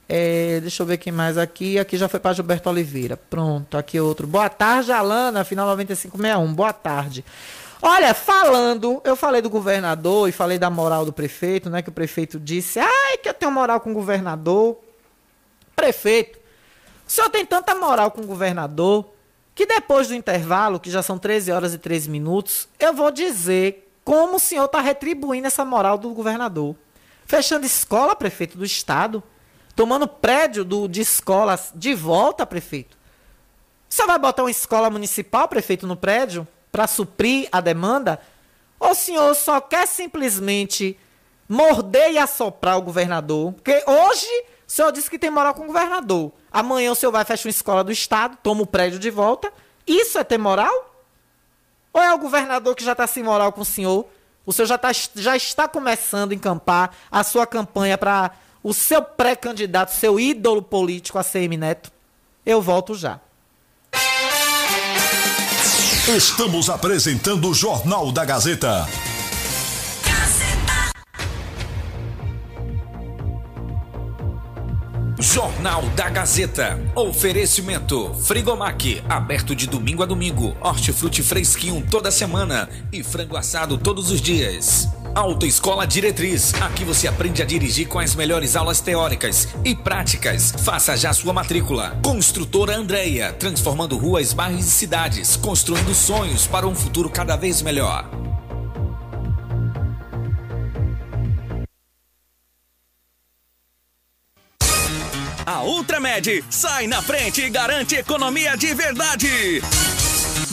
É, 0.09 0.61
deixa 0.61 0.85
eu 0.85 0.87
ver 0.87 0.99
quem 0.99 1.13
mais 1.13 1.37
aqui. 1.37 1.77
Aqui 1.77 1.97
já 1.97 2.09
foi 2.09 2.21
para 2.21 2.33
Gilberto 2.33 2.71
Oliveira. 2.71 3.17
Pronto, 3.17 3.77
aqui 3.77 3.99
outro. 3.99 4.25
Boa 4.25 4.49
tarde, 4.49 4.93
Alana, 4.93 5.43
final 5.43 5.67
9561. 5.67 6.55
Boa 6.55 6.73
tarde. 6.73 7.25
Olha, 7.83 8.15
falando, 8.15 9.01
eu 9.05 9.17
falei 9.17 9.43
do 9.43 9.51
governador 9.51 10.29
e 10.29 10.33
falei 10.33 10.61
da 10.61 10.71
moral 10.71 11.05
do 11.05 11.13
prefeito, 11.13 11.69
né? 11.69 11.83
Que 11.83 11.89
o 11.89 11.93
prefeito 11.93 12.39
disse, 12.39 12.79
ai, 12.79 13.19
que 13.19 13.29
eu 13.29 13.35
tenho 13.35 13.51
moral 13.51 13.81
com 13.81 13.91
o 13.91 13.95
governador. 13.95 14.79
Prefeito, 15.75 16.39
o 17.07 17.11
senhor 17.11 17.29
tem 17.31 17.45
tanta 17.45 17.75
moral 17.75 18.13
com 18.13 18.21
o 18.21 18.27
governador 18.27 19.16
que 19.57 19.65
depois 19.65 20.09
do 20.09 20.15
intervalo, 20.15 20.79
que 20.79 20.91
já 20.91 21.03
são 21.03 21.17
13 21.17 21.51
horas 21.51 21.73
e 21.73 21.79
3 21.79 22.07
minutos, 22.07 22.69
eu 22.79 22.93
vou 22.93 23.11
dizer 23.11 23.91
como 24.05 24.37
o 24.37 24.39
senhor 24.39 24.67
está 24.67 24.83
retribuindo 24.83 25.47
essa 25.47 25.65
moral 25.65 25.97
do 25.97 26.11
governador. 26.11 26.77
Fechando 27.25 27.65
escola, 27.65 28.15
prefeito 28.15 28.59
do 28.59 28.65
estado, 28.67 29.23
tomando 29.75 30.07
prédio 30.07 30.63
do, 30.63 30.87
de 30.87 31.01
escolas 31.01 31.73
de 31.75 31.95
volta, 31.95 32.45
prefeito. 32.45 32.99
Senhor 33.89 34.09
vai 34.09 34.19
botar 34.19 34.43
uma 34.43 34.51
escola 34.51 34.91
municipal, 34.91 35.49
prefeito, 35.49 35.87
no 35.87 35.97
prédio 35.97 36.47
para 36.71 36.87
suprir 36.87 37.49
a 37.51 37.63
demanda? 37.63 38.21
Ou 38.79 38.91
o 38.91 38.95
senhor 38.95 39.35
só 39.35 39.59
quer 39.59 39.89
simplesmente 39.89 40.99
morder 41.49 42.13
e 42.13 42.19
assoprar 42.19 42.77
o 42.77 42.83
governador? 42.83 43.55
Porque 43.55 43.83
hoje 43.87 44.45
senhor 44.77 44.93
disse 44.93 45.09
que 45.09 45.19
tem 45.19 45.31
moral 45.31 45.55
com 45.55 45.63
o 45.63 45.67
governador. 45.67 46.31
Amanhã 46.53 46.93
o 46.93 46.95
senhor 46.95 47.11
vai 47.11 47.25
fechar 47.25 47.49
uma 47.49 47.51
escola 47.51 47.83
do 47.83 47.91
estado, 47.91 48.37
toma 48.43 48.63
o 48.63 48.67
prédio 48.67 48.99
de 48.99 49.11
volta. 49.11 49.51
Isso 49.87 50.19
é 50.19 50.25
ter 50.25 50.37
moral? 50.37 50.95
Ou 51.95 52.03
é 52.03 52.13
o 52.13 52.19
governador 52.19 52.77
que 52.77 52.85
já 52.85 52.93
está 52.93 53.07
sem 53.07 53.23
moral 53.23 53.53
com 53.53 53.63
o 53.63 53.65
senhor? 53.65 54.07
O 54.45 54.53
senhor 54.53 54.67
já, 54.67 54.77
tá, 54.77 54.91
já 55.15 55.35
está 55.35 55.67
começando 55.67 56.33
a 56.33 56.35
encampar 56.35 56.95
a 57.11 57.25
sua 57.25 57.47
campanha 57.47 57.97
para 57.97 58.33
o 58.63 58.75
seu 58.75 59.01
pré-candidato, 59.03 59.93
seu 59.93 60.21
ídolo 60.21 60.61
político, 60.61 61.19
a 61.19 61.25
CM 61.25 61.57
Neto? 61.57 61.91
Eu 62.45 62.61
volto 62.61 62.95
já. 62.95 63.19
Estamos 66.07 66.69
apresentando 66.69 67.49
o 67.49 67.55
Jornal 67.55 68.13
da 68.13 68.25
Gazeta. 68.27 68.87
Jornal 75.19 75.83
da 75.95 76.11
Gazeta. 76.11 76.79
Oferecimento: 76.95 78.15
Frigomac, 78.15 79.03
aberto 79.09 79.55
de 79.55 79.67
domingo 79.67 80.03
a 80.03 80.07
domingo. 80.07 80.57
Hortifruti 80.61 81.23
fresquinho 81.23 81.87
toda 81.91 82.11
semana 82.11 82.69
e 82.93 83.03
frango 83.03 83.37
assado 83.37 83.79
todos 83.79 84.11
os 84.11 84.21
dias. 84.21 84.89
Autoescola 85.15 85.87
Diretriz. 85.87 86.53
Aqui 86.61 86.85
você 86.85 87.09
aprende 87.09 87.41
a 87.41 87.47
dirigir 87.47 87.89
com 87.89 87.99
as 87.99 88.15
melhores 88.15 88.55
aulas 88.55 88.81
teóricas 88.81 89.49
e 89.65 89.75
práticas. 89.75 90.53
Faça 90.63 90.95
já 90.97 91.15
sua 91.15 91.33
matrícula. 91.33 91.99
Construtora 92.05 92.77
Andreia, 92.77 93.33
transformando 93.33 93.97
ruas, 93.97 94.35
bairros 94.35 94.67
e 94.67 94.71
cidades, 94.71 95.35
construindo 95.37 95.95
sonhos 95.95 96.47
para 96.47 96.69
um 96.69 96.75
futuro 96.75 97.09
cada 97.09 97.35
vez 97.35 97.63
melhor. 97.63 98.26
Ultramed 105.67 106.45
sai 106.49 106.87
na 106.87 107.03
frente 107.03 107.43
e 107.43 107.51
garante 107.51 107.97
economia 107.97 108.57
de 108.57 108.73
verdade. 108.73 109.61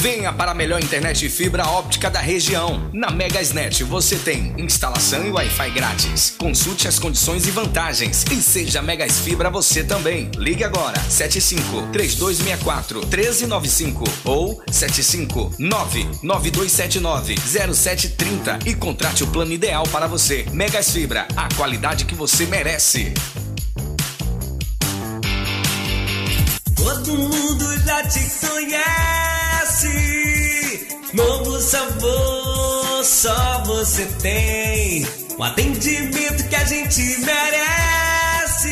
Venha 0.00 0.32
para 0.32 0.52
a 0.52 0.54
melhor 0.54 0.82
internet 0.82 1.26
e 1.26 1.28
fibra 1.28 1.68
óptica 1.68 2.08
da 2.08 2.20
região. 2.20 2.88
Na 2.90 3.10
Megasnet 3.10 3.84
você 3.84 4.16
tem 4.16 4.54
instalação 4.56 5.26
e 5.26 5.30
Wi-Fi 5.30 5.70
grátis. 5.72 6.34
Consulte 6.38 6.88
as 6.88 6.98
condições 6.98 7.46
e 7.46 7.50
vantagens 7.50 8.24
e 8.32 8.36
seja 8.36 8.80
Megas 8.80 9.18
Fibra 9.18 9.50
você 9.50 9.84
também. 9.84 10.30
Ligue 10.38 10.64
agora 10.64 10.98
75 10.98 11.88
3264 11.92 13.00
1395 13.00 14.04
ou 14.24 14.62
75 14.72 15.56
99279 15.58 17.34
0730 17.36 18.58
e 18.64 18.74
contrate 18.74 19.22
o 19.22 19.26
plano 19.26 19.52
ideal 19.52 19.86
para 19.88 20.06
você. 20.06 20.46
Megas 20.50 20.90
Fibra, 20.92 21.28
a 21.36 21.54
qualidade 21.54 22.06
que 22.06 22.14
você 22.14 22.46
merece. 22.46 23.12
Todo 26.74 27.18
mundo 27.18 27.84
já 27.84 28.02
te 28.08 28.20
conhece. 28.40 29.29
Novo 31.12 31.60
sabor, 31.60 33.04
só 33.04 33.62
você 33.64 34.04
tem. 34.20 35.06
O 35.38 35.42
atendimento 35.42 36.48
que 36.48 36.56
a 36.56 36.64
gente 36.64 37.00
merece. 37.20 38.68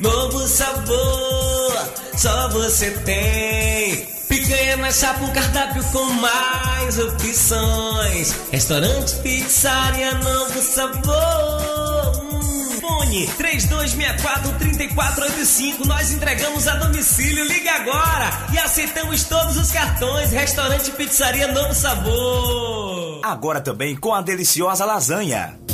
Novo 0.00 0.46
sabor, 0.46 1.92
só 2.16 2.48
você 2.48 2.90
tem. 3.04 4.06
Picanha 4.28 4.76
na 4.78 4.90
chapa, 4.90 5.24
um 5.24 5.32
cardápio 5.32 5.84
com 5.92 6.04
mais 6.04 6.98
opções. 6.98 8.34
Restaurante, 8.50 9.14
pizzaria, 9.16 10.14
novo 10.14 10.62
sabor. 10.62 12.25
Hum, 12.86 12.86
Fone 12.86 13.26
3264-3485. 13.26 15.84
Nós 15.86 16.12
entregamos 16.12 16.68
a 16.68 16.76
domicílio. 16.76 17.44
Liga 17.44 17.72
agora 17.72 18.30
e 18.52 18.58
aceitamos 18.58 19.24
todos 19.24 19.56
os 19.56 19.72
cartões. 19.72 20.30
Restaurante 20.30 20.92
Pizzaria 20.92 21.48
Novo 21.48 21.74
Sabor. 21.74 23.20
Agora 23.24 23.60
também 23.60 23.96
com 23.96 24.14
a 24.14 24.22
deliciosa 24.22 24.84
lasanha. 24.84 25.65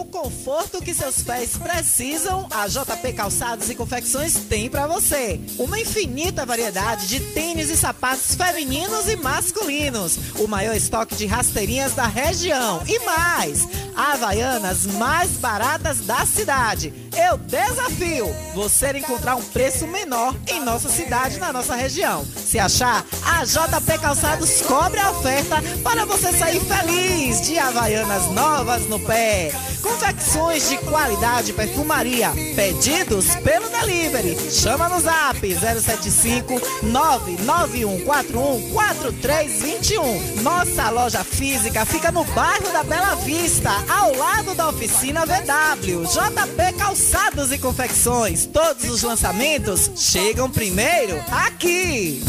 O 0.00 0.04
conforto 0.06 0.80
que 0.80 0.94
seus 0.94 1.22
pés 1.22 1.58
precisam, 1.58 2.48
a 2.50 2.66
JP 2.66 3.12
Calçados 3.12 3.68
e 3.68 3.74
Confecções 3.74 4.32
tem 4.48 4.70
para 4.70 4.86
você. 4.86 5.38
Uma 5.58 5.78
infinita 5.78 6.46
variedade 6.46 7.06
de 7.06 7.20
tênis 7.20 7.68
e 7.68 7.76
sapatos 7.76 8.34
femininos 8.34 9.06
e 9.10 9.16
masculinos. 9.16 10.18
O 10.38 10.48
maior 10.48 10.74
estoque 10.74 11.14
de 11.14 11.26
rasteirinhas 11.26 11.92
da 11.92 12.06
região. 12.06 12.82
E 12.88 12.98
mais, 13.00 13.68
Havaianas 13.94 14.86
mais 14.86 15.32
baratas 15.32 16.00
da 16.06 16.24
cidade. 16.24 16.94
Eu 17.14 17.36
desafio 17.36 18.26
você 18.54 18.96
encontrar 18.96 19.36
um 19.36 19.42
preço 19.42 19.86
menor 19.86 20.34
em 20.48 20.64
nossa 20.64 20.88
cidade, 20.88 21.38
na 21.38 21.52
nossa 21.52 21.74
região. 21.74 22.24
Se 22.24 22.58
achar, 22.58 23.04
a 23.22 23.44
JP 23.44 23.98
Calçados 24.00 24.62
cobre 24.62 24.98
a 24.98 25.10
oferta 25.10 25.56
para 25.82 26.06
você 26.06 26.32
sair 26.32 26.60
feliz 26.60 27.42
de 27.42 27.58
Havaianas 27.58 28.30
novas 28.30 28.88
no 28.88 28.98
pé. 29.00 29.52
Confecções 29.90 30.68
de 30.68 30.78
qualidade 30.78 31.52
perfumaria. 31.52 32.30
Pedidos 32.54 33.34
pelo 33.36 33.68
delivery. 33.68 34.36
Chama 34.50 34.88
no 34.88 35.00
zap 35.00 35.40
075 35.40 36.60
99141 36.84 38.70
4321. 38.72 40.42
Nossa 40.42 40.90
loja 40.90 41.24
física 41.24 41.84
fica 41.84 42.12
no 42.12 42.22
bairro 42.24 42.72
da 42.72 42.84
Bela 42.84 43.16
Vista, 43.16 43.70
ao 43.88 44.14
lado 44.14 44.54
da 44.54 44.68
oficina 44.68 45.26
VW. 45.26 46.04
JP 46.04 46.78
Calçados 46.78 47.50
e 47.50 47.58
Confecções. 47.58 48.46
Todos 48.46 48.88
os 48.88 49.02
lançamentos 49.02 49.90
chegam 49.96 50.48
primeiro 50.48 51.20
aqui. 51.32 52.22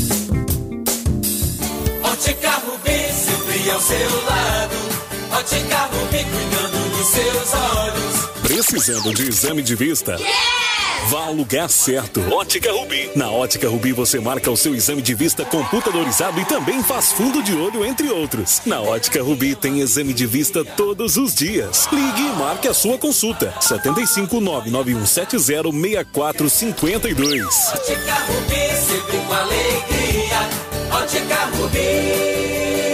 Ótica 2.04 2.50
Rubi, 2.65 3.13
sempre 3.13 3.69
ao 3.69 3.80
seu 3.80 4.26
lado. 4.26 4.76
Ótica 5.32 5.78
Rubi, 5.86 6.26
cuidando 6.26 6.80
seus 7.07 7.53
olhos. 7.53 8.29
Precisando 8.43 9.13
de 9.13 9.27
exame 9.29 9.61
de 9.61 9.75
vista? 9.75 10.17
Vá 11.07 11.25
ao 11.25 11.33
lugar 11.33 11.69
certo. 11.69 12.21
Ótica 12.31 12.71
Rubi. 12.71 13.09
Na 13.15 13.29
Ótica 13.29 13.67
Rubi 13.67 13.91
você 13.91 14.19
marca 14.19 14.51
o 14.51 14.57
seu 14.57 14.75
exame 14.75 15.01
de 15.01 15.15
vista 15.15 15.43
computadorizado 15.43 16.39
e 16.39 16.45
também 16.45 16.83
faz 16.83 17.11
fundo 17.11 17.41
de 17.41 17.55
olho, 17.55 17.83
entre 17.83 18.09
outros. 18.09 18.61
Na 18.65 18.81
Ótica 18.81 19.21
Rubi 19.21 19.55
tem 19.55 19.79
exame 19.79 20.13
de 20.13 20.25
vista 20.25 20.63
todos 20.63 21.17
os 21.17 21.33
dias. 21.33 21.87
Ligue 21.91 22.21
e 22.21 22.35
marque 22.37 22.67
a 22.67 22.73
sua 22.73 22.97
consulta. 22.97 23.53
75 23.59 24.39
99170 24.39 25.39
6452. 26.49 27.45
Ótica 27.73 28.13
Rubi, 28.27 28.75
sempre 28.75 29.17
com 29.17 29.33
alegria. 29.33 30.49
Ótica 30.91 31.35
Rubi. 31.57 32.90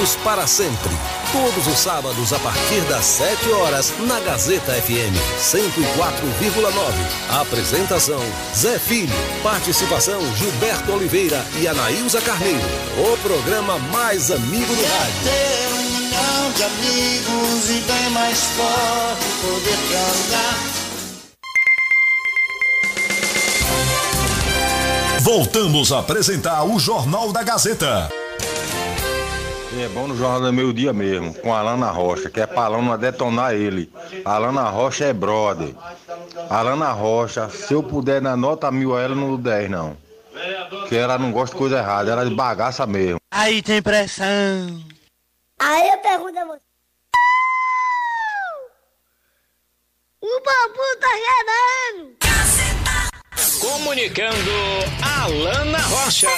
Amigos 0.00 0.16
para 0.24 0.46
sempre. 0.46 0.88
Todos 1.30 1.66
os 1.66 1.78
sábados 1.78 2.32
a 2.32 2.38
partir 2.38 2.80
das 2.88 3.04
7 3.04 3.52
horas 3.52 3.92
na 3.98 4.18
Gazeta 4.20 4.72
FM 4.72 5.14
104,9. 5.38 7.38
Apresentação: 7.38 8.22
Zé 8.56 8.78
Filho. 8.78 9.12
Participação: 9.42 10.18
Gilberto 10.36 10.90
Oliveira 10.92 11.44
e 11.60 11.68
Anaísa 11.68 12.18
Carneiro. 12.22 12.66
O 12.96 13.14
programa 13.18 13.78
mais 13.92 14.30
amigo 14.30 14.74
do 14.74 14.82
rádio. 14.82 15.22
Ter 15.22 15.68
um 15.74 15.82
milhão 15.82 16.50
de 16.56 16.62
amigos 16.62 17.68
e 17.68 17.82
bem 17.82 18.08
mais 18.10 18.38
forte 18.56 19.26
poder 19.42 19.76
cantar. 19.92 20.56
Voltamos 25.20 25.92
a 25.92 25.98
apresentar 25.98 26.64
o 26.64 26.78
Jornal 26.78 27.30
da 27.32 27.42
Gazeta. 27.42 28.10
É 29.80 29.88
bom 29.88 30.06
no 30.06 30.14
Jornal 30.14 30.42
do 30.42 30.52
Meio 30.52 30.74
Dia 30.74 30.92
mesmo, 30.92 31.32
com 31.32 31.54
a 31.54 31.60
Alana 31.60 31.90
Rocha, 31.90 32.28
que 32.28 32.38
é 32.38 32.46
pra 32.46 32.64
Alana 32.64 32.98
detonar 32.98 33.54
ele. 33.54 33.90
A 34.26 34.34
Alana 34.34 34.68
Rocha 34.68 35.06
é 35.06 35.12
brother. 35.14 35.74
A 36.50 36.58
Alana 36.58 36.92
Rocha, 36.92 37.48
se 37.48 37.72
eu 37.72 37.82
puder 37.82 38.20
dar 38.20 38.36
nota 38.36 38.70
mil 38.70 38.94
a 38.94 39.00
ela, 39.00 39.14
não 39.14 39.28
dou 39.28 39.38
10 39.38 39.70
não. 39.70 39.96
Porque 40.68 40.96
ela 40.96 41.16
não 41.16 41.32
gosta 41.32 41.54
de 41.54 41.58
coisa 41.58 41.78
errada, 41.78 42.12
ela 42.12 42.22
é 42.22 42.26
de 42.26 42.34
bagaça 42.34 42.86
mesmo. 42.86 43.18
Aí 43.30 43.62
tem 43.62 43.80
pressão. 43.80 44.84
Aí 45.58 45.88
eu 45.88 45.98
pergunto 45.98 46.38
a 46.38 46.44
você. 46.44 46.60
O 50.20 50.42
bambu 50.44 50.82
tá 51.00 51.08
quebrando. 51.96 52.16
Comunicando 53.60 54.50
Alana 55.02 55.78
Rocha. 55.78 56.28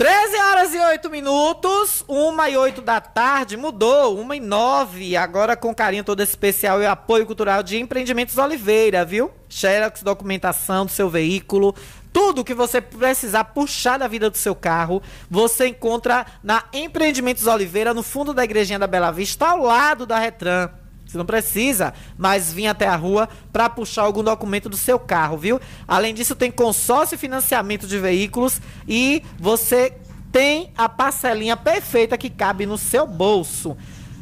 13 0.00 0.34
horas 0.34 0.74
e 0.74 0.78
8 0.78 1.10
minutos, 1.10 2.02
1 2.08 2.46
e 2.48 2.56
8 2.56 2.80
da 2.80 3.02
tarde, 3.02 3.54
mudou, 3.54 4.18
1 4.18 4.32
e 4.32 4.40
9, 4.40 5.14
agora 5.14 5.54
com 5.54 5.74
carinho 5.74 6.02
todo 6.02 6.22
especial 6.22 6.80
e 6.80 6.86
apoio 6.86 7.26
cultural 7.26 7.62
de 7.62 7.78
Empreendimentos 7.78 8.38
Oliveira, 8.38 9.04
viu? 9.04 9.30
Xerox, 9.46 10.02
documentação 10.02 10.86
do 10.86 10.90
seu 10.90 11.10
veículo, 11.10 11.74
tudo 12.14 12.42
que 12.42 12.54
você 12.54 12.80
precisar 12.80 13.44
puxar 13.44 13.98
da 13.98 14.08
vida 14.08 14.30
do 14.30 14.38
seu 14.38 14.54
carro, 14.54 15.02
você 15.28 15.66
encontra 15.66 16.24
na 16.42 16.64
Empreendimentos 16.72 17.46
Oliveira, 17.46 17.92
no 17.92 18.02
fundo 18.02 18.32
da 18.32 18.42
igrejinha 18.42 18.78
da 18.78 18.86
Bela 18.86 19.10
Vista, 19.10 19.48
ao 19.48 19.58
lado 19.58 20.06
da 20.06 20.18
Retran. 20.18 20.79
Você 21.10 21.18
não 21.18 21.24
precisa 21.24 21.92
mais 22.16 22.52
vir 22.52 22.68
até 22.68 22.86
a 22.86 22.94
rua 22.94 23.28
para 23.52 23.68
puxar 23.68 24.02
algum 24.02 24.22
documento 24.22 24.68
do 24.68 24.76
seu 24.76 24.96
carro, 24.96 25.36
viu? 25.36 25.60
Além 25.88 26.14
disso, 26.14 26.36
tem 26.36 26.52
consórcio 26.52 27.16
e 27.16 27.18
financiamento 27.18 27.84
de 27.88 27.98
veículos 27.98 28.60
e 28.86 29.24
você 29.36 29.92
tem 30.30 30.72
a 30.78 30.88
parcelinha 30.88 31.56
perfeita 31.56 32.16
que 32.16 32.30
cabe 32.30 32.64
no 32.64 32.78
seu 32.78 33.08
bolso. 33.08 33.76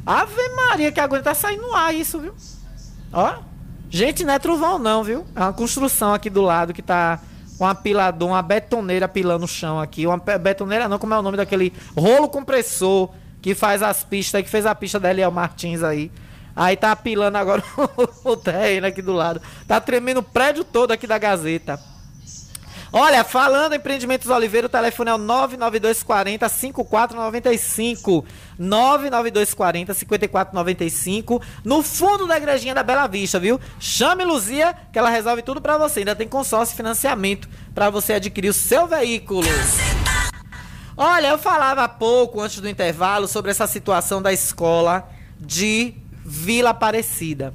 Ave 0.06 0.48
Maria, 0.56 0.90
que 0.90 0.98
agora 0.98 1.22
tá 1.22 1.34
saindo 1.34 1.60
no 1.60 1.74
ar 1.74 1.94
isso, 1.94 2.18
viu? 2.20 2.34
Ó. 3.12 3.34
Gente, 3.90 4.24
não 4.24 4.32
é 4.32 4.38
trovão 4.38 4.78
não, 4.78 5.04
viu? 5.04 5.26
É 5.36 5.40
uma 5.40 5.52
construção 5.52 6.14
aqui 6.14 6.30
do 6.30 6.40
lado 6.40 6.72
que 6.72 6.80
tá 6.80 7.20
um 7.60 7.66
apilador, 7.66 8.28
uma 8.30 8.40
betoneira 8.40 9.06
pilando 9.06 9.44
o 9.44 9.48
chão 9.48 9.78
aqui. 9.78 10.06
Uma 10.06 10.16
betoneira 10.16 10.88
não, 10.88 10.98
como 10.98 11.12
é 11.12 11.18
o 11.18 11.22
nome 11.22 11.36
daquele 11.36 11.70
rolo 11.94 12.28
compressor 12.28 13.10
que 13.42 13.54
faz 13.54 13.82
as 13.82 14.02
pistas, 14.02 14.42
que 14.42 14.48
fez 14.48 14.64
a 14.64 14.74
pista 14.74 14.98
da 14.98 15.10
Eliel 15.10 15.30
Martins 15.30 15.82
aí. 15.82 16.10
Aí 16.58 16.76
tá 16.76 16.90
apilando 16.90 17.38
agora 17.38 17.62
o 18.24 18.36
terreno 18.36 18.88
aqui 18.88 19.00
do 19.00 19.12
lado. 19.12 19.40
Tá 19.68 19.80
tremendo 19.80 20.18
o 20.18 20.22
prédio 20.24 20.64
todo 20.64 20.90
aqui 20.90 21.06
da 21.06 21.16
Gazeta. 21.16 21.80
Olha, 22.92 23.22
falando 23.22 23.74
em 23.74 23.76
Empreendimentos 23.76 24.28
Oliveira, 24.28 24.66
o 24.66 24.70
telefone 24.70 25.10
é 25.10 25.14
o 25.14 25.18
99240 25.18 26.48
5495. 26.48 28.24
99240 28.58 29.94
5495. 29.94 31.42
No 31.62 31.80
fundo 31.84 32.26
da 32.26 32.36
igrejinha 32.36 32.74
da 32.74 32.82
Bela 32.82 33.06
Vista, 33.06 33.38
viu? 33.38 33.60
Chame 33.78 34.24
Luzia, 34.24 34.74
que 34.92 34.98
ela 34.98 35.10
resolve 35.10 35.42
tudo 35.42 35.60
para 35.60 35.78
você. 35.78 36.00
Ainda 36.00 36.16
tem 36.16 36.26
consórcio 36.26 36.72
e 36.72 36.76
financiamento 36.76 37.48
para 37.72 37.88
você 37.88 38.14
adquirir 38.14 38.48
o 38.48 38.54
seu 38.54 38.88
veículo. 38.88 39.46
Olha, 40.96 41.28
eu 41.28 41.38
falava 41.38 41.84
há 41.84 41.88
pouco, 41.88 42.40
antes 42.40 42.60
do 42.60 42.68
intervalo, 42.68 43.28
sobre 43.28 43.52
essa 43.52 43.68
situação 43.68 44.20
da 44.20 44.32
escola 44.32 45.08
de 45.38 45.94
Vila 46.28 46.70
Aparecida. 46.70 47.54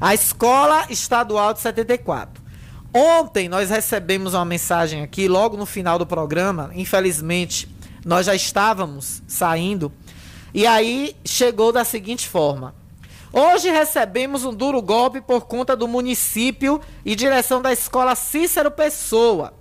A 0.00 0.14
Escola 0.14 0.86
Estadual 0.88 1.52
de 1.52 1.60
74. 1.60 2.42
Ontem 2.92 3.50
nós 3.50 3.68
recebemos 3.68 4.32
uma 4.32 4.46
mensagem 4.46 5.02
aqui, 5.02 5.28
logo 5.28 5.58
no 5.58 5.66
final 5.66 5.98
do 5.98 6.06
programa. 6.06 6.70
Infelizmente, 6.74 7.68
nós 8.02 8.24
já 8.24 8.34
estávamos 8.34 9.22
saindo. 9.28 9.92
E 10.54 10.66
aí 10.66 11.14
chegou 11.22 11.70
da 11.70 11.84
seguinte 11.84 12.26
forma: 12.26 12.74
Hoje 13.30 13.70
recebemos 13.70 14.42
um 14.42 14.54
duro 14.54 14.80
golpe 14.80 15.20
por 15.20 15.42
conta 15.42 15.76
do 15.76 15.86
município 15.86 16.80
e 17.04 17.14
direção 17.14 17.60
da 17.60 17.72
escola 17.72 18.14
Cícero 18.14 18.70
Pessoa. 18.70 19.52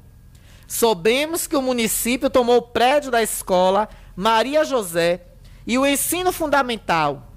Soubemos 0.69 1.47
que 1.47 1.57
o 1.57 1.61
município 1.61 2.29
tomou 2.29 2.59
o 2.59 2.61
prédio 2.61 3.11
da 3.11 3.21
escola 3.21 3.89
Maria 4.15 4.63
José 4.63 5.19
e 5.67 5.77
o 5.77 5.85
ensino 5.85 6.31
fundamental 6.31 7.27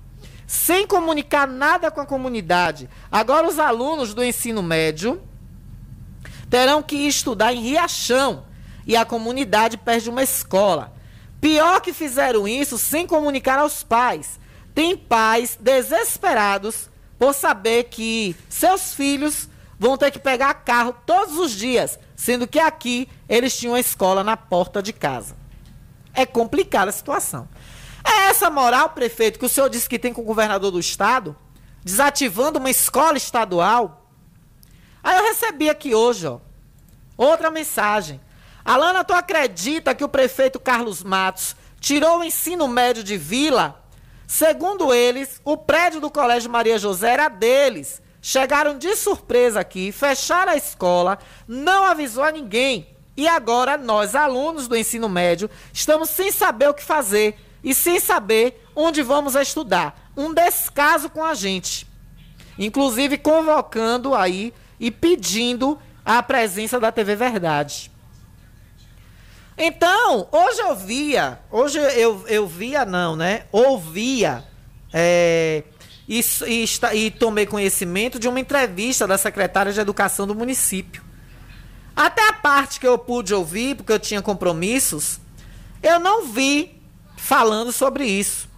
sem 0.46 0.87
comunicar 0.87 1.46
nada 1.46 1.90
com 1.90 2.00
a 2.00 2.07
comunidade. 2.07 2.88
Agora, 3.11 3.48
os 3.48 3.59
alunos 3.59 4.14
do 4.14 4.24
ensino 4.24 4.62
médio 4.62 5.22
terão 6.50 6.83
que 6.83 6.96
estudar 6.96 7.52
em 7.52 7.61
Riachão 7.61 8.44
e 8.87 8.96
a 8.96 9.04
comunidade 9.04 9.76
perde 9.76 10.11
uma 10.11 10.22
escola. 10.22 10.92
Pior 11.40 11.80
que 11.80 11.92
fizeram 11.92 12.46
isso 12.46 12.78
sem 12.78 13.07
comunicar 13.07 13.59
aos 13.59 13.83
pais. 13.83 14.38
Tem 14.74 14.96
pais 14.96 15.59
desesperados 15.61 16.88
por 17.18 17.35
saber 17.35 17.85
que 17.85 18.35
seus 18.48 18.94
filhos 18.94 19.48
vão 19.78 19.96
ter 19.96 20.11
que 20.11 20.18
pegar 20.18 20.54
carro 20.54 20.94
todos 21.04 21.37
os 21.38 21.52
dias, 21.52 21.98
sendo 22.16 22.46
que 22.46 22.59
aqui 22.59 23.09
eles 23.28 23.57
tinham 23.57 23.74
a 23.74 23.80
escola 23.80 24.24
na 24.24 24.37
porta 24.37 24.83
de 24.83 24.92
casa. 24.92 25.37
É 26.12 26.24
complicada 26.24 26.90
a 26.90 26.92
situação. 26.92 27.48
É 28.05 28.29
essa 28.29 28.51
moral, 28.51 28.90
prefeito, 28.90 29.38
que 29.38 29.47
o 29.47 29.49
senhor 29.49 29.71
disse 29.71 29.88
que 29.88 29.99
tem 29.99 30.12
com 30.12 30.21
o 30.21 30.25
governador 30.25 30.71
do 30.71 30.79
estado, 30.79 31.37
desativando 31.83 32.59
uma 32.59 32.71
escola 32.71 33.17
estadual? 33.17 34.11
Aí 35.03 35.17
eu 35.17 35.25
recebi 35.25 35.69
aqui 35.69 35.95
hoje, 35.95 36.27
ó, 36.27 36.38
outra 37.17 37.51
mensagem. 37.51 38.21
Alana, 38.64 39.05
tu 39.05 39.12
acredita 39.12 39.95
que 39.95 40.05
o 40.05 40.09
prefeito 40.09 40.59
Carlos 40.59 41.03
Matos 41.03 41.55
tirou 41.81 42.19
o 42.19 42.25
ensino 42.25 42.67
médio 42.67 43.05
de 43.05 43.17
vila? 43.17 43.83
Segundo 44.27 44.92
eles, 44.92 45.40
o 45.44 45.57
prédio 45.57 46.00
do 46.00 46.11
Colégio 46.11 46.50
Maria 46.50 46.79
José 46.79 47.11
era 47.11 47.29
deles. 47.29 48.02
chegaram 48.23 48.79
de 48.79 48.96
surpresa 48.96 49.61
aqui, 49.61 49.92
fecharam 49.92 50.52
a 50.52 50.57
escola, 50.57 51.19
não 51.46 51.85
avisou 51.85 52.25
a 52.25 52.33
ninguém. 52.33 52.88
E 53.15 53.29
agora 53.29 53.77
nós, 53.77 54.15
alunos 54.15 54.67
do 54.67 54.75
ensino 54.75 55.11
médio, 55.11 55.50
estamos 55.75 56.09
sem 56.09 56.33
saber 56.33 56.71
o 56.71 56.75
que 56.75 56.83
fazer 56.83 57.38
e 57.65 57.75
sem 57.75 57.98
saber 57.98 58.62
onde 58.77 59.02
vamos 59.02 59.35
estudar. 59.35 60.12
Um 60.15 60.33
descaso 60.33 61.08
com 61.08 61.25
a 61.25 61.35
gente. 61.35 61.87
Inclusive 62.58 63.19
convocando 63.19 64.15
aí 64.15 64.52
e 64.79 64.90
pedindo 64.90 65.79
a 66.04 66.23
presença 66.23 66.79
da 66.79 66.92
TV 66.92 67.17
Verdade. 67.17 67.90
Então, 69.56 70.29
hoje 70.31 70.60
eu 70.60 70.77
via, 70.77 71.40
hoje 71.50 71.79
eu, 71.79 72.25
eu 72.27 72.46
via 72.46 72.85
não, 72.85 73.17
né? 73.17 73.44
Ouvia 73.52 74.44
é, 74.92 75.62
e, 76.08 76.21
e, 76.46 76.65
e 76.92 77.10
tomei 77.10 77.46
conhecimento 77.46 78.19
de 78.19 78.29
uma 78.29 78.40
entrevista 78.40 79.06
da 79.06 79.17
secretária 79.17 79.73
de 79.73 79.81
Educação 79.81 80.27
do 80.27 80.35
município. 80.35 81.02
Até 81.96 82.29
a 82.29 82.33
parte 82.33 82.81
que 82.81 82.87
eu 82.87 82.98
pude 82.98 83.33
ouvir, 83.33 83.77
porque 83.77 83.92
eu 83.92 83.98
tinha 83.98 84.21
compromissos, 84.21 85.21
eu 85.81 86.00
não 86.00 86.27
vi 86.27 86.83
falando 87.25 87.72
sobre 87.72 88.04
isso. 88.04 88.48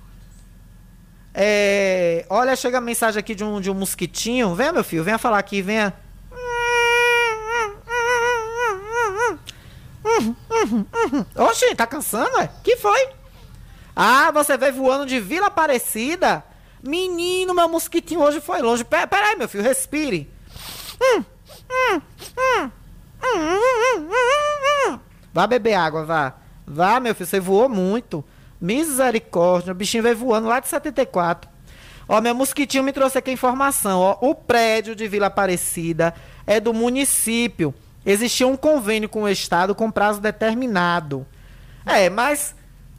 É, 1.33 2.27
olha, 2.29 2.57
chega 2.57 2.79
a 2.79 2.81
mensagem 2.81 3.21
aqui 3.21 3.35
de 3.35 3.45
um, 3.45 3.61
de 3.61 3.71
um 3.71 3.75
mosquitinho. 3.75 4.55
Venha, 4.55 4.73
meu 4.73 4.83
filho, 4.83 5.05
venha 5.05 5.19
falar 5.19 5.39
aqui, 5.39 5.63
venha. 5.63 5.95
Oxi, 11.37 11.75
tá 11.77 11.87
cansando, 11.87 12.41
é? 12.41 12.51
Que 12.65 12.77
foi? 12.77 13.11
Ah, 13.95 14.33
você 14.33 14.57
veio 14.57 14.75
voando 14.75 15.07
de 15.07 15.21
Vila 15.21 15.47
Aparecida? 15.47 16.45
Menino, 16.83 17.55
meu 17.55 17.69
mosquitinho 17.69 18.21
hoje 18.21 18.41
foi 18.41 18.61
longe. 18.63 18.85
Pera, 18.85 19.07
pera 19.07 19.29
aí, 19.29 19.37
meu 19.37 19.49
filho, 19.49 19.63
respire. 19.63 20.29
Vá 25.33 25.47
beber 25.47 25.75
água, 25.75 26.05
vá. 26.05 26.35
Vá, 26.67 26.99
meu 26.99 27.15
filho, 27.15 27.29
você 27.29 27.39
voou 27.39 27.69
muito. 27.69 28.25
Misericórdia, 28.61 29.73
o 29.73 29.75
bichinho 29.75 30.03
veio 30.03 30.17
voando 30.17 30.49
lá 30.49 30.61
de 30.61 30.69
74. 30.69 31.51
Ó, 32.09 32.21
meu 32.21 32.35
mosquitinho 32.35 32.85
me 32.85 32.93
trouxe 32.93 33.19
aqui 33.19 33.31
a 33.31 33.33
informação, 33.33 34.01
ó. 34.01 34.19
O 34.21 34.35
prédio 34.35 34.95
de 34.95 35.09
Vila 35.09 35.27
Aparecida 35.27 36.15
é 36.47 36.61
do 36.61 36.73
município 36.73 37.75
existia 38.07 38.47
um 38.47 38.57
convênio 38.57 39.09
com 39.09 39.25
o 39.25 39.29
Estado 39.29 39.75
com 39.75 39.91
prazo 39.91 40.21
determinado. 40.21 41.27
É, 41.85 42.09
mas 42.09 42.55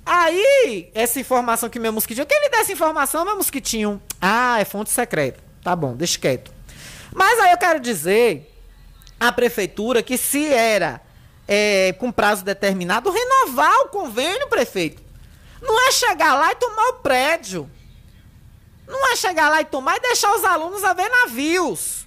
aí, 0.05 0.91
essa 0.93 1.20
informação 1.20 1.70
que 1.70 1.80
meu 1.80 1.93
mosquitinho. 1.93 2.28
Quem 2.28 2.41
lhe 2.41 2.49
dá 2.49 2.60
essa 2.60 2.74
informação, 2.74 3.24
meu 3.24 3.38
mosquitinho? 3.38 4.01
Ah, 4.22 4.60
é 4.60 4.66
fonte 4.66 4.89
secreta. 4.89 5.39
Tá 5.64 5.76
bom, 5.76 5.95
deixa 5.95 6.20
quieto. 6.20 6.51
Mas 7.14 7.39
aí 7.39 7.51
eu 7.51 7.58
quero 7.58 7.80
dizer 7.80 8.53
à 9.18 9.32
prefeitura 9.32 10.03
que 10.03 10.18
se 10.18 10.45
era 10.45 11.01
é, 11.47 11.93
com 11.93 12.12
prazo 12.12 12.43
determinado, 12.43 13.10
renovar 13.10 13.80
o 13.86 13.89
convênio, 13.89 14.47
prefeito. 14.47 15.01
Não 15.62 15.88
é 15.88 15.91
chegar 15.91 16.36
lá 16.36 16.51
e 16.51 16.55
tomar 16.55 16.89
o 16.89 16.93
prédio. 16.95 17.70
Não 18.88 19.12
é 19.12 19.16
chegar 19.16 19.49
lá 19.49 19.62
e 19.62 19.66
tomar 19.66 19.97
e 19.97 20.01
deixar 20.01 20.34
os 20.34 20.43
alunos 20.43 20.84
a 20.84 20.93
ver 20.93 21.10
navios. 21.10 22.05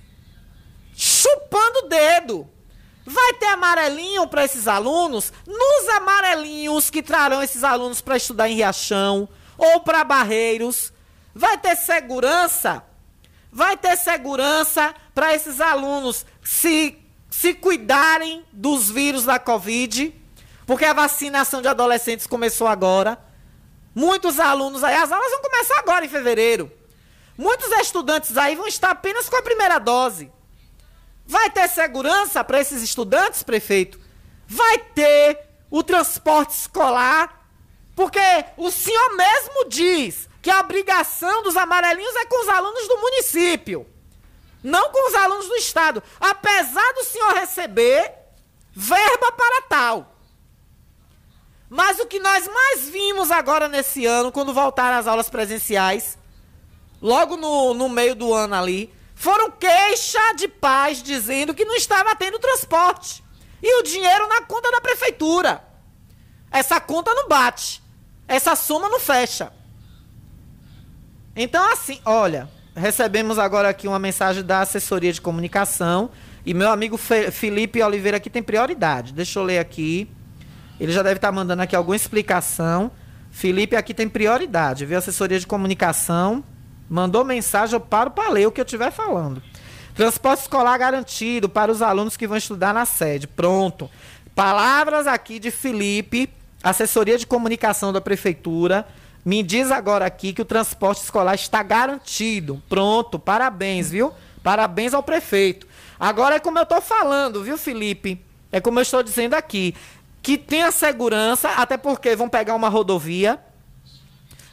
Chupando 0.94 1.80
o 1.80 1.88
dedo. 1.88 2.48
Vai 3.05 3.34
ter 3.34 3.46
amarelinho 3.46 4.26
para 4.26 4.44
esses 4.44 4.68
alunos? 4.68 5.32
Nos 5.46 5.88
amarelinhos 5.96 6.90
que 6.90 7.03
trarão 7.03 7.42
esses 7.42 7.64
alunos 7.64 8.01
para 8.01 8.16
estudar 8.16 8.48
em 8.48 8.55
Riachão 8.55 9.28
ou 9.59 9.80
para 9.80 10.05
Barreiros. 10.05 10.92
Vai 11.34 11.59
ter 11.59 11.76
segurança? 11.76 12.84
Vai 13.53 13.76
ter 13.76 13.96
segurança 13.96 14.94
para 15.14 15.34
esses 15.34 15.61
alunos 15.61 16.24
se, 16.42 16.96
se 17.30 17.53
cuidarem 17.53 18.44
dos 18.53 18.90
vírus 18.90 19.24
da 19.24 19.38
Covid? 19.38 20.14
Porque 20.66 20.84
a 20.84 20.92
vacinação 20.92 21.61
de 21.61 21.68
adolescentes 21.68 22.26
começou 22.26 22.68
agora. 22.68 23.18
Muitos 24.01 24.40
alunos 24.40 24.82
aí, 24.82 24.94
as 24.94 25.12
aulas 25.12 25.30
vão 25.30 25.42
começar 25.42 25.78
agora 25.78 26.07
em 26.07 26.09
fevereiro. 26.09 26.72
Muitos 27.36 27.70
estudantes 27.72 28.34
aí 28.34 28.57
vão 28.57 28.66
estar 28.66 28.92
apenas 28.92 29.28
com 29.28 29.36
a 29.36 29.42
primeira 29.42 29.78
dose. 29.78 30.32
Vai 31.26 31.51
ter 31.51 31.68
segurança 31.68 32.42
para 32.42 32.59
esses 32.59 32.82
estudantes, 32.82 33.42
prefeito? 33.42 34.01
Vai 34.46 34.78
ter 34.78 35.38
o 35.70 35.82
transporte 35.82 36.53
escolar? 36.53 37.46
Porque 37.94 38.18
o 38.57 38.70
senhor 38.70 39.16
mesmo 39.16 39.68
diz 39.68 40.30
que 40.40 40.51
a 40.51 40.61
obrigação 40.61 41.42
dos 41.42 41.55
amarelinhos 41.55 42.16
é 42.16 42.24
com 42.24 42.40
os 42.40 42.48
alunos 42.48 42.88
do 42.88 42.96
município, 42.96 43.86
não 44.62 44.90
com 44.90 45.09
os 45.11 45.14
alunos 45.14 45.46
do 45.46 45.57
estado. 45.57 46.03
Apesar 46.18 46.90
do 46.94 47.05
senhor 47.05 47.34
receber 47.34 48.14
verba 48.72 49.30
para 49.32 49.62
tal. 49.68 50.19
Mas 51.70 52.00
o 52.00 52.06
que 52.06 52.18
nós 52.18 52.48
mais 52.48 52.88
vimos 52.88 53.30
agora 53.30 53.68
nesse 53.68 54.04
ano, 54.04 54.32
quando 54.32 54.52
voltaram 54.52 54.98
as 54.98 55.06
aulas 55.06 55.30
presenciais, 55.30 56.18
logo 57.00 57.36
no, 57.36 57.72
no 57.74 57.88
meio 57.88 58.16
do 58.16 58.34
ano 58.34 58.56
ali, 58.56 58.92
foram 59.14 59.52
queixa 59.52 60.34
de 60.34 60.48
pais 60.48 61.00
dizendo 61.00 61.54
que 61.54 61.64
não 61.64 61.76
estava 61.76 62.16
tendo 62.16 62.40
transporte. 62.40 63.22
E 63.62 63.78
o 63.78 63.82
dinheiro 63.84 64.26
na 64.26 64.42
conta 64.42 64.68
da 64.72 64.80
prefeitura. 64.80 65.62
Essa 66.50 66.80
conta 66.80 67.14
não 67.14 67.28
bate. 67.28 67.80
Essa 68.26 68.56
soma 68.56 68.88
não 68.88 68.98
fecha. 68.98 69.52
Então, 71.36 71.64
assim, 71.70 72.00
olha, 72.04 72.50
recebemos 72.74 73.38
agora 73.38 73.68
aqui 73.68 73.86
uma 73.86 73.98
mensagem 73.98 74.42
da 74.42 74.62
assessoria 74.62 75.12
de 75.12 75.20
comunicação. 75.20 76.10
E 76.44 76.52
meu 76.52 76.70
amigo 76.70 76.96
Felipe 76.96 77.80
Oliveira 77.80 78.16
aqui 78.16 78.28
tem 78.28 78.42
prioridade. 78.42 79.12
Deixa 79.12 79.38
eu 79.38 79.44
ler 79.44 79.58
aqui. 79.58 80.10
Ele 80.81 80.93
já 80.93 81.03
deve 81.03 81.16
estar 81.16 81.31
mandando 81.31 81.61
aqui 81.61 81.76
alguma 81.76 81.95
explicação. 81.95 82.91
Felipe 83.31 83.76
aqui 83.76 83.93
tem 83.93 84.09
prioridade, 84.09 84.87
viu? 84.87 84.97
Assessoria 84.97 85.39
de 85.39 85.47
comunicação. 85.47 86.43
Mandou 86.89 87.22
mensagem, 87.22 87.74
eu 87.74 87.81
paro 87.81 88.11
para 88.11 88.31
ler 88.31 88.49
o 88.49 88.51
que 88.51 88.61
eu 88.61 88.64
estiver 88.64 88.91
falando. 88.91 89.43
Transporte 89.95 90.41
escolar 90.41 90.78
garantido 90.78 91.49
para 91.49 91.70
os 91.70 91.83
alunos 91.83 92.16
que 92.16 92.26
vão 92.26 92.39
estudar 92.39 92.72
na 92.72 92.87
sede. 92.87 93.26
Pronto. 93.26 93.91
Palavras 94.35 95.07
aqui 95.07 95.39
de 95.39 95.51
Felipe, 95.51 96.31
assessoria 96.62 97.18
de 97.18 97.26
comunicação 97.26 97.93
da 97.93 98.01
prefeitura. 98.01 98.89
Me 99.22 99.43
diz 99.43 99.70
agora 99.70 100.07
aqui 100.07 100.33
que 100.33 100.41
o 100.41 100.47
transporte 100.47 101.03
escolar 101.03 101.35
está 101.35 101.62
garantido. 101.62 102.62
Pronto, 102.70 103.18
parabéns, 103.18 103.91
viu? 103.91 104.12
Parabéns 104.43 104.95
ao 104.95 105.03
prefeito. 105.03 105.66
Agora 105.99 106.37
é 106.37 106.41
como 106.41 106.59
eu 106.59 106.62
estou 106.62 106.81
falando, 106.81 107.45
viu, 107.45 107.59
Felipe? 107.59 108.18
É 108.51 108.61
como 108.61 108.78
eu 108.78 108.83
estou 108.83 109.03
dizendo 109.03 109.35
aqui. 109.35 109.74
Que 110.22 110.36
tenha 110.36 110.70
segurança, 110.70 111.50
até 111.50 111.76
porque 111.76 112.14
vão 112.14 112.28
pegar 112.28 112.54
uma 112.54 112.68
rodovia. 112.68 113.38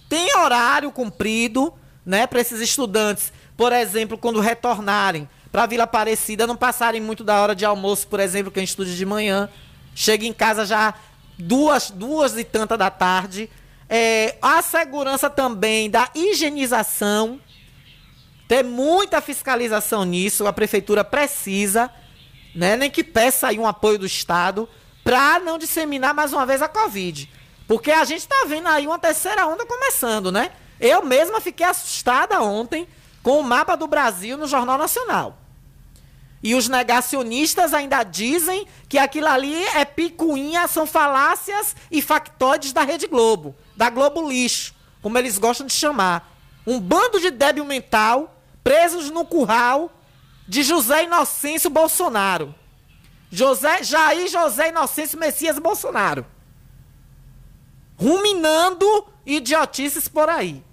Tem 0.10 0.36
horário 0.36 0.92
cumprido 0.92 1.74
né, 2.06 2.26
para 2.26 2.40
esses 2.40 2.62
estudantes, 2.62 3.34
por 3.58 3.74
exemplo, 3.74 4.18
quando 4.18 4.40
retornarem 4.40 5.28
para 5.52 5.66
Vila 5.66 5.84
Aparecida, 5.84 6.48
não 6.48 6.56
passarem 6.56 7.02
muito 7.02 7.24
da 7.24 7.42
hora 7.42 7.56
de 7.56 7.66
almoço, 7.66 8.08
por 8.08 8.20
exemplo, 8.20 8.52
quem 8.52 8.64
estude 8.64 8.96
de 8.96 9.06
manhã, 9.06 9.50
chega 9.96 10.26
em 10.26 10.32
casa 10.32 10.66
já 10.66 10.94
duas, 11.38 11.92
duas 11.92 12.38
e 12.38 12.44
tanta 12.44 12.78
da 12.78 12.90
tarde. 12.90 13.50
É, 13.90 14.38
a 14.42 14.62
segurança 14.62 15.30
também 15.30 15.90
da 15.90 16.10
higienização, 16.14 17.40
ter 18.48 18.64
muita 18.64 19.20
fiscalização 19.22 20.06
nisso, 20.06 20.46
a 20.48 20.54
prefeitura 20.54 21.04
precisa, 21.04 21.90
né, 22.56 22.78
nem 22.78 22.90
que 22.90 23.04
peça 23.04 23.48
aí 23.48 23.60
um 23.60 23.68
apoio 23.68 24.00
do 24.00 24.06
Estado 24.06 24.70
para 25.08 25.40
não 25.40 25.58
disseminar 25.58 26.14
mais 26.14 26.34
uma 26.34 26.46
vez 26.46 26.62
a 26.62 26.68
Covid. 26.68 27.32
Porque 27.66 27.92
a 27.92 28.04
gente 28.04 28.20
está 28.20 28.44
vendo 28.46 28.68
aí 28.68 28.86
uma 28.86 29.00
terceira 29.00 29.48
onda 29.48 29.66
começando, 29.66 30.34
né? 30.34 30.52
Eu 30.82 31.06
mesma 31.06 31.40
fiquei 31.40 31.66
assustada 31.66 32.42
ontem 32.42 32.86
com 33.24 33.40
o 33.40 33.44
mapa 33.44 33.78
do 33.78 33.88
Brasil 33.88 34.38
no 34.38 34.48
Jornal 34.48 34.78
Nacional. 34.78 35.38
E 36.44 36.54
os 36.56 36.68
negacionistas 36.68 37.74
ainda 37.74 38.04
dizem 38.04 38.68
que 38.90 38.98
aquilo 38.98 39.28
ali 39.28 39.56
é 39.68 39.86
picuinha, 39.86 40.68
são 40.68 40.86
falácias 40.86 41.74
e 41.90 42.02
factoides 42.02 42.74
da 42.74 42.84
Rede 42.84 43.08
Globo, 43.08 43.56
da 43.78 43.90
Globo 43.90 44.28
Lixo, 44.28 44.76
como 45.02 45.18
eles 45.18 45.38
gostam 45.38 45.66
de 45.66 45.74
chamar. 45.74 46.38
Um 46.66 46.82
bando 46.82 47.18
de 47.22 47.32
débil 47.32 47.64
mental 47.64 48.38
presos 48.62 49.10
no 49.10 49.24
curral 49.24 49.90
de 50.46 50.64
José 50.64 51.06
Inocêncio 51.06 51.70
Bolsonaro. 51.70 52.54
José, 53.32 53.84
Jair 53.84 54.28
José 54.28 54.70
Inocêncio 54.70 55.20
Messias 55.20 55.60
Bolsonaro. 55.60 56.26
Ruminando 57.98 59.08
idiotices 59.26 60.08
por 60.08 60.30
aí. 60.30 60.64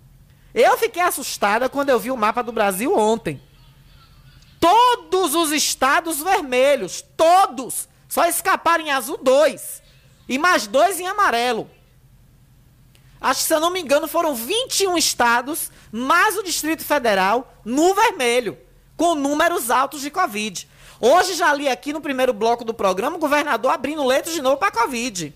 Eu 0.55 0.77
fiquei 0.79 1.03
assustada 1.03 1.69
quando 1.69 1.91
eu 1.91 1.99
vi 1.99 2.11
o 2.11 2.17
mapa 2.17 2.43
do 2.43 2.53
Brasil 2.53 2.97
ontem. 2.97 3.43
Todos 4.61 5.35
os 5.35 5.51
estados 5.51 6.23
vermelhos, 6.23 7.05
todos, 7.17 7.89
só 8.09 8.25
escaparam 8.27 8.85
em 8.85 8.91
azul 8.93 9.19
dois. 9.19 9.83
E 10.29 10.39
mais 10.39 10.67
dois 10.67 11.01
em 11.01 11.07
amarelo. 11.07 11.69
Acho 13.21 13.41
que, 13.41 13.47
se 13.47 13.55
eu 13.55 13.61
não 13.61 13.71
me 13.71 13.81
engano, 13.81 14.07
foram 14.07 14.35
21 14.35 14.97
estados, 14.99 15.71
mais 15.91 16.37
o 16.37 16.43
Distrito 16.43 16.85
Federal, 16.85 17.55
no 17.65 17.95
vermelho. 17.95 18.59
com 18.97 19.15
números 19.17 19.71
altos 19.71 20.01
de 20.01 20.11
Covid. 20.11 20.69
Hoje 21.01 21.35
já 21.35 21.53
li 21.53 21.69
aqui 21.69 21.93
no 21.93 22.01
primeiro 22.01 22.33
bloco 22.33 22.65
do 22.65 22.73
programa 22.73 23.17
o 23.17 23.21
governador 23.21 23.73
abrindo 23.73 24.07
leitos 24.07 24.33
de 24.33 24.41
novo 24.41 24.57
para 24.57 24.71
Covid. 24.71 25.35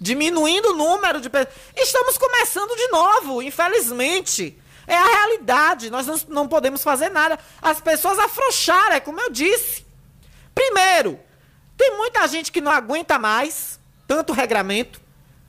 Diminuindo 0.00 0.70
o 0.70 0.76
número 0.76 1.20
de 1.20 1.30
pessoas. 1.30 1.54
Estamos 1.76 2.18
começando 2.18 2.76
de 2.76 2.88
novo, 2.88 3.42
infelizmente. 3.42 4.58
É 4.86 4.96
a 4.96 5.04
realidade. 5.04 5.90
Nós 5.90 6.06
não, 6.06 6.20
não 6.28 6.48
podemos 6.48 6.82
fazer 6.82 7.08
nada. 7.10 7.38
As 7.62 7.80
pessoas 7.80 8.18
afrouxaram, 8.18 8.96
é 8.96 9.00
como 9.00 9.20
eu 9.20 9.30
disse. 9.30 9.86
Primeiro, 10.54 11.18
tem 11.76 11.96
muita 11.96 12.26
gente 12.28 12.52
que 12.52 12.60
não 12.60 12.70
aguenta 12.70 13.18
mais 13.18 13.80
tanto 14.06 14.32
regramento. 14.32 15.00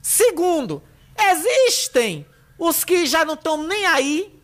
Segundo, 0.01 0.81
existem 1.17 2.25
os 2.57 2.83
que 2.83 3.05
já 3.05 3.25
não 3.25 3.33
estão 3.33 3.57
nem 3.63 3.85
aí. 3.85 4.34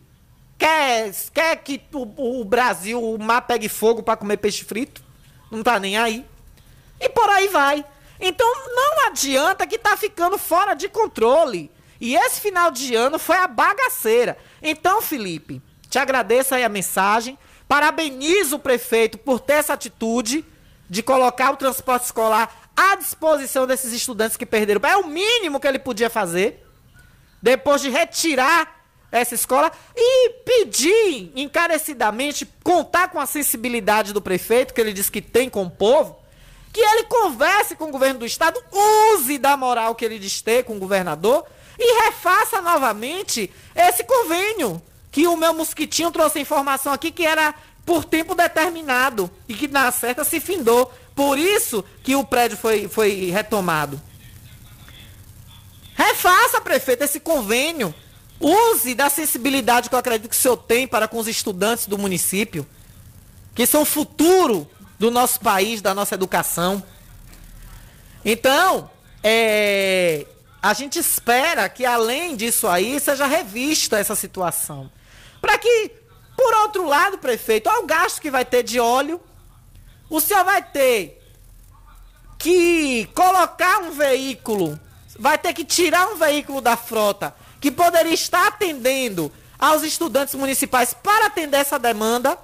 Quer, 0.62 1.12
quer 1.34 1.56
que 1.56 1.82
o, 1.92 2.40
o 2.40 2.44
Brasil, 2.44 3.02
o 3.02 3.18
mar 3.18 3.42
pegue 3.42 3.68
fogo 3.68 4.00
para 4.00 4.16
comer 4.16 4.36
peixe 4.36 4.62
frito. 4.62 5.02
Não 5.50 5.60
tá 5.60 5.80
nem 5.80 5.98
aí. 5.98 6.24
E 7.00 7.08
por 7.08 7.28
aí 7.28 7.48
vai. 7.48 7.84
Então 8.20 8.46
não 8.68 9.08
adianta 9.08 9.66
que 9.66 9.76
tá 9.76 9.96
ficando 9.96 10.38
fora 10.38 10.74
de 10.74 10.88
controle. 10.88 11.68
E 12.00 12.14
esse 12.14 12.40
final 12.40 12.70
de 12.70 12.94
ano 12.94 13.18
foi 13.18 13.38
a 13.38 13.48
bagaceira. 13.48 14.38
Então, 14.62 15.02
Felipe, 15.02 15.60
te 15.90 15.98
agradeço 15.98 16.54
aí 16.54 16.62
a 16.62 16.68
mensagem. 16.68 17.36
Parabenizo 17.66 18.54
o 18.54 18.60
prefeito 18.60 19.18
por 19.18 19.40
ter 19.40 19.54
essa 19.54 19.72
atitude 19.72 20.44
de 20.88 21.02
colocar 21.02 21.50
o 21.50 21.56
transporte 21.56 22.04
escolar 22.04 22.70
à 22.76 22.94
disposição 22.94 23.66
desses 23.66 23.92
estudantes 23.92 24.36
que 24.36 24.46
perderam. 24.46 24.80
É 24.88 24.96
o 24.96 25.08
mínimo 25.08 25.58
que 25.58 25.66
ele 25.66 25.80
podia 25.80 26.08
fazer. 26.08 26.64
Depois 27.42 27.82
de 27.82 27.90
retirar 27.90 28.81
essa 29.12 29.34
escola 29.34 29.70
e 29.94 30.30
pedir 30.44 31.30
encarecidamente, 31.36 32.48
contar 32.64 33.08
com 33.08 33.20
a 33.20 33.26
sensibilidade 33.26 34.14
do 34.14 34.22
prefeito, 34.22 34.72
que 34.72 34.80
ele 34.80 34.92
diz 34.92 35.10
que 35.10 35.20
tem 35.20 35.50
com 35.50 35.64
o 35.64 35.70
povo, 35.70 36.18
que 36.72 36.80
ele 36.80 37.04
converse 37.04 37.76
com 37.76 37.84
o 37.84 37.92
governo 37.92 38.20
do 38.20 38.26
estado, 38.26 38.58
use 39.12 39.36
da 39.36 39.56
moral 39.56 39.94
que 39.94 40.04
ele 40.04 40.18
diz 40.18 40.40
ter 40.40 40.64
com 40.64 40.76
o 40.76 40.80
governador 40.80 41.44
e 41.78 42.04
refaça 42.04 42.62
novamente 42.62 43.52
esse 43.76 44.02
convênio 44.02 44.82
que 45.10 45.26
o 45.26 45.36
meu 45.36 45.52
mosquitinho 45.52 46.10
trouxe 46.10 46.40
informação 46.40 46.92
aqui 46.92 47.10
que 47.10 47.26
era 47.26 47.54
por 47.84 48.04
tempo 48.04 48.34
determinado 48.34 49.30
e 49.46 49.54
que 49.54 49.68
na 49.68 49.90
certa 49.92 50.24
se 50.24 50.40
findou. 50.40 50.90
Por 51.14 51.38
isso 51.38 51.84
que 52.02 52.16
o 52.16 52.24
prédio 52.24 52.56
foi, 52.56 52.88
foi 52.88 53.30
retomado. 53.30 54.00
Refaça, 55.94 56.60
prefeito, 56.60 57.04
esse 57.04 57.20
convênio. 57.20 57.94
Use 58.42 58.92
da 58.92 59.08
sensibilidade 59.08 59.88
que 59.88 59.94
eu 59.94 59.98
acredito 60.00 60.28
que 60.28 60.34
o 60.34 60.38
senhor 60.38 60.56
tem 60.56 60.86
para 60.88 61.06
com 61.06 61.16
os 61.18 61.28
estudantes 61.28 61.86
do 61.86 61.96
município, 61.96 62.66
que 63.54 63.64
são 63.64 63.82
o 63.82 63.84
futuro 63.84 64.68
do 64.98 65.12
nosso 65.12 65.38
país, 65.38 65.80
da 65.80 65.94
nossa 65.94 66.16
educação. 66.16 66.82
Então, 68.24 68.90
é, 69.22 70.26
a 70.60 70.72
gente 70.72 70.98
espera 70.98 71.68
que, 71.68 71.86
além 71.86 72.34
disso 72.34 72.66
aí, 72.66 72.98
seja 72.98 73.26
revista 73.26 74.00
essa 74.00 74.16
situação. 74.16 74.90
Para 75.40 75.56
que, 75.56 75.92
por 76.36 76.52
outro 76.62 76.88
lado, 76.88 77.18
prefeito, 77.18 77.70
olha 77.70 77.84
o 77.84 77.86
gasto 77.86 78.20
que 78.20 78.30
vai 78.30 78.44
ter 78.44 78.64
de 78.64 78.80
óleo. 78.80 79.20
O 80.10 80.20
senhor 80.20 80.44
vai 80.44 80.62
ter 80.64 81.22
que 82.40 83.08
colocar 83.14 83.78
um 83.82 83.92
veículo, 83.92 84.78
vai 85.16 85.38
ter 85.38 85.52
que 85.52 85.64
tirar 85.64 86.08
um 86.08 86.16
veículo 86.16 86.60
da 86.60 86.76
frota 86.76 87.32
que 87.62 87.70
poderia 87.70 88.12
estar 88.12 88.48
atendendo 88.48 89.32
aos 89.56 89.84
estudantes 89.84 90.34
municipais 90.34 90.92
para 90.92 91.26
atender 91.26 91.58
essa 91.58 91.78
demanda, 91.78 92.36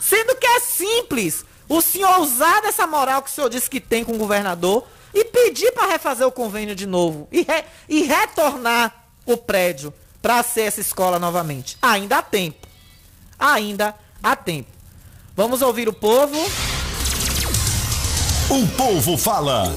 sendo 0.00 0.34
que 0.34 0.46
é 0.46 0.58
simples 0.58 1.44
o 1.68 1.80
senhor 1.80 2.18
usar 2.18 2.60
dessa 2.60 2.84
moral 2.84 3.22
que 3.22 3.30
o 3.30 3.32
senhor 3.32 3.48
disse 3.48 3.70
que 3.70 3.80
tem 3.80 4.04
com 4.04 4.14
o 4.14 4.18
governador 4.18 4.84
e 5.14 5.24
pedir 5.24 5.70
para 5.72 5.86
refazer 5.86 6.26
o 6.26 6.32
convênio 6.32 6.74
de 6.74 6.86
novo 6.86 7.28
e, 7.30 7.42
re, 7.42 7.64
e 7.88 8.02
retornar 8.02 9.06
o 9.24 9.36
prédio 9.36 9.94
para 10.20 10.42
ser 10.42 10.62
essa 10.62 10.80
escola 10.80 11.20
novamente. 11.20 11.78
Ainda 11.80 12.18
há 12.18 12.22
tempo. 12.22 12.66
Ainda 13.38 13.94
há 14.20 14.34
tempo. 14.34 14.70
Vamos 15.36 15.62
ouvir 15.62 15.88
o 15.88 15.92
povo. 15.92 16.36
O 18.50 18.66
povo 18.76 19.16
fala. 19.16 19.72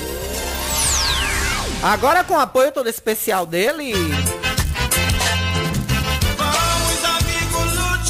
Agora 1.84 2.23
com 2.23 2.34
o 2.34 2.39
apoio 2.39 2.71
todo 2.71 2.89
especial 2.89 3.45
dele. 3.45 3.93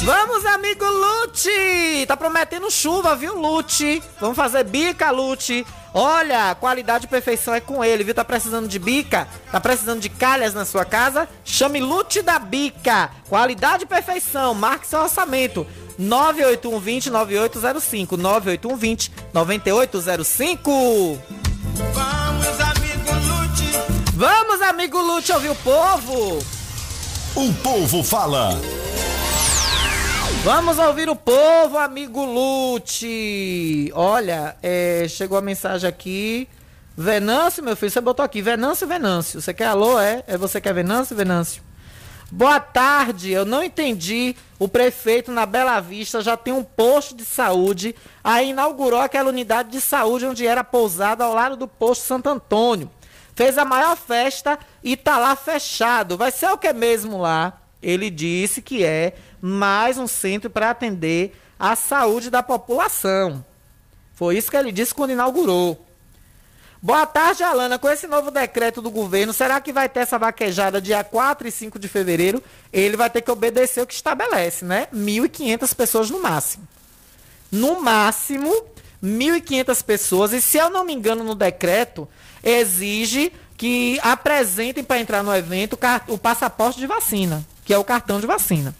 Vamos, 0.04 0.44
amigo 0.46 0.84
Lute! 0.84 2.04
Tá 2.08 2.16
prometendo 2.16 2.68
chuva, 2.72 3.14
viu, 3.14 3.36
Lute? 3.40 4.02
Vamos 4.20 4.34
fazer 4.34 4.64
bica, 4.64 5.12
Lute. 5.12 5.64
Olha, 5.94 6.56
qualidade 6.56 7.04
e 7.04 7.08
perfeição 7.08 7.54
é 7.54 7.60
com 7.60 7.84
ele, 7.84 8.02
viu? 8.02 8.12
Tá 8.12 8.24
precisando 8.24 8.66
de 8.66 8.80
bica? 8.80 9.28
Tá 9.52 9.60
precisando 9.60 10.00
de 10.00 10.08
calhas 10.08 10.54
na 10.54 10.64
sua 10.64 10.84
casa? 10.84 11.28
Chame 11.44 11.78
Lute 11.78 12.20
da 12.20 12.40
Bica. 12.40 13.10
Qualidade 13.28 13.84
e 13.84 13.86
perfeição. 13.86 14.54
Marque 14.54 14.88
seu 14.88 14.98
orçamento. 15.00 15.64
98120 15.96 17.10
9805 17.10 18.16
98120 18.16 19.12
9805 19.32 21.22
Vamos, 21.92 22.60
amigo 22.60 23.12
Lute. 23.12 24.14
Vamos, 24.14 24.62
amigo 24.62 25.00
Lute, 25.00 25.30
ouvir 25.32 25.50
o 25.50 25.54
povo. 25.56 26.38
O 27.36 27.52
povo 27.62 28.02
fala. 28.02 28.58
Vamos 30.44 30.76
ouvir 30.76 31.08
o 31.08 31.14
povo, 31.14 31.78
amigo 31.78 32.24
Lute. 32.24 33.92
Olha, 33.94 34.56
é, 34.60 35.06
chegou 35.08 35.38
a 35.38 35.40
mensagem 35.40 35.88
aqui. 35.88 36.48
Venâncio, 36.96 37.62
meu 37.62 37.76
filho, 37.76 37.92
você 37.92 38.00
botou 38.00 38.24
aqui. 38.24 38.42
Venâncio, 38.42 38.84
Venâncio. 38.84 39.40
Você 39.40 39.54
quer 39.54 39.66
alô, 39.66 40.00
é? 40.00 40.24
É 40.26 40.36
você 40.36 40.60
que 40.60 40.68
é 40.68 40.72
Venâncio, 40.72 41.14
Venâncio? 41.14 41.62
Boa 42.28 42.58
tarde, 42.58 43.30
eu 43.30 43.44
não 43.44 43.62
entendi. 43.62 44.34
O 44.58 44.66
prefeito 44.66 45.30
na 45.30 45.46
Bela 45.46 45.78
Vista 45.78 46.20
já 46.20 46.36
tem 46.36 46.52
um 46.52 46.64
posto 46.64 47.14
de 47.14 47.24
saúde. 47.24 47.94
Aí 48.24 48.50
inaugurou 48.50 49.00
aquela 49.00 49.28
unidade 49.28 49.70
de 49.70 49.80
saúde 49.80 50.26
onde 50.26 50.44
era 50.44 50.64
pousada 50.64 51.22
ao 51.22 51.34
lado 51.34 51.56
do 51.56 51.68
posto 51.68 52.02
Santo 52.02 52.28
Antônio. 52.28 52.90
Fez 53.36 53.56
a 53.56 53.64
maior 53.64 53.96
festa 53.96 54.58
e 54.82 54.96
tá 54.96 55.18
lá 55.18 55.36
fechado. 55.36 56.16
Vai 56.16 56.32
ser 56.32 56.48
o 56.48 56.58
que 56.58 56.72
mesmo 56.72 57.16
lá? 57.16 57.60
Ele 57.80 58.10
disse 58.10 58.60
que 58.60 58.84
é 58.84 59.14
mais 59.42 59.98
um 59.98 60.06
centro 60.06 60.48
para 60.48 60.70
atender 60.70 61.36
a 61.58 61.74
saúde 61.74 62.30
da 62.30 62.44
população. 62.44 63.44
Foi 64.14 64.38
isso 64.38 64.48
que 64.48 64.56
ele 64.56 64.70
disse 64.70 64.94
quando 64.94 65.10
inaugurou. 65.10 65.84
Boa 66.80 67.04
tarde, 67.06 67.42
Alana. 67.42 67.78
Com 67.78 67.88
esse 67.88 68.06
novo 68.06 68.30
decreto 68.30 68.80
do 68.80 68.90
governo, 68.90 69.32
será 69.32 69.60
que 69.60 69.72
vai 69.72 69.88
ter 69.88 70.00
essa 70.00 70.18
vaquejada 70.18 70.80
dia 70.80 71.02
4 71.02 71.46
e 71.46 71.50
5 71.50 71.78
de 71.78 71.88
fevereiro? 71.88 72.42
Ele 72.72 72.96
vai 72.96 73.10
ter 73.10 73.20
que 73.20 73.30
obedecer 73.30 73.80
o 73.80 73.86
que 73.86 73.94
estabelece, 73.94 74.64
né? 74.64 74.86
1.500 74.94 75.74
pessoas 75.74 76.10
no 76.10 76.20
máximo. 76.20 76.66
No 77.50 77.80
máximo, 77.80 78.52
1.500 79.02 79.84
pessoas. 79.84 80.32
E 80.32 80.40
se 80.40 80.58
eu 80.58 80.70
não 80.70 80.84
me 80.84 80.92
engano, 80.92 81.22
no 81.22 81.34
decreto, 81.34 82.08
exige 82.42 83.32
que 83.56 84.00
apresentem 84.02 84.82
para 84.82 85.00
entrar 85.00 85.22
no 85.22 85.34
evento 85.34 85.78
o 86.08 86.18
passaporte 86.18 86.80
de 86.80 86.86
vacina, 86.86 87.44
que 87.64 87.72
é 87.72 87.78
o 87.78 87.84
cartão 87.84 88.20
de 88.20 88.26
vacina. 88.26 88.74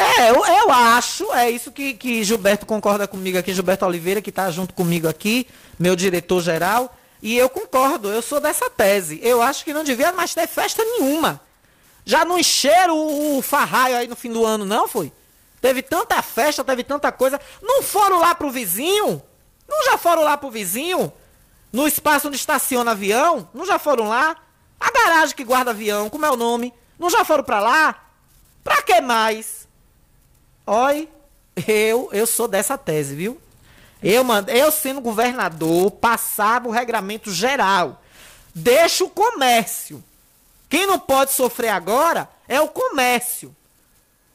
É, 0.00 0.30
eu, 0.30 0.46
eu 0.46 0.70
acho, 0.72 1.30
é 1.34 1.50
isso 1.50 1.70
que, 1.70 1.92
que 1.92 2.24
Gilberto 2.24 2.64
concorda 2.64 3.06
comigo 3.06 3.36
aqui, 3.36 3.52
Gilberto 3.52 3.84
Oliveira, 3.84 4.22
que 4.22 4.30
está 4.30 4.50
junto 4.50 4.72
comigo 4.72 5.06
aqui, 5.06 5.46
meu 5.78 5.94
diretor 5.94 6.40
geral, 6.40 6.96
e 7.20 7.36
eu 7.36 7.50
concordo, 7.50 8.08
eu 8.08 8.22
sou 8.22 8.40
dessa 8.40 8.70
tese. 8.70 9.20
Eu 9.22 9.42
acho 9.42 9.62
que 9.62 9.74
não 9.74 9.84
devia 9.84 10.10
mais 10.10 10.32
ter 10.32 10.48
festa 10.48 10.82
nenhuma. 10.82 11.38
Já 12.02 12.24
não 12.24 12.38
encheram 12.38 12.96
o, 12.96 13.36
o 13.38 13.42
farraio 13.42 13.94
aí 13.98 14.08
no 14.08 14.16
fim 14.16 14.32
do 14.32 14.42
ano, 14.42 14.64
não 14.64 14.88
foi? 14.88 15.12
Teve 15.60 15.82
tanta 15.82 16.22
festa, 16.22 16.64
teve 16.64 16.82
tanta 16.82 17.12
coisa. 17.12 17.38
Não 17.62 17.82
foram 17.82 18.20
lá 18.20 18.34
pro 18.34 18.50
vizinho? 18.50 19.22
Não 19.68 19.84
já 19.84 19.98
foram 19.98 20.22
lá 20.22 20.34
pro 20.34 20.50
vizinho? 20.50 21.12
No 21.70 21.86
espaço 21.86 22.28
onde 22.28 22.38
estaciona 22.38 22.92
avião? 22.92 23.50
Não 23.52 23.66
já 23.66 23.78
foram 23.78 24.08
lá? 24.08 24.34
A 24.80 24.90
garagem 24.90 25.36
que 25.36 25.44
guarda 25.44 25.72
avião, 25.72 26.08
como 26.08 26.24
é 26.24 26.30
o 26.30 26.36
nome? 26.36 26.72
Não 26.98 27.10
já 27.10 27.22
foram 27.22 27.44
para 27.44 27.60
lá? 27.60 28.02
Pra 28.64 28.80
que 28.80 28.98
mais? 29.02 29.59
Oi, 30.72 31.08
eu, 31.66 32.10
eu 32.12 32.24
sou 32.28 32.46
dessa 32.46 32.78
tese, 32.78 33.16
viu? 33.16 33.42
Eu, 34.00 34.22
mando, 34.22 34.52
eu 34.52 34.70
sendo 34.70 35.00
governador, 35.00 35.90
passava 35.90 36.68
o 36.68 36.70
regramento 36.70 37.32
geral. 37.32 38.00
Deixa 38.54 39.02
o 39.02 39.10
comércio. 39.10 40.00
Quem 40.68 40.86
não 40.86 40.96
pode 40.96 41.32
sofrer 41.32 41.70
agora 41.70 42.30
é 42.46 42.60
o 42.60 42.68
comércio. 42.68 43.52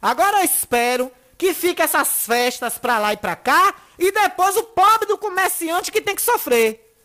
Agora 0.01 0.39
eu 0.39 0.43
espero 0.43 1.09
que 1.37 1.53
fique 1.53 1.81
essas 1.81 2.25
festas 2.25 2.77
pra 2.77 2.99
lá 2.99 3.13
e 3.13 3.17
pra 3.17 3.37
cá 3.37 3.73
e 3.97 4.11
depois 4.11 4.57
o 4.57 4.63
pobre 4.63 5.07
do 5.07 5.17
comerciante 5.17 5.89
que 5.89 6.01
tem 6.01 6.17
que 6.17 6.21
sofrer. 6.21 6.97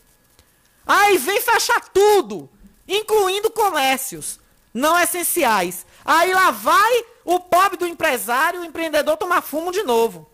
Aí 0.85 1.17
vem 1.17 1.39
fechar 1.39 1.79
tudo, 1.93 2.49
incluindo 2.85 3.49
comércios 3.49 4.41
não 4.73 4.99
essenciais. 4.99 5.85
Aí 6.03 6.33
lá 6.33 6.51
vai 6.51 7.05
o 7.23 7.39
pobre 7.39 7.77
do 7.77 7.87
empresário, 7.87 8.61
o 8.61 8.65
empreendedor 8.65 9.17
tomar 9.17 9.41
fumo 9.41 9.71
de 9.71 9.83
novo. 9.83 10.29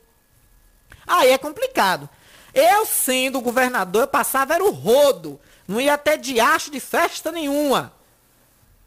Aí 1.06 1.30
é 1.30 1.38
complicado. 1.38 2.10
Eu, 2.54 2.86
sendo 2.86 3.42
governador, 3.42 4.04
eu 4.04 4.08
passava 4.08 4.56
era 4.56 4.64
o 4.64 4.72
rodo. 4.72 5.40
Não 5.68 5.80
ia 5.80 5.98
ter 5.98 6.18
diacho 6.18 6.72
de 6.72 6.80
festa 6.80 7.32
nenhuma. 7.32 7.94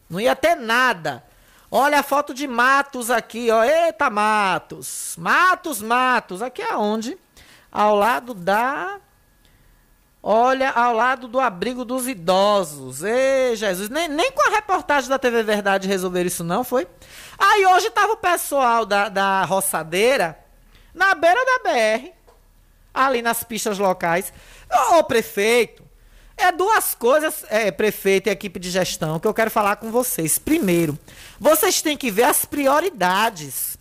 Não 0.09 0.19
ia 0.19 0.35
ter 0.35 0.55
nada. 0.55 1.23
Olha 1.69 1.99
a 1.99 2.03
foto 2.03 2.33
de 2.33 2.47
Matos 2.47 3.09
aqui, 3.09 3.49
ó. 3.49 3.63
Eita, 3.63 4.09
Matos. 4.09 5.15
Matos, 5.17 5.81
Matos. 5.81 6.41
Aqui 6.41 6.61
é 6.61 6.75
onde? 6.75 7.17
Ao 7.71 7.95
lado 7.95 8.33
da. 8.33 8.99
Olha, 10.23 10.69
ao 10.69 10.93
lado 10.93 11.27
do 11.27 11.39
abrigo 11.39 11.83
dos 11.83 12.07
idosos. 12.07 13.03
Ei, 13.03 13.55
Jesus. 13.55 13.89
Nem, 13.89 14.07
nem 14.07 14.31
com 14.31 14.47
a 14.47 14.55
reportagem 14.55 15.09
da 15.09 15.17
TV 15.17 15.41
Verdade 15.41 15.87
resolveram 15.87 16.27
isso, 16.27 16.43
não, 16.43 16.63
foi? 16.63 16.87
Aí 17.37 17.65
hoje 17.65 17.89
tava 17.89 18.13
o 18.13 18.17
pessoal 18.17 18.85
da, 18.85 19.09
da 19.09 19.43
roçadeira 19.45 20.37
na 20.93 21.15
beira 21.15 21.43
da 21.43 21.71
BR, 21.71 22.11
ali 22.93 23.21
nas 23.21 23.43
pistas 23.43 23.79
locais. 23.79 24.31
Ô, 24.91 25.03
prefeito, 25.03 25.83
é 26.37 26.51
duas 26.51 26.93
coisas, 26.93 27.45
é, 27.49 27.71
prefeito 27.71 28.27
e 28.27 28.31
equipe 28.31 28.59
de 28.59 28.69
gestão, 28.69 29.19
que 29.19 29.27
eu 29.27 29.33
quero 29.33 29.51
falar 29.51 29.77
com 29.77 29.91
vocês. 29.91 30.37
Primeiro, 30.37 30.97
vocês 31.39 31.81
têm 31.81 31.97
que 31.97 32.11
ver 32.11 32.23
as 32.23 32.45
prioridades. 32.45 33.77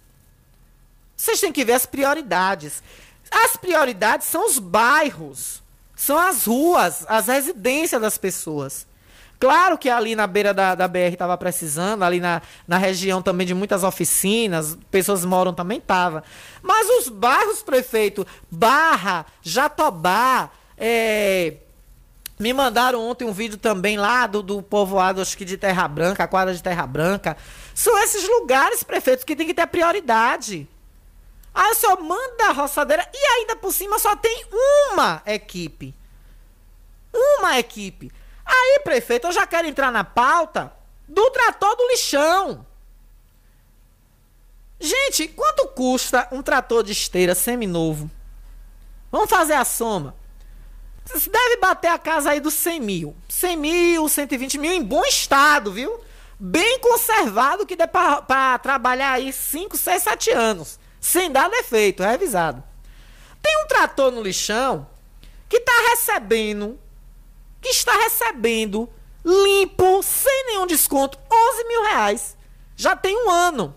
Vocês 1.17 1.41
têm 1.41 1.53
que 1.53 1.65
ver 1.65 1.73
as 1.73 1.87
prioridades. 1.87 2.83
As 3.31 3.57
prioridades 3.57 4.27
são 4.27 4.47
os 4.47 4.59
bairros, 4.59 5.60
são 6.01 6.19
as 6.19 6.47
ruas, 6.47 7.05
as 7.07 7.27
residências 7.27 8.01
das 8.01 8.17
pessoas. 8.17 8.87
Claro 9.39 9.77
que 9.77 9.91
ali 9.91 10.17
na 10.17 10.27
beira 10.27 10.55
da, 10.55 10.75
da 10.75 10.89
BR 10.89 11.13
estava 11.13 11.37
precisando, 11.37 12.03
ali 12.03 12.19
na, 12.21 12.41
na 12.67 12.79
região 12.79 13.21
também 13.21 13.47
de 13.47 13.53
muitas 13.53 13.85
oficinas, 13.85 14.79
pessoas 14.91 15.27
moram 15.27 15.53
também 15.53 15.77
estava. 15.77 16.25
Mas 16.63 16.89
os 16.89 17.11
bairros, 17.11 17.63
prefeito, 17.63 18.27
Barra, 18.51 19.27
Jatobá, 19.43 20.49
é, 20.79 21.57
me 22.39 22.55
mandaram 22.55 23.07
ontem 23.07 23.27
um 23.27 23.33
vídeo 23.33 23.59
também 23.59 23.99
lá 23.99 24.27
do, 24.27 24.43
do 24.43 24.63
povoado, 24.63 25.21
acho 25.21 25.37
que 25.37 25.45
de 25.45 25.59
Terra 25.59 25.87
Branca, 25.87 26.25
a 26.25 26.29
quadra 26.29 26.55
de 26.55 26.63
Terra 26.63 26.87
Branca. 26.87 27.37
São 27.75 28.03
esses 28.03 28.27
lugares, 28.27 28.83
prefeitos, 28.83 29.23
que 29.23 29.37
tem 29.37 29.47
que 29.47 29.53
ter 29.53 29.67
prioridade. 29.67 30.67
Aí 31.53 31.75
senhor 31.75 32.01
manda 32.01 32.49
a 32.49 32.53
roçadeira 32.53 33.09
e 33.13 33.27
ainda 33.39 33.57
por 33.57 33.73
cima 33.73 33.99
só 33.99 34.15
tem 34.15 34.47
uma 34.93 35.23
equipe. 35.27 35.95
Uma 37.13 37.59
equipe. 37.59 38.13
Aí, 38.45 38.81
prefeito, 38.85 39.27
eu 39.27 39.33
já 39.33 39.47
quero 39.47 39.67
entrar 39.67 39.91
na 39.91 40.05
pauta 40.05 40.73
do 41.09 41.31
trator 41.31 41.77
do 41.77 41.89
lixão. 41.89 42.67
Gente, 44.79 45.29
quanto 45.29 45.69
custa 45.69 46.27
um 46.33 46.43
trator 46.43 46.83
de 46.83 46.93
esteira 46.93 47.35
seminovo? 47.35 48.11
Vamos 49.11 49.29
fazer 49.29 49.55
a 49.55 49.65
soma. 49.65 50.15
Deve 51.13 51.57
bater 51.57 51.89
a 51.89 51.99
casa 51.99 52.31
aí 52.31 52.41
dos 52.41 52.55
100 52.55 52.81
mil. 52.81 53.17
100 53.29 53.57
mil, 53.57 54.09
120 54.09 54.59
mil 54.59 54.73
em 54.73 54.83
bom 54.83 55.05
estado, 55.05 55.73
viu? 55.73 56.01
Bem 56.39 56.79
conservado, 56.79 57.67
que 57.67 57.77
dê 57.77 57.87
para 57.87 58.59
trabalhar 58.59 59.13
aí 59.13 59.33
5, 59.33 59.77
6, 59.77 60.03
7 60.03 60.31
anos. 60.31 60.80
Sem 61.01 61.31
dar 61.31 61.49
defeito, 61.49 62.03
revisado. 62.03 62.63
Tem 63.43 63.65
um 63.65 63.67
trator 63.67 64.13
no 64.13 64.23
lixão 64.23 64.87
que 65.49 65.57
está 65.57 65.73
recebendo, 65.91 66.79
que 67.61 67.71
está 67.71 67.93
recebendo 67.93 68.89
limpo, 69.25 70.03
sem 70.03 70.47
nenhum 70.47 70.67
desconto, 70.67 71.19
11 71.31 71.65
mil 71.65 71.83
reais. 71.85 72.37
Já 72.77 72.95
tem 72.95 73.17
um 73.27 73.31
ano. 73.31 73.75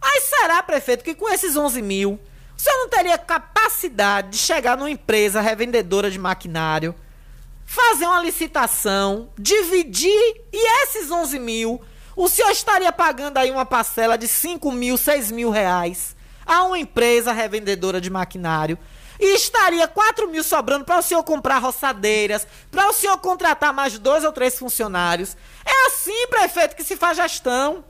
Aí 0.00 0.20
será, 0.22 0.62
prefeito, 0.62 1.04
que 1.04 1.14
com 1.14 1.28
esses 1.28 1.56
11 1.56 1.82
mil, 1.82 2.18
o 2.56 2.60
senhor 2.60 2.76
não 2.78 2.88
teria 2.88 3.18
capacidade 3.18 4.30
de 4.30 4.38
chegar 4.38 4.76
numa 4.76 4.90
empresa 4.90 5.40
revendedora 5.40 6.10
de 6.10 6.18
maquinário, 6.18 6.94
fazer 7.64 8.06
uma 8.06 8.20
licitação, 8.20 9.30
dividir 9.38 10.42
e 10.52 10.82
esses 10.82 11.10
11 11.10 11.38
mil, 11.38 11.80
o 12.22 12.28
senhor 12.28 12.50
estaria 12.50 12.92
pagando 12.92 13.38
aí 13.38 13.50
uma 13.50 13.64
parcela 13.64 14.18
de 14.18 14.28
5 14.28 14.70
mil, 14.70 14.98
6 14.98 15.30
mil 15.30 15.48
reais 15.48 16.14
a 16.44 16.64
uma 16.64 16.78
empresa 16.78 17.32
revendedora 17.32 17.98
de 17.98 18.10
maquinário 18.10 18.76
e 19.18 19.34
estaria 19.34 19.88
4 19.88 20.28
mil 20.28 20.44
sobrando 20.44 20.84
para 20.84 20.98
o 20.98 21.02
senhor 21.02 21.22
comprar 21.24 21.56
roçadeiras, 21.56 22.46
para 22.70 22.90
o 22.90 22.92
senhor 22.92 23.16
contratar 23.16 23.72
mais 23.72 23.98
dois 23.98 24.22
ou 24.22 24.32
três 24.32 24.58
funcionários. 24.58 25.34
É 25.64 25.86
assim, 25.86 26.26
prefeito, 26.28 26.76
que 26.76 26.84
se 26.84 26.94
faz 26.94 27.16
gestão. 27.16 27.82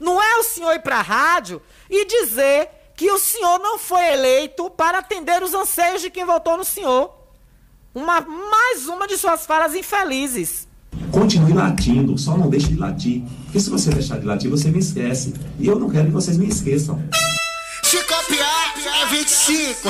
Não 0.00 0.20
é 0.20 0.38
o 0.38 0.42
senhor 0.42 0.72
ir 0.74 0.82
para 0.82 0.98
a 0.98 1.02
rádio 1.02 1.62
e 1.88 2.04
dizer 2.06 2.68
que 2.96 3.08
o 3.08 3.20
senhor 3.20 3.60
não 3.60 3.78
foi 3.78 4.04
eleito 4.14 4.68
para 4.70 4.98
atender 4.98 5.44
os 5.44 5.54
anseios 5.54 6.02
de 6.02 6.10
quem 6.10 6.24
votou 6.24 6.56
no 6.56 6.64
senhor. 6.64 7.14
Uma, 7.94 8.20
mais 8.20 8.88
uma 8.88 9.06
de 9.06 9.16
suas 9.16 9.46
falas 9.46 9.76
infelizes. 9.76 10.66
Continue 11.12 11.52
latindo, 11.52 12.18
só 12.18 12.36
não 12.36 12.50
deixe 12.50 12.68
de 12.68 12.76
latir. 12.76 13.22
Porque 13.50 13.58
se 13.58 13.68
você 13.68 13.90
deixar 13.90 14.20
de 14.20 14.26
latir, 14.26 14.48
você 14.48 14.70
me 14.70 14.78
esquece. 14.78 15.34
E 15.58 15.66
eu 15.66 15.76
não 15.76 15.90
quero 15.90 16.06
que 16.06 16.12
vocês 16.12 16.38
me 16.38 16.46
esqueçam. 16.46 17.02
Se 17.82 18.00
copiar, 18.04 18.74
é 19.02 19.06
25. 19.06 19.88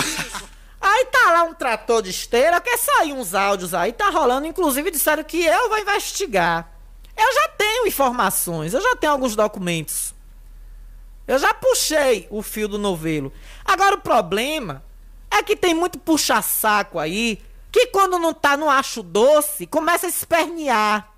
Aí 0.81 1.05
tá 1.13 1.31
lá 1.31 1.43
um 1.43 1.53
trator 1.53 2.01
de 2.01 2.09
esteira, 2.09 2.59
quer 2.59 2.79
sair 2.79 3.13
uns 3.13 3.35
áudios 3.35 3.75
aí, 3.75 3.93
tá 3.93 4.09
rolando. 4.09 4.47
Inclusive 4.47 4.91
disseram 4.91 5.23
que 5.23 5.45
eu 5.45 5.69
vou 5.69 5.79
investigar. 5.79 6.73
Eu 7.15 7.35
já 7.35 7.49
tenho 7.49 7.87
informações, 7.87 8.73
eu 8.73 8.81
já 8.81 8.97
tenho 8.97 9.13
alguns 9.13 9.37
documentos. 9.37 10.15
Eu 11.29 11.39
já 11.39 11.53
puxei 11.53 12.27
o 12.31 12.41
fio 12.41 12.67
do 12.67 12.79
novelo. 12.79 13.31
Agora 13.63 13.97
o 13.97 14.01
problema 14.01 14.83
é 15.31 15.43
que 15.43 15.55
tem 15.55 15.75
muito 15.75 15.99
puxa-saco 15.99 16.99
aí 16.99 17.39
que 17.71 17.89
quando 17.89 18.19
não 18.19 18.33
tá 18.33 18.57
no 18.57 18.71
acho 18.71 19.03
doce, 19.03 19.67
começa 19.67 20.07
a 20.07 20.09
espernear. 20.09 21.10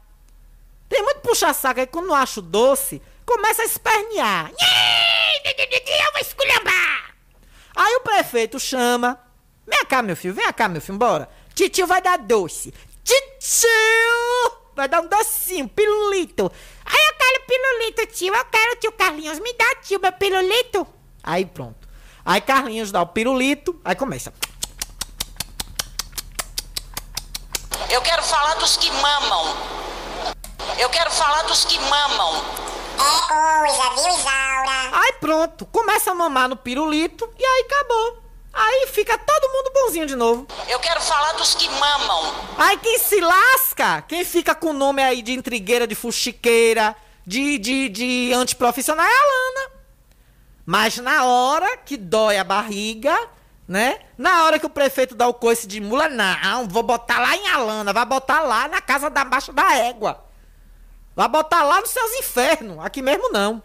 Tem 0.93 1.03
muito 1.03 1.21
puxa-saco 1.21 1.81
aí 1.81 1.87
quando 1.87 2.09
não 2.09 2.15
acho 2.15 2.43
doce, 2.43 3.01
começa 3.25 3.63
a 3.63 3.65
espernear. 3.65 4.51
Eu 4.53 6.13
vou 6.13 6.21
esculhambar! 6.21 7.15
Aí 7.75 7.97
o 7.97 8.01
prefeito 8.01 8.61
chama. 8.61 9.19
Vem 9.67 9.87
cá, 9.87 10.03
meu 10.03 10.15
filho, 10.15 10.35
vem 10.35 10.53
cá, 10.53 10.69
meu 10.69 10.83
filho, 10.83 10.99
bora. 10.99 11.31
Titio 11.55 11.87
vai 11.87 12.03
dar 12.03 12.19
doce. 12.19 12.75
Titio! 13.03 13.71
Vai 14.77 14.87
dar 14.87 15.01
um 15.01 15.07
docinho, 15.07 15.67
pirulito. 15.67 16.53
Aí 16.85 17.01
eu 17.09 17.15
quero 17.15 17.47
pirulito, 17.47 18.07
tio. 18.15 18.35
Eu 18.35 18.45
quero, 18.45 18.77
tio 18.77 18.93
Carlinhos. 18.93 19.39
Me 19.39 19.55
dá, 19.55 19.75
tio, 19.77 19.99
meu 19.99 20.13
pirulito. 20.13 20.87
Aí 21.23 21.47
pronto. 21.47 21.89
Aí 22.23 22.43
Carlinhos 22.43 22.93
dá 22.93 23.01
o 23.01 23.07
pirulito. 23.07 23.81
Aí 23.83 23.95
começa. 23.95 24.31
Eu 27.89 28.03
quero 28.03 28.23
falar 28.23 28.57
dos 28.57 28.77
que 28.77 28.91
mamam. 28.91 29.57
Eu 30.79 30.89
quero 30.91 31.11
falar 31.11 31.43
dos 31.43 31.65
que 31.65 31.79
mamam. 31.79 32.45
É 32.95 33.29
coisa, 33.29 33.91
viu, 33.95 34.15
Isaura? 34.17 34.91
Aí 34.93 35.13
pronto. 35.21 35.67
Começa 35.67 36.11
a 36.11 36.15
mamar 36.15 36.49
no 36.49 36.57
pirulito. 36.57 37.29
E 37.39 37.45
aí 37.45 37.67
acabou. 37.67 38.23
Aí 38.53 38.87
fica 38.89 39.17
todo 39.17 39.53
mundo 39.53 39.73
bonzinho 39.73 40.07
de 40.07 40.15
novo. 40.15 40.47
Eu 40.69 40.79
quero 40.79 41.01
falar 41.01 41.33
dos 41.33 41.55
que 41.55 41.69
mamam. 41.71 42.35
Aí 42.59 42.77
quem 42.79 42.99
se 42.99 43.19
lasca, 43.21 44.03
quem 44.03 44.25
fica 44.25 44.55
com 44.55 44.71
o 44.71 44.75
nome 44.75 45.03
aí 45.03 45.23
de 45.23 45.33
intrigueira, 45.33 45.87
de 45.87 45.95
fuxiqueira, 45.95 46.95
de, 47.27 47.57
de, 47.59 47.89
de 47.89 48.33
antiprofissional 48.35 49.07
é 49.07 49.09
a 49.09 49.23
Lana. 49.23 49.71
Mas 50.67 50.99
na 50.99 51.25
hora 51.25 51.79
que 51.79 51.97
dói 51.97 52.37
a 52.37 52.45
barriga, 52.45 53.19
né? 53.67 54.01
Na 54.19 54.45
hora 54.45 54.59
que 54.59 54.67
o 54.67 54.71
prefeito 54.71 55.15
dá 55.15 55.27
o 55.27 55.35
coice 55.35 55.67
de 55.67 55.81
mula, 55.81 56.09
não, 56.09 56.69
vou 56.69 56.83
botar 56.83 57.21
lá 57.21 57.35
em 57.35 57.49
Alana, 57.49 57.93
vai 57.93 58.05
botar 58.05 58.41
lá 58.41 58.69
na 58.69 58.81
casa 58.83 59.09
da 59.09 59.25
baixa 59.25 59.53
da 59.53 59.75
égua. 59.75 60.23
Vai 61.15 61.29
botar 61.29 61.63
lá 61.63 61.81
nos 61.81 61.91
seus 61.91 62.11
infernos, 62.19 62.79
aqui 62.81 63.03
mesmo 63.03 63.31
não. 63.31 63.63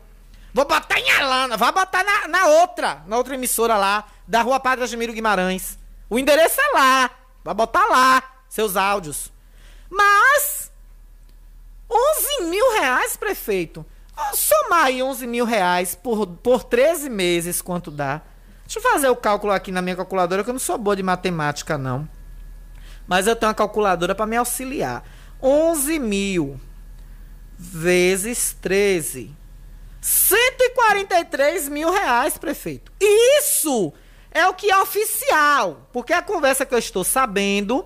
Vou 0.54 0.66
botar 0.66 1.00
em 1.00 1.10
Alana, 1.12 1.56
vai 1.56 1.72
botar 1.72 2.04
na, 2.04 2.28
na 2.28 2.48
outra, 2.48 3.04
na 3.06 3.18
outra 3.18 3.36
emissora 3.36 3.78
lá, 3.78 4.06
da 4.28 4.42
rua 4.42 4.60
Padre 4.60 4.84
Admiro 4.84 5.14
Guimarães. 5.14 5.78
O 6.10 6.18
endereço 6.18 6.60
é 6.60 6.74
lá, 6.74 7.12
vai 7.44 7.54
botar 7.54 7.86
lá 7.86 8.24
seus 8.50 8.76
áudios. 8.76 9.32
Mas, 9.90 10.72
11 11.90 12.50
mil 12.50 12.74
reais, 12.74 13.16
prefeito. 13.16 13.86
Somar 14.34 14.86
aí 14.86 15.02
11 15.02 15.28
mil 15.28 15.46
reais 15.46 15.96
por, 15.96 16.26
por 16.28 16.64
13 16.64 17.10
meses, 17.10 17.62
quanto 17.62 17.92
dá? 17.92 18.22
Deixa 18.66 18.80
eu 18.80 18.84
fazer 18.84 19.10
o 19.10 19.16
cálculo 19.16 19.54
aqui 19.54 19.72
na 19.72 19.82
minha 19.82 19.96
calculadora, 19.96 20.44
que 20.44 20.50
eu 20.50 20.54
não 20.54 20.60
sou 20.60 20.78
boa 20.78 20.96
de 20.96 21.04
matemática, 21.04 21.78
não. 21.78 22.10
Mas 23.08 23.28
eu 23.28 23.36
tenho 23.36 23.50
uma 23.50 23.56
calculadora 23.56 24.14
para 24.14 24.26
me 24.26 24.36
auxiliar. 24.36 25.04
11 25.42 26.00
mil 26.00 26.60
vezes 27.58 28.56
13. 28.62 29.36
143 30.02 31.70
mil 31.70 31.92
reais, 31.92 32.38
prefeito. 32.38 32.92
Isso 33.00 33.92
é 34.32 34.48
o 34.48 34.54
que 34.54 34.70
é 34.70 34.78
oficial. 34.80 35.90
Porque 35.92 36.14
a 36.14 36.22
conversa 36.22 36.66
que 36.66 36.74
eu 36.74 36.80
estou 36.80 37.04
sabendo. 37.04 37.86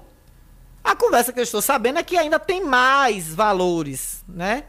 A 0.84 0.95
conversa 0.95 1.32
que 1.32 1.39
eu 1.39 1.43
estou 1.43 1.61
sabendo 1.61 1.99
é 1.99 2.03
que 2.03 2.17
ainda 2.17 2.39
tem 2.39 2.63
mais 2.65 3.34
valores, 3.34 4.24
né? 4.28 4.65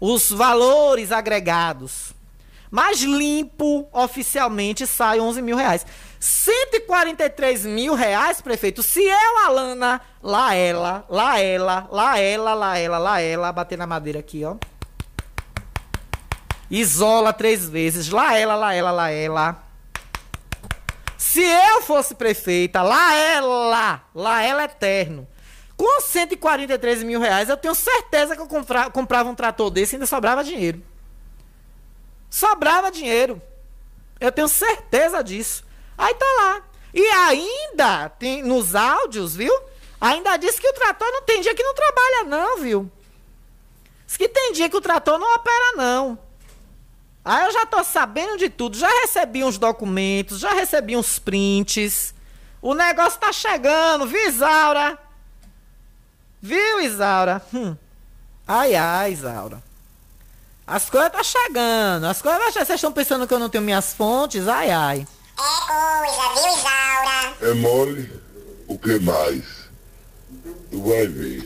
os 0.00 0.30
valores 0.30 1.12
agregados. 1.12 2.14
Mas 2.70 3.02
limpo, 3.02 3.86
oficialmente, 3.92 4.86
sai 4.86 5.20
11 5.20 5.42
mil 5.42 5.56
reais. 5.56 5.84
143 6.20 7.64
mil 7.64 7.94
reais, 7.94 8.42
prefeito. 8.42 8.82
Se 8.82 9.02
eu, 9.02 9.38
Alana, 9.46 10.02
lá 10.22 10.54
ela, 10.54 11.02
lá 11.08 11.40
ela, 11.40 11.88
lá 11.90 12.18
ela, 12.18 12.52
lá 12.52 12.78
ela, 12.78 12.98
lá 12.98 13.20
ela, 13.22 13.52
bater 13.52 13.78
na 13.78 13.86
madeira 13.86 14.18
aqui, 14.18 14.44
ó. 14.44 14.56
Isola 16.70 17.32
três 17.32 17.66
vezes. 17.66 18.10
Lá 18.10 18.36
ela, 18.36 18.54
lá 18.54 18.74
ela, 18.74 18.90
lá 18.90 19.10
ela. 19.10 19.64
Se 21.16 21.40
eu 21.40 21.80
fosse 21.82 22.14
prefeita, 22.14 22.82
lá 22.82 23.14
ela, 23.14 24.02
lá 24.14 24.42
ela 24.42 24.64
eterno. 24.64 25.26
Com 25.74 26.02
143 26.02 27.02
mil 27.02 27.18
reais, 27.18 27.48
eu 27.48 27.56
tenho 27.56 27.74
certeza 27.74 28.36
que 28.36 28.42
eu 28.42 28.46
compra, 28.46 28.90
comprava 28.90 29.30
um 29.30 29.34
trator 29.34 29.70
desse 29.70 29.94
e 29.94 29.96
ainda 29.96 30.06
sobrava 30.06 30.44
dinheiro. 30.44 30.82
Sobrava 32.28 32.90
dinheiro. 32.90 33.40
Eu 34.20 34.30
tenho 34.30 34.48
certeza 34.48 35.24
disso. 35.24 35.64
Aí 36.00 36.14
tá 36.14 36.26
lá. 36.40 36.62
E 36.94 37.06
ainda, 37.06 38.08
tem 38.08 38.42
nos 38.42 38.74
áudios, 38.74 39.36
viu? 39.36 39.52
Ainda 40.00 40.38
disse 40.38 40.58
que 40.58 40.66
o 40.66 40.72
trator 40.72 41.06
não 41.12 41.22
tem 41.22 41.42
dia 41.42 41.54
que 41.54 41.62
não 41.62 41.74
trabalha, 41.74 42.24
não, 42.24 42.58
viu? 42.58 42.90
Diz 44.06 44.16
que 44.16 44.26
tem 44.26 44.52
dia 44.54 44.70
que 44.70 44.76
o 44.76 44.80
trator 44.80 45.18
não 45.18 45.34
opera, 45.34 45.76
não. 45.76 46.18
Aí 47.22 47.44
eu 47.44 47.52
já 47.52 47.66
tô 47.66 47.84
sabendo 47.84 48.38
de 48.38 48.48
tudo. 48.48 48.78
Já 48.78 48.88
recebi 49.02 49.44
uns 49.44 49.58
documentos, 49.58 50.40
já 50.40 50.54
recebi 50.54 50.96
uns 50.96 51.18
prints. 51.18 52.14
O 52.62 52.72
negócio 52.72 53.20
tá 53.20 53.30
chegando, 53.30 54.06
viu, 54.06 54.26
Isaura? 54.26 54.98
Viu, 56.40 56.80
Isaura? 56.80 57.42
Hum. 57.52 57.76
Ai, 58.48 58.74
ai, 58.74 59.12
Isaura. 59.12 59.62
As 60.66 60.88
coisas 60.88 61.12
tá 61.12 61.22
chegando. 61.22 62.06
As 62.06 62.22
coisas 62.22 62.54
Vocês 62.54 62.70
estão 62.70 62.90
pensando 62.90 63.26
que 63.26 63.34
eu 63.34 63.38
não 63.38 63.50
tenho 63.50 63.62
minhas 63.62 63.92
fontes? 63.92 64.48
Ai, 64.48 64.70
ai. 64.70 65.06
É 65.40 65.66
coisa, 65.66 66.24
viu, 66.34 66.52
Isaura? 66.52 67.34
É 67.40 67.54
mole? 67.54 68.12
O 68.68 68.78
que 68.78 68.98
mais? 68.98 69.42
Tu 70.70 70.82
vai 70.82 71.06
ver. 71.06 71.44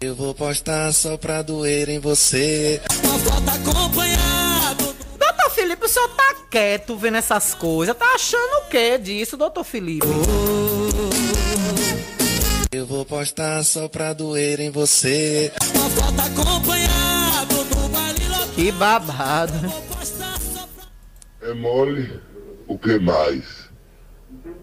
Eu 0.00 0.16
vou 0.16 0.34
postar 0.34 0.92
só 0.92 1.16
pra 1.16 1.42
doer 1.42 1.88
em 1.88 2.00
você. 2.00 2.82
Uma 3.04 3.18
foto 3.20 3.70
acompanhado. 3.70 4.96
Doutor 5.16 5.50
Felipe, 5.54 5.84
o 5.86 5.88
senhor 5.88 6.08
tá 6.08 6.34
quieto 6.50 6.96
vendo 6.96 7.18
essas 7.18 7.54
coisas. 7.54 7.96
Tá 7.96 8.06
achando 8.16 8.66
o 8.66 8.68
que 8.68 8.98
disso, 8.98 9.36
doutor 9.36 9.62
Felipe? 9.62 10.06
Eu 12.72 12.84
vou 12.84 13.04
postar 13.04 13.62
só 13.62 13.88
pra 13.88 14.12
doer 14.12 14.58
em 14.58 14.70
você. 14.70 15.52
Uma 15.72 15.88
foto 15.88 16.20
acompanhado 16.20 17.54
Que 18.56 18.72
babado. 18.72 19.91
É 21.42 21.52
mole? 21.54 22.20
O 22.68 22.78
que 22.78 22.98
mais? 22.98 23.68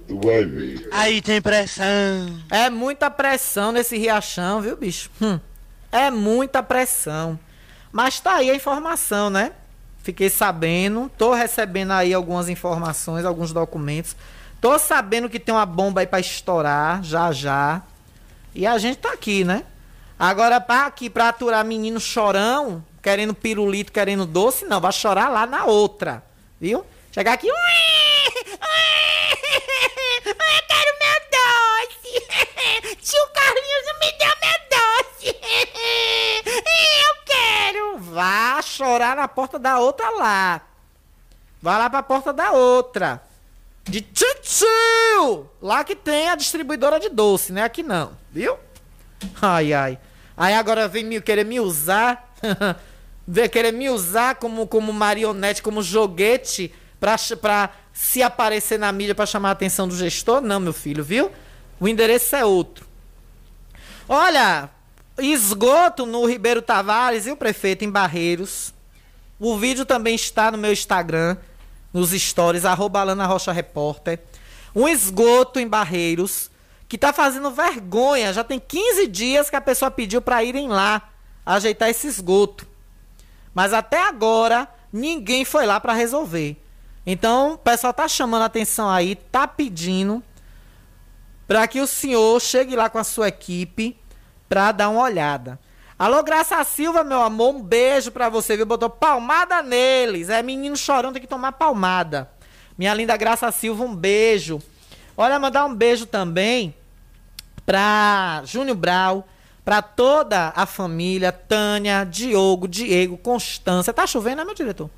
Tu 0.08 0.20
vai 0.20 0.46
ver. 0.46 0.88
Aí 0.92 1.22
tem 1.22 1.42
pressão. 1.42 1.86
É 2.50 2.70
muita 2.70 3.12
pressão 3.12 3.72
nesse 3.72 3.98
riachão, 3.98 4.62
viu, 4.62 4.78
bicho? 4.78 5.10
Hum. 5.22 5.40
É 5.92 6.10
muita 6.10 6.64
pressão. 6.64 7.38
Mas 7.92 8.20
tá 8.20 8.36
aí 8.36 8.50
a 8.50 8.56
informação, 8.56 9.30
né? 9.30 9.52
Fiquei 10.02 10.30
sabendo, 10.30 11.12
tô 11.18 11.34
recebendo 11.34 11.92
aí 11.92 12.14
algumas 12.14 12.48
informações, 12.48 13.26
alguns 13.26 13.52
documentos. 13.52 14.16
Tô 14.62 14.80
sabendo 14.80 15.30
que 15.30 15.40
tem 15.40 15.54
uma 15.54 15.66
bomba 15.66 16.02
aí 16.02 16.08
pra 16.08 16.20
estourar, 16.20 17.04
já 17.04 17.32
já. 17.32 17.82
E 18.56 18.66
a 18.66 18.78
gente 18.78 18.98
tá 18.98 19.12
aqui, 19.12 19.44
né? 19.44 19.64
Agora, 20.18 20.60
pra 20.60 20.86
aqui, 20.86 21.10
pra 21.10 21.30
aturar 21.30 21.64
menino 21.64 22.00
chorão, 22.00 22.84
querendo 23.02 23.34
pirulito, 23.34 23.92
querendo 23.92 24.26
doce, 24.26 24.66
não, 24.66 24.82
vai 24.82 24.92
chorar 24.92 25.30
lá 25.30 25.46
na 25.46 25.66
outra, 25.66 26.24
viu? 26.60 26.86
Chegar 27.12 27.34
aqui. 27.34 27.48
Eu 27.48 27.56
quero 30.68 30.92
meu 31.00 31.20
doce! 31.32 32.14
Tio 33.02 33.28
Carlinhos 33.34 33.86
não 33.86 34.00
me 34.00 34.12
deu 34.18 34.34
meu 34.42 34.60
doce! 34.70 35.28
Eu 37.08 37.14
quero! 37.26 37.98
Vá 38.00 38.62
chorar 38.62 39.16
na 39.16 39.28
porta 39.28 39.58
da 39.58 39.80
outra 39.80 40.10
lá. 40.12 40.62
Vai 41.62 41.78
lá 41.78 41.90
pra 41.90 42.04
porta 42.04 42.32
da 42.32 42.52
outra. 42.52 43.22
De 43.84 44.02
tio! 44.02 45.50
Lá 45.62 45.84
que 45.84 45.96
tem 45.96 46.30
a 46.30 46.36
distribuidora 46.36 47.00
de 47.00 47.10
doce, 47.10 47.52
né? 47.52 47.64
Aqui 47.64 47.82
não, 47.82 48.12
viu? 48.32 48.58
Ai, 49.42 49.74
ai. 49.74 49.98
Aí 50.38 50.54
agora 50.54 50.88
vem 50.88 51.04
me 51.04 51.20
querer 51.20 51.44
me 51.44 51.60
usar. 51.60 52.34
Querer 53.52 53.72
me 53.72 53.90
usar 53.90 54.36
como, 54.36 54.66
como 54.68 54.92
marionete, 54.92 55.62
como 55.62 55.84
joguete 55.84 56.74
pra 57.00 57.18
se 57.94 58.24
aparecer 58.24 58.80
na 58.80 58.92
mídia 58.92 59.14
para 59.14 59.26
chamar 59.26 59.50
a 59.50 59.52
atenção 59.52 59.88
do 59.88 59.96
gestor. 59.96 60.42
Não, 60.42 60.60
meu 60.60 60.74
filho, 60.74 61.04
viu? 61.04 61.32
O 61.80 61.88
endereço 61.88 62.36
é 62.36 62.44
outro. 62.44 62.88
Olha, 64.08 64.70
esgoto 65.20 66.06
no 66.06 66.26
Ribeiro 66.26 66.62
Tavares 66.62 67.28
e 67.28 67.32
o 67.32 67.38
prefeito 67.38 67.86
em 67.86 67.90
Barreiros. 67.90 68.74
O 69.40 69.58
vídeo 69.58 69.86
também 69.86 70.16
está 70.16 70.52
no 70.52 70.58
meu 70.58 70.74
Instagram, 70.74 71.38
nos 71.94 72.12
stories, 72.12 72.66
arroba 72.66 73.00
Alana 73.00 73.26
Rocha 73.26 73.52
Repórter. 73.52 74.20
Um 74.76 74.88
esgoto 74.88 75.60
em 75.60 75.68
Barreiros 75.68 76.50
que 76.88 76.98
tá 76.98 77.14
fazendo 77.14 77.52
vergonha. 77.52 78.34
Já 78.34 78.44
tem 78.44 78.60
15 78.60 79.08
dias 79.08 79.50
que 79.50 79.56
a 79.56 79.62
pessoa 79.62 79.90
pediu 79.90 80.22
para 80.22 80.44
irem 80.44 80.68
lá 80.68 81.10
ajeitar 81.46 81.90
esse 81.90 82.08
esgoto. 82.08 82.68
Mas 83.60 83.74
até 83.74 84.08
agora 84.08 84.70
ninguém 84.90 85.44
foi 85.44 85.66
lá 85.66 85.82
para 85.82 85.92
resolver. 85.92 86.56
Então, 87.06 87.56
o 87.56 87.58
pessoal 87.58 87.92
tá 87.92 88.08
chamando 88.08 88.44
a 88.44 88.46
atenção 88.46 88.90
aí, 88.90 89.16
tá 89.16 89.46
pedindo 89.46 90.24
para 91.46 91.68
que 91.68 91.82
o 91.82 91.86
senhor 91.86 92.40
chegue 92.40 92.74
lá 92.74 92.90
com 92.90 92.98
a 92.98 93.04
sua 93.04 93.28
equipe 93.28 94.00
para 94.48 94.72
dar 94.72 94.88
uma 94.88 95.02
olhada. 95.02 95.60
Alô, 95.98 96.24
Graça 96.24 96.64
Silva, 96.64 97.04
meu 97.04 97.22
amor, 97.22 97.54
um 97.54 97.62
beijo 97.62 98.14
para 98.14 98.30
você, 98.30 98.56
viu? 98.56 98.66
Botou 98.66 98.90
palmada 98.90 99.62
neles. 99.62 100.30
É 100.30 100.42
menino 100.42 100.78
chorando, 100.78 101.16
tem 101.16 101.22
que 101.22 101.28
tomar 101.28 101.52
palmada. 101.52 102.32
Minha 102.78 102.94
linda 102.94 103.18
Graça 103.18 103.52
Silva, 103.52 103.84
um 103.84 103.94
beijo. 103.94 104.62
Olha, 105.18 105.38
mandar 105.38 105.66
um 105.66 105.76
beijo 105.76 106.06
também 106.06 106.74
para 107.66 108.42
Júnior 108.46 108.78
Brau, 108.78 109.28
para 109.70 109.84
toda 109.84 110.52
a 110.56 110.66
família, 110.66 111.32
Tânia, 111.32 112.04
Diogo, 112.04 112.68
Diego, 112.68 113.16
Constância. 113.20 113.94
Tá 113.94 114.08
chovendo, 114.08 114.38
né, 114.38 114.44
meu 114.44 114.56
diretor? 114.56 114.90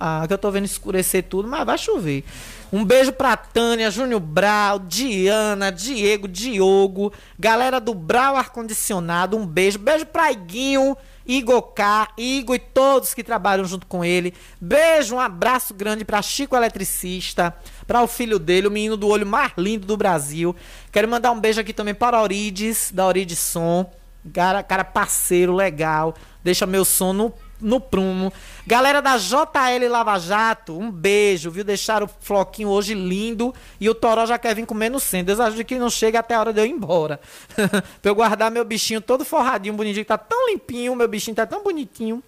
Ah, 0.00 0.24
que 0.26 0.32
eu 0.32 0.38
tô 0.38 0.50
vendo 0.50 0.64
escurecer 0.64 1.24
tudo, 1.24 1.46
mas 1.46 1.66
vai 1.66 1.76
chover. 1.76 2.24
Um 2.72 2.86
beijo 2.86 3.12
pra 3.12 3.36
Tânia, 3.36 3.90
Júnior 3.90 4.20
Brau, 4.20 4.78
Diana, 4.78 5.70
Diego, 5.70 6.26
Diogo, 6.26 7.12
galera 7.38 7.78
do 7.78 7.92
Brau 7.92 8.34
Ar-Condicionado, 8.34 9.36
um 9.36 9.44
beijo. 9.44 9.78
Beijo 9.78 10.06
pra 10.06 10.32
Iguinho, 10.32 10.96
Igor 11.26 11.60
K, 11.60 12.08
Igor 12.16 12.56
e 12.56 12.58
todos 12.58 13.12
que 13.12 13.22
trabalham 13.22 13.66
junto 13.66 13.86
com 13.86 14.02
ele. 14.02 14.32
Beijo, 14.58 15.16
um 15.16 15.20
abraço 15.20 15.74
grande 15.74 16.02
pra 16.02 16.22
Chico 16.22 16.56
Eletricista, 16.56 17.54
para 17.86 18.00
o 18.00 18.06
filho 18.06 18.38
dele, 18.38 18.68
o 18.68 18.70
menino 18.70 18.96
do 18.96 19.06
olho 19.06 19.26
mais 19.26 19.52
lindo 19.58 19.86
do 19.86 19.98
Brasil. 19.98 20.56
Quero 20.90 21.08
mandar 21.08 21.30
um 21.30 21.38
beijo 21.38 21.60
aqui 21.60 21.74
também 21.74 21.94
para 21.94 22.22
Orides, 22.22 22.90
da 22.90 23.06
Orides 23.06 23.38
Som. 23.38 23.86
Cara, 24.32 24.62
cara 24.62 24.84
parceiro, 24.84 25.54
legal. 25.54 26.14
Deixa 26.42 26.66
meu 26.66 26.84
som 26.84 27.12
no 27.12 27.32
no 27.60 27.80
prumo. 27.80 28.32
Galera 28.66 29.00
da 29.00 29.16
JL 29.16 29.88
Lava 29.88 30.18
Jato, 30.18 30.78
um 30.78 30.90
beijo, 30.90 31.50
viu? 31.50 31.64
Deixaram 31.64 32.06
o 32.06 32.10
floquinho 32.20 32.68
hoje 32.68 32.94
lindo 32.94 33.54
e 33.80 33.88
o 33.88 33.94
Toró 33.94 34.26
já 34.26 34.38
quer 34.38 34.54
vir 34.54 34.66
comendo 34.66 35.00
sem. 35.00 35.24
Deus 35.24 35.40
ajude 35.40 35.64
que 35.64 35.78
não 35.78 35.88
chega 35.88 36.20
até 36.20 36.34
a 36.34 36.40
hora 36.40 36.52
de 36.52 36.60
eu 36.60 36.66
ir 36.66 36.70
embora. 36.70 37.18
pra 37.56 38.10
eu 38.10 38.14
guardar 38.14 38.50
meu 38.50 38.64
bichinho 38.64 39.00
todo 39.00 39.24
forradinho, 39.24 39.74
bonitinho, 39.74 40.04
tá 40.04 40.18
tão 40.18 40.48
limpinho, 40.50 40.94
meu 40.94 41.08
bichinho 41.08 41.34
tá 41.34 41.46
tão 41.46 41.62
bonitinho. 41.62 42.22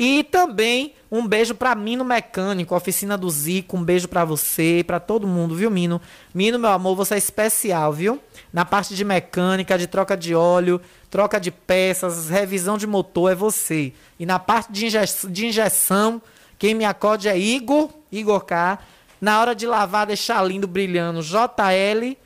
E 0.00 0.22
também 0.22 0.94
um 1.10 1.26
beijo 1.26 1.56
para 1.56 1.74
Mino 1.74 2.04
Mecânico, 2.04 2.72
oficina 2.72 3.18
do 3.18 3.28
Zico. 3.28 3.76
Um 3.76 3.82
beijo 3.82 4.06
para 4.06 4.24
você, 4.24 4.84
para 4.86 5.00
todo 5.00 5.26
mundo, 5.26 5.56
viu, 5.56 5.68
Mino? 5.72 6.00
Mino, 6.32 6.56
meu 6.56 6.70
amor, 6.70 6.94
você 6.94 7.16
é 7.16 7.18
especial, 7.18 7.92
viu? 7.92 8.20
Na 8.52 8.64
parte 8.64 8.94
de 8.94 9.04
mecânica, 9.04 9.76
de 9.76 9.88
troca 9.88 10.16
de 10.16 10.36
óleo, 10.36 10.80
troca 11.10 11.40
de 11.40 11.50
peças, 11.50 12.28
revisão 12.28 12.78
de 12.78 12.86
motor 12.86 13.32
é 13.32 13.34
você. 13.34 13.92
E 14.20 14.24
na 14.24 14.38
parte 14.38 14.70
de, 14.70 14.86
inje 14.86 15.00
de 15.28 15.46
injeção, 15.46 16.22
quem 16.60 16.74
me 16.74 16.84
acode 16.84 17.26
é 17.26 17.36
Igor, 17.36 17.90
Igor 18.12 18.44
K. 18.44 18.78
Na 19.20 19.40
hora 19.40 19.52
de 19.52 19.66
lavar, 19.66 20.06
deixar 20.06 20.44
lindo, 20.44 20.68
brilhando, 20.68 21.22
JL 21.22 22.16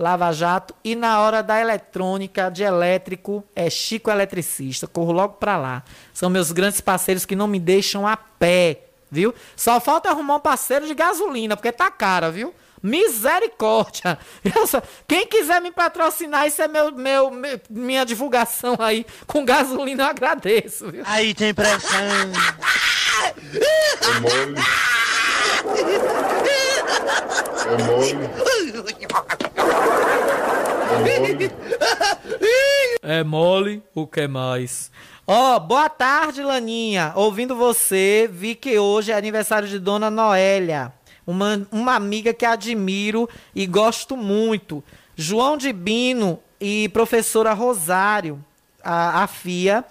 Lava 0.00 0.32
Jato. 0.32 0.74
E 0.82 0.96
na 0.96 1.20
hora 1.20 1.42
da 1.42 1.60
eletrônica, 1.60 2.50
de 2.50 2.62
elétrico, 2.62 3.44
é 3.54 3.68
Chico 3.68 4.10
Eletricista. 4.10 4.86
Corro 4.86 5.12
logo 5.12 5.34
pra 5.34 5.58
lá. 5.58 5.82
São 6.14 6.30
meus 6.30 6.50
grandes 6.52 6.80
parceiros 6.80 7.26
que 7.26 7.36
não 7.36 7.46
me 7.46 7.60
deixam 7.60 8.06
a 8.06 8.16
pé, 8.16 8.80
viu? 9.10 9.34
Só 9.54 9.78
falta 9.78 10.08
arrumar 10.08 10.36
um 10.36 10.40
parceiro 10.40 10.86
de 10.86 10.94
gasolina, 10.94 11.54
porque 11.54 11.70
tá 11.70 11.90
cara, 11.90 12.30
viu? 12.30 12.54
Misericórdia! 12.82 14.18
Só- 14.66 14.82
Quem 15.06 15.26
quiser 15.26 15.60
me 15.60 15.70
patrocinar, 15.70 16.46
isso 16.46 16.62
é 16.62 16.66
meu, 16.68 16.90
meu, 16.92 17.30
meu- 17.30 17.60
minha 17.68 18.06
divulgação 18.06 18.76
aí. 18.78 19.04
Com 19.26 19.44
gasolina 19.44 20.04
eu 20.04 20.08
agradeço. 20.08 20.90
Viu? 20.90 21.02
Aí 21.06 21.34
tem 21.34 21.52
pressão. 21.52 22.00
É 23.22 24.20
mole. 24.20 24.54
É 27.66 27.82
mole. 27.84 28.30
É 31.06 31.18
mole. 31.20 31.52
É 33.02 33.24
mole, 33.24 33.82
o 33.94 34.06
que 34.06 34.26
mais? 34.26 34.90
Ó, 35.26 35.58
boa 35.58 35.88
tarde, 35.88 36.42
Laninha. 36.42 37.12
Ouvindo 37.14 37.54
você, 37.54 38.28
vi 38.30 38.54
que 38.54 38.78
hoje 38.78 39.12
é 39.12 39.16
aniversário 39.16 39.68
de 39.68 39.78
Dona 39.78 40.10
Noélia. 40.10 40.92
Uma, 41.26 41.66
uma 41.70 41.94
amiga 41.94 42.34
que 42.34 42.44
admiro 42.44 43.28
e 43.54 43.66
gosto 43.66 44.16
muito. 44.16 44.82
João 45.14 45.56
de 45.56 45.72
Bino 45.72 46.40
e 46.60 46.88
professora 46.88 47.52
Rosário, 47.52 48.44
a, 48.82 49.22
a 49.22 49.26
FIA, 49.26 49.84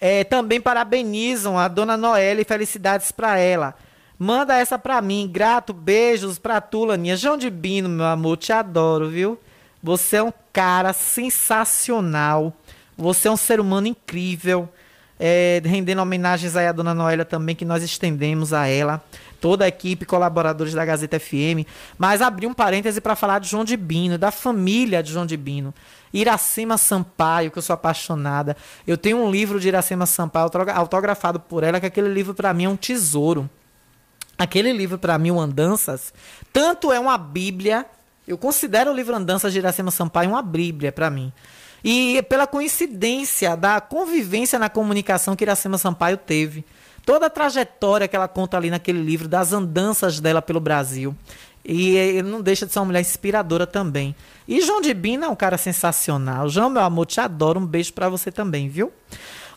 é, 0.00 0.24
também 0.24 0.60
parabenizam 0.60 1.58
a 1.58 1.68
Dona 1.68 1.96
Noélia 1.96 2.42
e 2.42 2.44
felicidades 2.44 3.10
pra 3.10 3.38
ela. 3.38 3.74
Manda 4.24 4.56
essa 4.56 4.78
pra 4.78 5.02
mim. 5.02 5.28
Grato, 5.28 5.72
beijos 5.72 6.38
pra 6.38 6.60
tu, 6.60 6.84
Laninha. 6.84 7.16
João 7.16 7.36
de 7.36 7.50
Bino, 7.50 7.88
meu 7.88 8.06
amor, 8.06 8.36
te 8.36 8.52
adoro, 8.52 9.08
viu? 9.08 9.36
Você 9.82 10.18
é 10.18 10.22
um 10.22 10.32
cara 10.52 10.92
sensacional. 10.92 12.52
Você 12.96 13.26
é 13.26 13.30
um 13.32 13.36
ser 13.36 13.58
humano 13.58 13.88
incrível. 13.88 14.68
É, 15.18 15.60
rendendo 15.64 16.00
homenagens 16.00 16.54
aí 16.54 16.68
à 16.68 16.72
Dona 16.72 16.94
Noélia 16.94 17.24
também, 17.24 17.56
que 17.56 17.64
nós 17.64 17.82
estendemos 17.82 18.52
a 18.52 18.68
ela. 18.68 19.02
Toda 19.40 19.64
a 19.64 19.68
equipe, 19.68 20.04
colaboradores 20.04 20.72
da 20.72 20.84
Gazeta 20.84 21.18
FM. 21.18 21.66
Mas 21.98 22.22
abri 22.22 22.46
um 22.46 22.54
parêntese 22.54 23.00
para 23.00 23.16
falar 23.16 23.40
de 23.40 23.48
João 23.48 23.64
de 23.64 23.76
Bino, 23.76 24.16
da 24.18 24.30
família 24.30 25.02
de 25.02 25.10
João 25.12 25.26
de 25.26 25.36
Bino. 25.36 25.74
Iracema 26.14 26.78
Sampaio, 26.78 27.50
que 27.50 27.58
eu 27.58 27.62
sou 27.62 27.74
apaixonada. 27.74 28.56
Eu 28.86 28.96
tenho 28.96 29.16
um 29.16 29.28
livro 29.28 29.58
de 29.58 29.66
Iracema 29.66 30.06
Sampaio 30.06 30.44
autogra- 30.44 30.74
autografado 30.74 31.40
por 31.40 31.64
ela, 31.64 31.80
que 31.80 31.86
aquele 31.86 32.08
livro 32.08 32.34
para 32.34 32.54
mim 32.54 32.66
é 32.66 32.68
um 32.68 32.76
tesouro. 32.76 33.50
Aquele 34.38 34.72
livro, 34.72 34.98
para 34.98 35.18
mim, 35.18 35.30
o 35.30 35.40
Andanças, 35.40 36.12
tanto 36.52 36.92
é 36.92 36.98
uma 36.98 37.16
bíblia, 37.16 37.86
eu 38.26 38.38
considero 38.38 38.90
o 38.90 38.94
livro 38.94 39.14
Andanças 39.14 39.52
de 39.52 39.58
Iracema 39.58 39.90
Sampaio 39.90 40.30
uma 40.30 40.42
bíblia 40.42 40.92
para 40.92 41.10
mim. 41.10 41.32
E 41.84 42.22
pela 42.28 42.46
coincidência 42.46 43.56
da 43.56 43.80
convivência 43.80 44.58
na 44.58 44.68
comunicação 44.68 45.34
que 45.34 45.44
Iracema 45.44 45.78
Sampaio 45.78 46.16
teve. 46.16 46.64
Toda 47.04 47.26
a 47.26 47.30
trajetória 47.30 48.06
que 48.06 48.14
ela 48.14 48.28
conta 48.28 48.56
ali 48.56 48.70
naquele 48.70 49.02
livro, 49.02 49.26
das 49.26 49.52
andanças 49.52 50.20
dela 50.20 50.40
pelo 50.40 50.60
Brasil. 50.60 51.14
E 51.64 51.96
eh, 51.96 52.22
não 52.22 52.40
deixa 52.40 52.66
de 52.66 52.72
ser 52.72 52.78
uma 52.78 52.86
mulher 52.86 53.00
inspiradora 53.00 53.66
também. 53.66 54.14
E 54.46 54.60
João 54.60 54.80
de 54.80 54.94
Bina 54.94 55.26
é 55.26 55.28
um 55.28 55.34
cara 55.34 55.58
sensacional. 55.58 56.48
João, 56.48 56.70
meu 56.70 56.82
amor, 56.82 57.06
te 57.06 57.20
adoro. 57.20 57.58
Um 57.58 57.66
beijo 57.66 57.92
pra 57.92 58.08
você 58.08 58.30
também, 58.30 58.68
viu? 58.68 58.92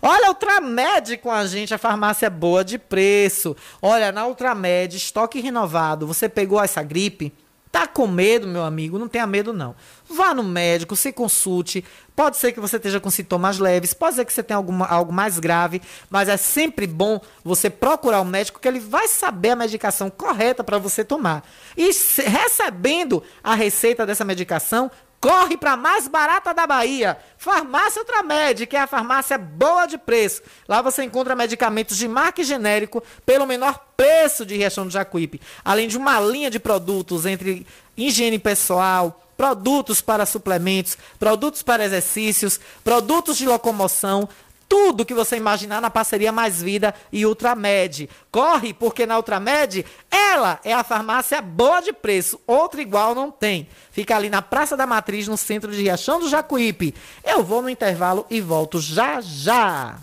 Olha, 0.08 0.30
Ultramed 0.30 1.18
com 1.18 1.32
a 1.32 1.47
gente, 1.47 1.74
a 1.74 1.80
farmácia 1.80 2.28
é 2.28 2.30
boa 2.30 2.64
de 2.64 2.78
preço. 2.78 3.56
Olha, 3.82 4.12
na 4.12 4.28
Ultramed, 4.28 4.95
estoque 4.95 5.39
renovado. 5.39 6.06
Você 6.06 6.30
pegou 6.30 6.62
essa 6.62 6.84
gripe? 6.84 7.34
Tá 7.72 7.88
com 7.88 8.06
medo, 8.08 8.47
meu 8.47 8.64
amigo? 8.64 8.99
Não 8.99 9.08
tenha 9.08 9.26
medo, 9.26 9.51
não. 9.51 9.76
Vá 10.08 10.32
no 10.34 10.43
médico, 10.43 10.95
se 10.95 11.12
consulte. 11.12 11.84
Pode 12.16 12.38
ser 12.38 12.51
que 12.53 12.60
você 12.60 12.78
esteja 12.78 13.01
com 13.01 13.10
sintomas 13.10 13.58
leves, 13.60 13.93
pode 13.93 14.16
ser 14.16 14.24
que 14.24 14.32
você 14.32 14.41
tenha 14.43 14.56
alguma, 14.56 14.86
algo 14.86 15.12
mais 15.12 15.39
grave, 15.39 15.82
mas 16.10 16.30
é 16.30 16.38
sempre 16.38 16.88
bom 16.88 17.20
você 17.43 17.70
procurar 17.70 18.22
o 18.22 18.26
médico, 18.26 18.60
que 18.62 18.68
ele 18.70 18.80
vai 18.80 19.08
saber 19.10 19.49
a 19.49 19.56
medicação 19.58 20.10
correta 20.10 20.64
para 20.64 20.78
você 20.78 21.03
tomar. 21.03 21.43
E 21.76 21.91
se- 21.91 22.22
recebendo 22.22 23.22
a 23.43 23.53
receita 23.56 24.06
dessa 24.06 24.24
medicação, 24.24 24.89
corre 25.20 25.57
para 25.57 25.74
a 25.74 25.78
mais 25.78 26.07
barata 26.07 26.53
da 26.53 26.68
Bahia, 26.68 27.18
Farmácia 27.38 28.01
Ultramed, 28.01 28.66
que 28.68 28.76
é 28.76 28.82
a 28.82 28.88
farmácia 28.88 29.38
boa 29.38 29.86
de 29.86 29.97
preço. 29.97 30.41
Lá 30.68 30.82
você 30.82 31.03
encontra 31.03 31.36
medicamentos 31.36 31.97
de 31.97 32.07
marca 32.07 32.41
e 32.41 32.43
genérico 32.43 33.03
pelo 33.26 33.45
menor 33.45 33.86
preço 33.97 34.45
de 34.45 34.55
Riachão 34.55 34.86
do 34.86 34.91
Jacuípe, 34.91 35.41
além 35.63 35.88
de 35.88 35.97
uma 35.97 36.20
linha 36.20 36.49
de 36.51 36.59
produtos 36.59 37.26
entre 37.26 37.66
higiene 37.97 38.38
pessoal, 38.38 39.22
produtos 39.38 40.01
para 40.01 40.26
suplementos, 40.26 40.97
produtos 41.20 41.61
para 41.61 41.86
exercícios, 41.86 42.59
produtos 42.84 43.38
de 43.38 43.45
locomoção, 43.45 44.28
tudo 44.68 45.05
que 45.05 45.13
você 45.13 45.38
imaginar 45.38 45.82
na 45.82 45.89
parceria 45.89 46.32
Mais 46.32 46.61
Vida 46.61 46.93
e 47.11 47.26
Ultramed. 47.26 48.09
Corre, 48.32 48.74
porque 48.74 49.05
na 49.05 49.18
Ultramed, 49.18 49.86
ela 50.09 50.59
é 50.63 50.74
a 50.74 50.84
farmácia 50.84 51.41
boa 51.41 51.82
de 51.82 51.93
preço. 51.93 52.39
Outra 52.45 52.82
igual 52.82 53.16
não 53.16 53.32
tem. 53.32 53.68
Fica 53.91 54.16
ali 54.16 54.30
na 54.30 54.41
Praça 54.41 54.76
da 54.76 54.86
Matriz, 54.86 55.28
no 55.28 55.38
centro 55.38 55.72
de 55.72 55.82
Riachão 55.82 56.20
do 56.20 56.30
Jacuípe. 56.30 56.93
Eu 57.24 57.43
vou 57.43 57.61
no 57.61 57.70
intervalo 57.70 58.26
e 58.30 58.41
volto 58.41 58.80
já 58.80 59.22
já. 59.22 59.97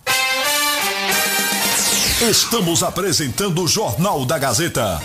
Estamos 2.21 2.83
apresentando 2.83 3.63
o 3.63 3.67
Jornal 3.67 4.25
da 4.25 4.37
Gazeta. 4.37 5.01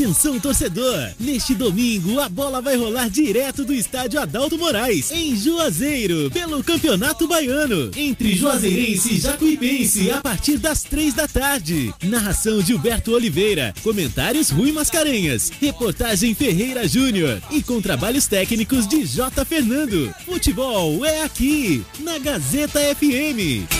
Atenção 0.00 0.40
torcedor, 0.40 1.10
neste 1.20 1.54
domingo 1.54 2.18
a 2.20 2.26
bola 2.26 2.62
vai 2.62 2.74
rolar 2.74 3.10
direto 3.10 3.66
do 3.66 3.74
estádio 3.74 4.18
Adalto 4.18 4.56
Moraes, 4.56 5.10
em 5.10 5.36
Juazeiro, 5.36 6.30
pelo 6.30 6.64
Campeonato 6.64 7.28
Baiano, 7.28 7.90
entre 7.94 8.34
Juazeirense 8.34 9.12
e 9.12 9.20
Jacuipense, 9.20 10.10
a 10.10 10.22
partir 10.22 10.56
das 10.56 10.82
três 10.84 11.12
da 11.12 11.28
tarde. 11.28 11.92
Narração 12.02 12.60
de 12.60 12.68
Gilberto 12.68 13.12
Oliveira, 13.12 13.74
comentários 13.82 14.48
Rui 14.48 14.72
Mascarenhas, 14.72 15.52
reportagem 15.60 16.34
Ferreira 16.34 16.88
Júnior 16.88 17.38
e 17.50 17.62
com 17.62 17.82
trabalhos 17.82 18.26
técnicos 18.26 18.88
de 18.88 19.04
J. 19.04 19.44
Fernando. 19.44 20.14
Futebol 20.24 21.04
é 21.04 21.24
aqui, 21.24 21.84
na 21.98 22.18
Gazeta 22.18 22.80
FM. 22.96 23.79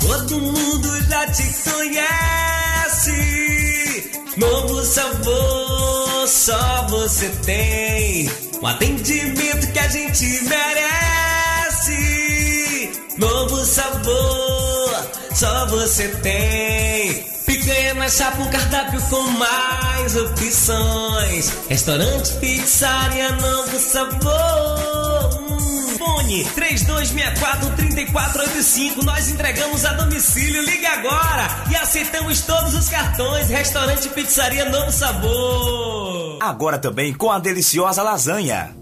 Todo 0.00 0.40
mundo 0.40 1.00
já 1.08 1.30
te 1.30 1.44
conhece. 1.62 3.59
Novo 4.36 4.82
sabor, 4.84 6.28
só 6.28 6.86
você 6.88 7.28
tem. 7.44 8.30
Um 8.62 8.66
atendimento 8.66 9.72
que 9.72 9.78
a 9.78 9.88
gente 9.88 10.24
merece. 10.44 11.90
Novo 13.18 13.64
sabor, 13.64 15.10
só 15.34 15.66
você 15.66 16.08
tem. 16.22 17.24
Picanha 17.44 17.94
na 17.94 18.08
chapa, 18.08 18.40
um 18.40 18.50
cardápio 18.50 19.00
com 19.10 19.22
mais 19.22 20.14
opções. 20.16 21.52
Restaurante, 21.68 22.34
pizzaria, 22.34 23.32
novo 23.32 23.78
sabor. 23.78 25.49
Fone 26.30 26.44
3264-3485. 26.44 29.02
Nós 29.02 29.28
entregamos 29.28 29.84
a 29.84 29.94
domicílio. 29.94 30.62
Liga 30.62 30.90
agora 30.90 31.48
e 31.70 31.76
aceitamos 31.76 32.42
todos 32.42 32.72
os 32.74 32.88
cartões. 32.88 33.48
Restaurante 33.48 34.08
Pizzaria 34.10 34.70
Novo 34.70 34.92
Sabor. 34.92 36.38
Agora 36.40 36.78
também 36.78 37.12
com 37.12 37.32
a 37.32 37.40
deliciosa 37.40 38.02
lasanha. 38.02 38.76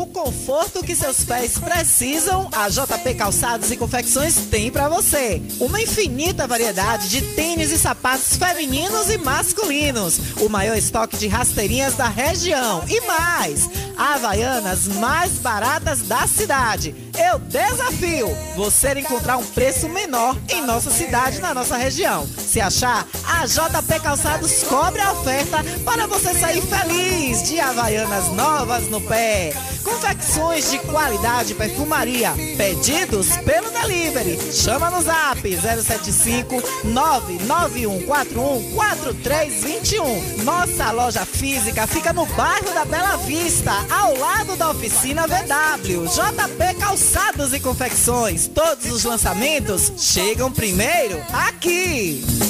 o 0.00 0.06
conforto 0.06 0.82
que 0.82 0.96
seus 0.96 1.24
pés 1.24 1.58
precisam, 1.58 2.48
a 2.52 2.70
JP 2.70 3.14
Calçados 3.16 3.70
e 3.70 3.76
Confecções 3.76 4.34
tem 4.50 4.70
para 4.70 4.88
você. 4.88 5.42
Uma 5.60 5.80
infinita 5.80 6.46
variedade 6.46 7.10
de 7.10 7.20
tênis 7.34 7.70
e 7.70 7.76
sapatos 7.76 8.36
femininos 8.36 9.10
e 9.10 9.18
masculinos. 9.18 10.18
O 10.40 10.48
maior 10.48 10.76
estoque 10.76 11.18
de 11.18 11.28
rasteirinhas 11.28 11.96
da 11.96 12.08
região. 12.08 12.82
E 12.88 13.00
mais, 13.02 13.68
Havaianas 14.00 14.88
mais 14.88 15.32
baratas 15.32 16.00
da 16.00 16.26
cidade. 16.26 16.94
Eu 17.18 17.38
desafio 17.38 18.34
você 18.56 18.98
encontrar 18.98 19.36
um 19.36 19.44
preço 19.44 19.90
menor 19.90 20.34
em 20.48 20.64
nossa 20.64 20.90
cidade, 20.90 21.38
na 21.38 21.52
nossa 21.52 21.76
região. 21.76 22.26
Se 22.26 22.62
achar, 22.62 23.06
a 23.28 23.44
JP 23.44 24.00
Calçados 24.02 24.62
cobre 24.62 25.02
a 25.02 25.12
oferta 25.12 25.58
para 25.84 26.06
você 26.06 26.32
sair 26.32 26.62
feliz 26.62 27.42
de 27.42 27.60
Havaianas 27.60 28.28
novas 28.28 28.88
no 28.88 29.02
pé. 29.02 29.52
Confecções 29.84 30.70
de 30.70 30.78
qualidade 30.78 31.54
perfumaria. 31.54 32.32
Pedidos 32.56 33.36
pelo 33.38 33.70
delivery. 33.70 34.38
Chama 34.52 34.90
no 34.90 35.02
zap 35.02 35.40
075 35.42 36.62
99141 36.84 38.74
4321. 38.74 40.44
Nossa 40.44 40.90
loja 40.90 41.24
física 41.24 41.86
fica 41.86 42.12
no 42.12 42.26
bairro 42.26 42.72
da 42.72 42.84
Bela 42.84 43.16
Vista, 43.18 43.72
ao 43.90 44.16
lado 44.16 44.56
da 44.56 44.70
oficina 44.70 45.26
VW. 45.26 46.06
JP 46.06 46.74
Calçados 46.78 47.52
e 47.52 47.60
Confecções. 47.60 48.46
Todos 48.46 48.90
os 48.90 49.04
lançamentos 49.04 49.92
chegam 49.98 50.50
primeiro 50.50 51.20
aqui. 51.32 52.49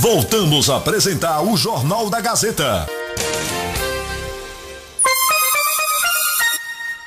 Voltamos 0.00 0.70
a 0.70 0.78
apresentar 0.78 1.42
o 1.42 1.58
Jornal 1.58 2.08
da 2.08 2.22
Gazeta. 2.22 2.86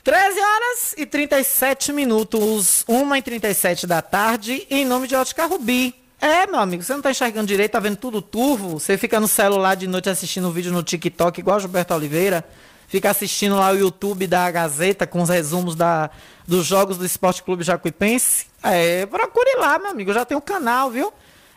13 0.03 0.39
horas 0.39 0.93
e 0.95 1.03
37 1.03 1.91
minutos, 1.91 2.85
1 2.87 3.15
e 3.15 3.21
37 3.23 3.87
da 3.87 3.99
tarde, 3.99 4.67
em 4.69 4.85
nome 4.85 5.07
de 5.07 5.15
Ótica 5.15 5.47
Rubi. 5.47 5.95
É, 6.21 6.45
meu 6.45 6.59
amigo, 6.59 6.83
você 6.83 6.93
não 6.93 7.01
tá 7.01 7.09
enxergando 7.09 7.47
direito, 7.47 7.71
tá 7.71 7.79
vendo 7.79 7.97
tudo 7.97 8.21
turvo? 8.21 8.79
Você 8.79 8.95
fica 8.95 9.19
no 9.19 9.27
celular 9.27 9.73
de 9.73 9.87
noite 9.87 10.11
assistindo 10.11 10.47
um 10.47 10.51
vídeo 10.51 10.71
no 10.71 10.83
TikTok, 10.83 11.39
igual 11.39 11.59
Gilberto 11.59 11.95
Oliveira, 11.95 12.45
fica 12.87 13.09
assistindo 13.09 13.55
lá 13.55 13.71
o 13.71 13.75
YouTube 13.75 14.27
da 14.27 14.51
Gazeta 14.51 15.07
com 15.07 15.19
os 15.23 15.29
resumos 15.29 15.73
da, 15.73 16.11
dos 16.47 16.63
jogos 16.63 16.99
do 16.99 17.05
Esporte 17.07 17.41
Clube 17.41 17.63
Jacuipense. 17.63 18.45
É, 18.61 19.07
procure 19.07 19.57
lá, 19.57 19.79
meu 19.79 19.89
amigo, 19.89 20.13
já 20.13 20.23
tem 20.23 20.37
um 20.37 20.41
canal, 20.41 20.91
viu? 20.91 21.11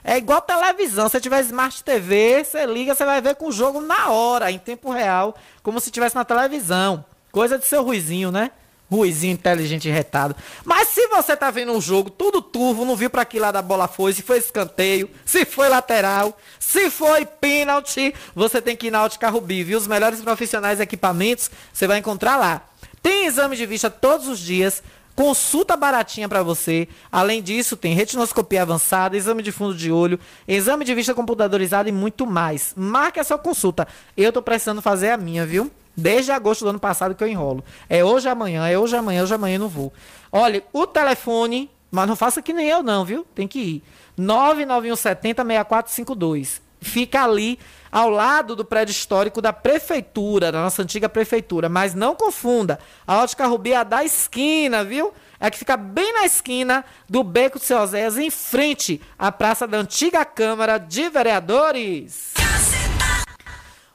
É 0.09 0.17
igual 0.17 0.41
televisão. 0.41 1.09
Se 1.09 1.21
tiver 1.21 1.41
Smart 1.41 1.83
TV, 1.83 2.45
você 2.45 2.65
liga, 2.65 2.95
você 2.95 3.05
vai 3.05 3.21
ver 3.21 3.35
com 3.35 3.49
o 3.49 3.53
jogo 3.53 3.81
na 3.81 4.09
hora, 4.09 4.53
em 4.53 4.59
tempo 4.59 4.89
real, 4.89 5.35
como 5.65 5.81
se 5.81 5.91
tivesse 5.91 6.15
na 6.15 6.25
televisão. 6.25 7.05
Coisa 7.33 7.59
de 7.59 7.67
seu 7.67 7.83
ruizinho, 7.83 8.31
né? 8.31 8.53
Ruizinho 8.89 9.33
inteligente 9.33 9.89
e 9.89 9.91
retado. 9.91 10.37
Mas 10.65 10.91
se 10.91 11.09
você 11.09 11.37
tá 11.37 11.51
vendo 11.51 11.73
um 11.73 11.81
jogo 11.81 12.09
tudo 12.09 12.41
turvo, 12.41 12.85
não 12.85 12.95
viu 12.95 13.11
para 13.11 13.25
que 13.25 13.41
lá 13.41 13.51
da 13.51 13.61
bola 13.61 13.89
foi, 13.89 14.13
se 14.13 14.23
foi 14.23 14.39
escanteio, 14.39 15.11
se 15.25 15.45
foi 15.45 15.69
lateral, 15.69 16.39
se 16.61 16.89
foi 16.89 17.27
pênalti, 17.27 18.15
você 18.33 18.63
tem 18.63 18.77
que 18.77 18.87
ir 18.87 18.91
na 18.93 19.03
Ótica 19.03 19.29
Rubi, 19.29 19.65
viu? 19.65 19.77
Os 19.77 19.89
melhores 19.89 20.21
profissionais 20.21 20.79
e 20.79 20.85
equipamentos 20.85 21.51
você 21.73 21.89
vai 21.89 21.99
encontrar 21.99 22.37
lá. 22.37 22.63
Tem 23.03 23.27
exame 23.27 23.57
de 23.57 23.67
vista 23.67 23.91
todos 23.91 24.29
os 24.29 24.39
dias 24.39 24.85
consulta 25.17 25.77
baratinha 25.77 26.29
para 26.29 26.43
você. 26.43 26.87
Além 27.11 27.43
disso, 27.43 27.77
tem 27.77 27.95
retinoscopia 27.95 28.63
avançada, 28.63 29.17
exame 29.17 29.43
de 29.43 29.51
fundo 29.51 29.75
de 29.75 29.91
olho, 29.91 30.21
exame 30.47 30.85
de 30.85 30.95
vista 30.95 31.15
computadorizado 31.15 31.89
e 31.89 31.93
muito 31.93 32.27
mais. 32.27 32.75
Marque 32.77 33.19
a 33.19 33.25
sua 33.25 33.39
consulta. 33.39 33.89
Eu 34.15 34.31
tô 34.31 34.43
precisando 34.43 34.83
fazer 34.83 35.11
a 35.11 35.17
minha, 35.17 35.47
viu? 35.47 35.71
Desde 35.97 36.31
agosto 36.31 36.63
do 36.63 36.69
ano 36.69 36.79
passado 36.79 37.15
que 37.15 37.25
eu 37.25 37.29
enrolo. 37.29 37.65
É 37.89 38.05
hoje 38.05 38.29
amanhã, 38.29 38.69
é 38.69 38.79
hoje 38.79 38.95
amanhã, 38.95 39.23
hoje 39.23 39.35
amanhã 39.35 39.57
eu 39.57 39.61
não 39.61 39.69
vou. 39.69 39.91
Olha, 40.31 40.63
o 40.71 40.87
telefone, 40.87 41.71
mas 41.91 42.07
não 42.07 42.15
faça 42.15 42.43
que 42.43 42.53
nem 42.53 42.69
eu 42.69 42.83
não, 42.83 43.03
viu? 43.03 43.27
Tem 43.35 43.49
que 43.49 43.59
ir. 43.59 43.83
99170 44.19 45.43
6452. 45.43 46.66
Fica 46.87 47.25
ali 47.25 47.59
ao 47.91 48.11
lado 48.11 48.55
do 48.55 48.65
prédio 48.65 48.93
histórico 48.93 49.41
da 49.41 49.53
prefeitura, 49.53 50.53
da 50.53 50.63
nossa 50.63 50.83
antiga 50.83 51.09
prefeitura. 51.09 51.69
Mas 51.69 51.95
não 51.95 52.15
confunda, 52.15 52.79
a 53.07 53.23
Ótica 53.23 53.47
Rubi 53.47 53.73
é 53.73 53.85
da 53.85 54.05
esquina, 54.05 54.85
viu? 54.85 55.13
É 55.39 55.51
que 55.51 55.59
fica 55.59 55.77
bem 55.77 56.13
na 56.15 56.25
esquina 56.25 56.85
do 57.09 57.23
Beco 57.23 57.59
de 57.59 57.65
Seu 57.65 57.87
Zéias, 57.87 58.17
em 58.17 58.31
frente 58.31 59.01
à 59.19 59.31
praça 59.31 59.67
da 59.67 59.79
antiga 59.79 60.25
Câmara 60.25 60.79
de 60.79 61.09
Vereadores. 61.09 62.35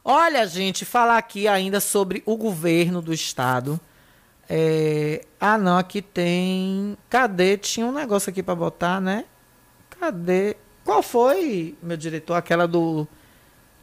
Olha, 0.04 0.48
gente, 0.48 0.84
falar 0.84 1.18
aqui 1.18 1.48
ainda 1.48 1.80
sobre 1.80 2.24
o 2.26 2.36
governo 2.36 3.02
do 3.02 3.14
estado. 3.14 3.80
É... 4.50 5.26
Ah, 5.39 5.58
não, 5.58 5.78
aqui 5.78 6.02
tem. 6.02 6.98
Cadê? 7.10 7.58
Tinha 7.58 7.86
um 7.86 7.92
negócio 7.92 8.30
aqui 8.30 8.42
para 8.42 8.56
botar, 8.56 9.00
né? 9.00 9.26
Cadê? 10.00 10.58
Qual 10.84 11.04
foi, 11.04 11.76
meu 11.82 11.98
diretor? 11.98 12.34
Aquela 12.36 12.68
do 12.68 13.08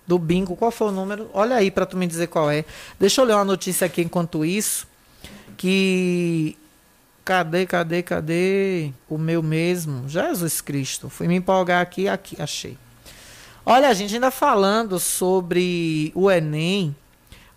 do 0.08 0.18
bingo. 0.18 0.56
Qual 0.56 0.70
foi 0.70 0.88
o 0.88 0.90
número? 0.90 1.30
Olha 1.34 1.56
aí 1.56 1.70
para 1.70 1.84
tu 1.84 1.96
me 1.96 2.06
dizer 2.06 2.28
qual 2.28 2.50
é. 2.50 2.64
Deixa 2.98 3.20
eu 3.20 3.26
ler 3.26 3.34
uma 3.34 3.44
notícia 3.44 3.86
aqui 3.86 4.02
enquanto 4.02 4.44
isso. 4.44 4.88
Que. 5.56 6.56
Cadê, 7.24 7.66
cadê, 7.66 8.02
cadê? 8.02 8.90
O 9.08 9.18
meu 9.18 9.42
mesmo. 9.42 10.08
Jesus 10.08 10.62
Cristo. 10.62 11.10
Fui 11.10 11.28
me 11.28 11.36
empolgar 11.36 11.82
aqui, 11.82 12.08
aqui, 12.08 12.40
achei. 12.40 12.78
Olha, 13.66 13.88
a 13.90 13.94
gente 13.94 14.14
ainda 14.14 14.30
falando 14.30 14.98
sobre 14.98 16.10
o 16.14 16.30
Enem. 16.30 16.96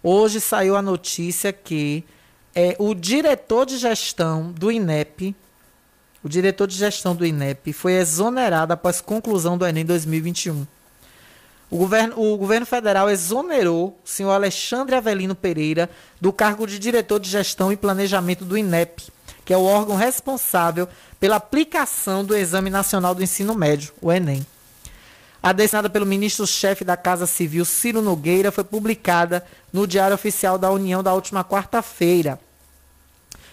Hoje 0.04 0.42
saiu 0.42 0.76
a 0.76 0.82
notícia 0.82 1.54
que 1.54 2.04
é, 2.54 2.76
o 2.78 2.94
diretor 2.94 3.66
de 3.66 3.78
gestão 3.78 4.52
do 4.52 4.70
INEP, 4.70 5.34
o 6.24 6.30
diretor 6.30 6.67
de 6.67 6.76
gestão 6.76 7.15
do 7.15 7.26
INEP, 7.26 7.74
foi 7.74 7.93
exonerado 7.93 8.74
após 8.74 9.01
conclusão 9.01 9.57
do 9.57 9.65
Enem 9.65 9.86
2021. 9.86 10.65
O 11.69 11.78
governo, 11.78 12.19
o 12.19 12.38
governo 12.38 12.65
federal 12.65 13.09
exonerou 13.09 13.97
o 14.03 14.09
senhor 14.09 14.32
Alexandre 14.32 14.95
Avelino 14.95 15.34
Pereira 15.34 15.89
do 16.19 16.34
cargo 16.34 16.67
de 16.67 16.78
diretor 16.78 17.19
de 17.19 17.30
gestão 17.30 17.72
e 17.72 17.78
planejamento 17.78 18.43
do 18.43 18.57
INEP, 18.57 19.03
que 19.45 19.53
é 19.53 19.57
o 19.57 19.63
órgão 19.63 19.95
responsável 19.95 20.88
pela 21.19 21.38
aplicação 21.38 22.26
do 22.26 22.36
Exame 22.36 22.69
Nacional 22.69 23.15
do 23.15 23.24
Ensino 23.24 23.55
Médio, 23.55 23.93
o 24.01 24.11
Enem. 24.11 24.45
A 25.41 25.53
destinada 25.53 25.89
pelo 25.89 26.05
ministro-chefe 26.05 26.84
da 26.84 26.95
Casa 26.95 27.26
Civil, 27.26 27.65
Ciro 27.65 28.01
Nogueira, 28.01 28.51
foi 28.51 28.63
publicada 28.63 29.43
no 29.74 29.88
Diário 29.88 30.13
Oficial 30.13 30.57
da 30.57 30.69
União 30.69 31.01
da 31.01 31.13
última 31.13 31.43
quarta-feira. 31.43 32.39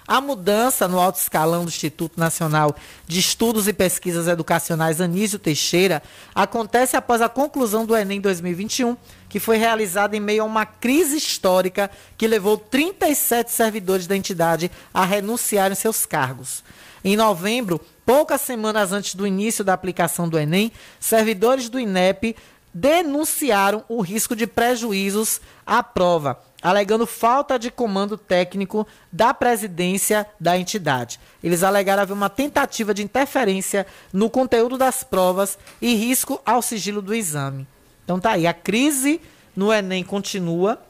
A 0.09 0.23
mudança 0.23 0.89
no 0.89 0.99
alto 0.99 1.19
escalão 1.19 1.67
do 1.67 1.69
Instituto 1.69 2.19
Nacional 2.19 2.75
de 3.07 3.21
Estudos 3.21 3.69
e 3.69 3.75
Pesquisas 3.75 4.27
Educacionais 4.27 5.03
Anísio 5.03 5.39
Teixeira 5.39 6.03
acontece 6.35 6.97
após 6.97 7.21
a 7.21 7.29
conclusão 7.29 7.85
do 7.85 7.95
Enem 7.95 8.19
2021, 8.19 8.97
que 9.29 9.39
foi 9.39 9.59
realizada 9.59 10.17
em 10.17 10.21
meio 10.21 10.45
a 10.45 10.47
uma 10.47 10.65
crise 10.65 11.19
histórica 11.19 11.91
que 12.17 12.27
levou 12.27 12.57
37 12.57 13.51
servidores 13.53 14.07
da 14.07 14.17
entidade 14.17 14.71
a 14.95 15.05
renunciarem 15.05 15.75
seus 15.75 16.07
cargos. 16.07 16.65
Em 17.05 17.15
novembro, 17.15 17.79
poucas 18.07 18.41
semanas 18.41 18.93
antes 18.93 19.15
do 19.15 19.27
início 19.27 19.63
da 19.63 19.75
aplicação 19.75 20.27
do 20.27 20.39
Enem, 20.39 20.73
servidores 20.99 21.69
do 21.69 21.79
INEP 21.79 22.35
denunciaram 22.73 23.85
o 23.91 24.01
risco 24.01 24.35
de 24.35 24.47
prejuízos 24.47 25.39
à 25.67 25.83
prova 25.83 26.48
alegando 26.61 27.07
falta 27.07 27.59
de 27.59 27.71
comando 27.71 28.19
técnico 28.19 28.87
da 29.13 29.33
presidência 29.33 30.27
da 30.41 30.59
entidade. 30.59 31.21
Eles 31.43 31.63
alegaram 31.63 32.03
haver 32.03 32.13
uma 32.13 32.29
tentativa 32.29 32.93
de 32.93 33.03
interferência 33.03 33.87
no 34.13 34.29
conteúdo 34.29 34.77
das 34.77 35.03
provas 35.03 35.59
e 35.81 35.95
risco 35.95 36.41
ao 36.45 36.61
sigilo 36.61 37.01
do 37.01 37.15
exame. 37.15 37.67
Então 38.05 38.19
tá 38.19 38.33
aí, 38.33 38.47
a 38.47 38.55
crise 38.55 39.21
no 39.55 39.73
Enem 39.73 40.03
continua. 40.03 40.81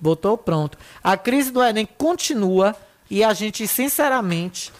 Botou 0.00 0.36
pronto. 0.36 0.78
A 1.02 1.16
crise 1.16 1.50
do 1.50 1.62
Enem 1.62 1.86
continua 1.86 2.74
e 3.10 3.22
a 3.22 3.32
gente, 3.34 3.66
sinceramente, 3.68 4.72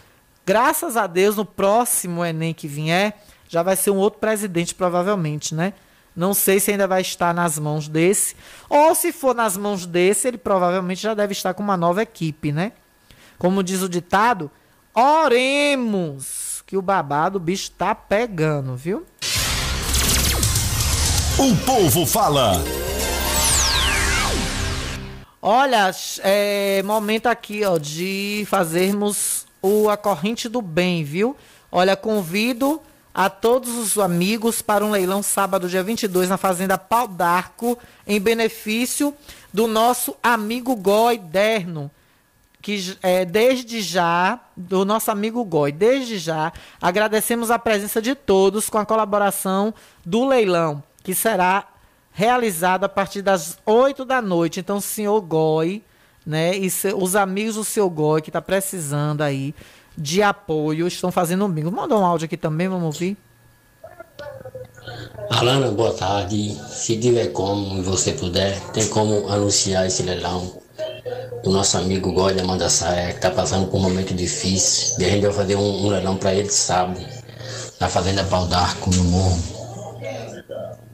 graças 0.45 0.97
a 0.97 1.07
Deus, 1.07 1.37
no 1.37 1.45
próximo 1.45 2.25
Enem 2.25 2.55
que 2.55 2.67
vier, 2.67 3.23
já 3.49 3.63
vai 3.63 3.77
ser 3.77 3.91
um 3.91 3.99
outro 3.99 4.19
presidente, 4.19 4.75
provavelmente, 4.75 5.55
né? 5.55 5.75
Não 6.15 6.35
sei 6.35 6.61
se 6.61 6.71
ainda 6.71 6.87
vai 6.87 7.01
estar 7.01 7.33
nas 7.33 7.59
mãos 7.59 7.89
desse. 7.89 8.37
Ou 8.69 8.95
se 8.95 9.13
for 9.13 9.35
nas 9.35 9.57
mãos 9.57 9.87
desse, 9.87 10.29
ele 10.29 10.39
provavelmente 10.39 11.03
já 11.03 11.15
deve 11.15 11.33
estar 11.33 11.55
com 11.55 11.63
uma 11.63 11.77
nova 11.77 12.03
equipe, 12.03 12.53
né? 12.53 12.73
Como 13.39 13.63
diz 13.63 13.83
o 13.83 13.89
ditado, 13.89 14.51
oremos 14.95 16.63
que 16.67 16.77
o 16.77 16.83
babado 16.83 17.39
o 17.39 17.41
bicho 17.41 17.71
tá 17.73 17.95
pegando, 17.95 18.77
viu? 18.77 19.07
O 21.39 21.57
povo 21.65 22.07
fala. 22.07 22.63
Olha, 25.41 25.91
é 26.23 26.83
momento 26.85 27.27
aqui, 27.27 27.65
ó, 27.65 27.79
de 27.79 28.47
fazermos 28.49 29.47
o 29.61 29.89
a 29.89 29.97
corrente 29.97 30.49
do 30.49 30.63
bem, 30.63 31.03
viu? 31.03 31.37
Olha, 31.71 31.97
convido 31.97 32.81
a 33.15 33.29
todos 33.29 33.77
os 33.77 33.99
amigos 33.99 34.63
para 34.63 34.85
um 34.85 34.91
leilão 34.91 35.23
sábado, 35.23 35.69
dia 35.69 35.83
22, 35.83 36.29
na 36.29 36.37
Fazenda 36.37 36.79
Pau 36.79 37.07
d'Arco, 37.07 37.79
em 38.07 38.21
benefício 38.21 39.15
do 39.53 39.67
nosso 39.67 40.17
amigo 40.23 40.75
Goi 40.75 41.19
Derno, 41.19 41.91
que 42.63 42.97
é, 43.03 43.25
desde 43.25 43.83
já, 43.83 44.41
do 44.57 44.85
nosso 44.85 45.11
amigo 45.11 45.45
Goi, 45.45 45.73
desde 45.73 46.17
já, 46.17 46.53
agradecemos 46.81 47.51
a 47.51 47.59
presença 47.59 48.01
de 48.01 48.15
todos 48.15 48.71
com 48.71 48.79
a 48.79 48.87
colaboração 48.87 49.75
do 50.05 50.27
leilão, 50.27 50.83
que 51.03 51.15
será 51.15 51.67
realizado 52.13 52.85
a 52.85 52.89
partir 52.89 53.21
das 53.21 53.59
8 53.67 54.05
da 54.05 54.23
noite. 54.23 54.61
Então, 54.61 54.81
senhor 54.81 55.21
Goi, 55.21 55.83
né, 56.25 56.57
e 56.57 56.71
se, 56.71 56.95
os 56.95 57.17
amigos 57.17 57.57
do 57.57 57.65
seu 57.65 57.91
Goi, 57.91 58.23
que 58.23 58.31
está 58.31 58.41
precisando 58.41 59.23
aí, 59.23 59.55
de 59.97 60.23
apoio 60.23 60.87
estão 60.87 61.13
fazendo 61.13 61.47
bingo. 61.49 61.71
Mandou 61.71 62.01
um 62.01 62.05
áudio 62.05 62.27
aqui 62.27 62.37
também, 62.37 62.69
vamos 62.69 62.85
ouvir. 62.85 63.17
Alana, 65.31 65.71
boa 65.71 65.93
tarde. 65.93 66.57
Se 66.69 66.97
tiver 66.99 67.29
como 67.29 67.79
e 67.79 67.83
você 67.83 68.13
puder, 68.13 68.61
tem 68.73 68.87
como 68.89 69.29
anunciar 69.29 69.87
esse 69.87 70.03
leilão 70.03 70.61
do 71.43 71.51
nosso 71.51 71.77
amigo 71.79 72.13
Gólia 72.13 72.45
Mandaçaia, 72.45 73.09
que 73.09 73.17
está 73.17 73.31
passando 73.31 73.67
por 73.67 73.79
um 73.79 73.83
momento 73.83 74.15
difícil. 74.15 74.97
E 74.99 75.05
a 75.05 75.11
gente 75.11 75.23
vai 75.23 75.33
fazer 75.33 75.57
um, 75.57 75.87
um 75.87 75.89
leilão 75.89 76.17
para 76.17 76.35
ele 76.35 76.51
sábado, 76.51 77.01
na 77.81 77.89
Fazenda 77.89 78.25
Pau 78.25 78.47
d'Arco, 78.47 78.91
no 78.95 79.05
Morro. 79.05 79.39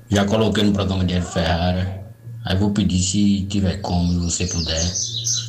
Já 0.08 0.24
coloquei 0.24 0.64
no 0.64 0.72
programa 0.72 1.04
de 1.04 1.20
Ferrara. 1.20 2.04
Aí 2.44 2.56
vou 2.56 2.70
pedir 2.70 2.98
se 3.02 3.42
tiver 3.42 3.76
como 3.82 4.12
e 4.12 4.30
você 4.30 4.46
puder 4.46 4.80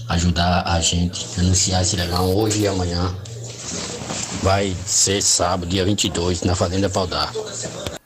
ajudar 0.09 0.63
a 0.65 0.81
gente 0.81 1.25
a 1.37 1.41
anunciar 1.41 1.81
esse 1.81 1.95
leilão 1.95 2.35
hoje 2.35 2.61
e 2.61 2.67
amanhã. 2.67 3.15
Vai 4.41 4.75
ser 4.85 5.21
sábado, 5.21 5.67
dia 5.67 5.83
22, 5.83 6.43
na 6.43 6.55
Fazenda 6.55 6.89
Paldar. 6.89 7.31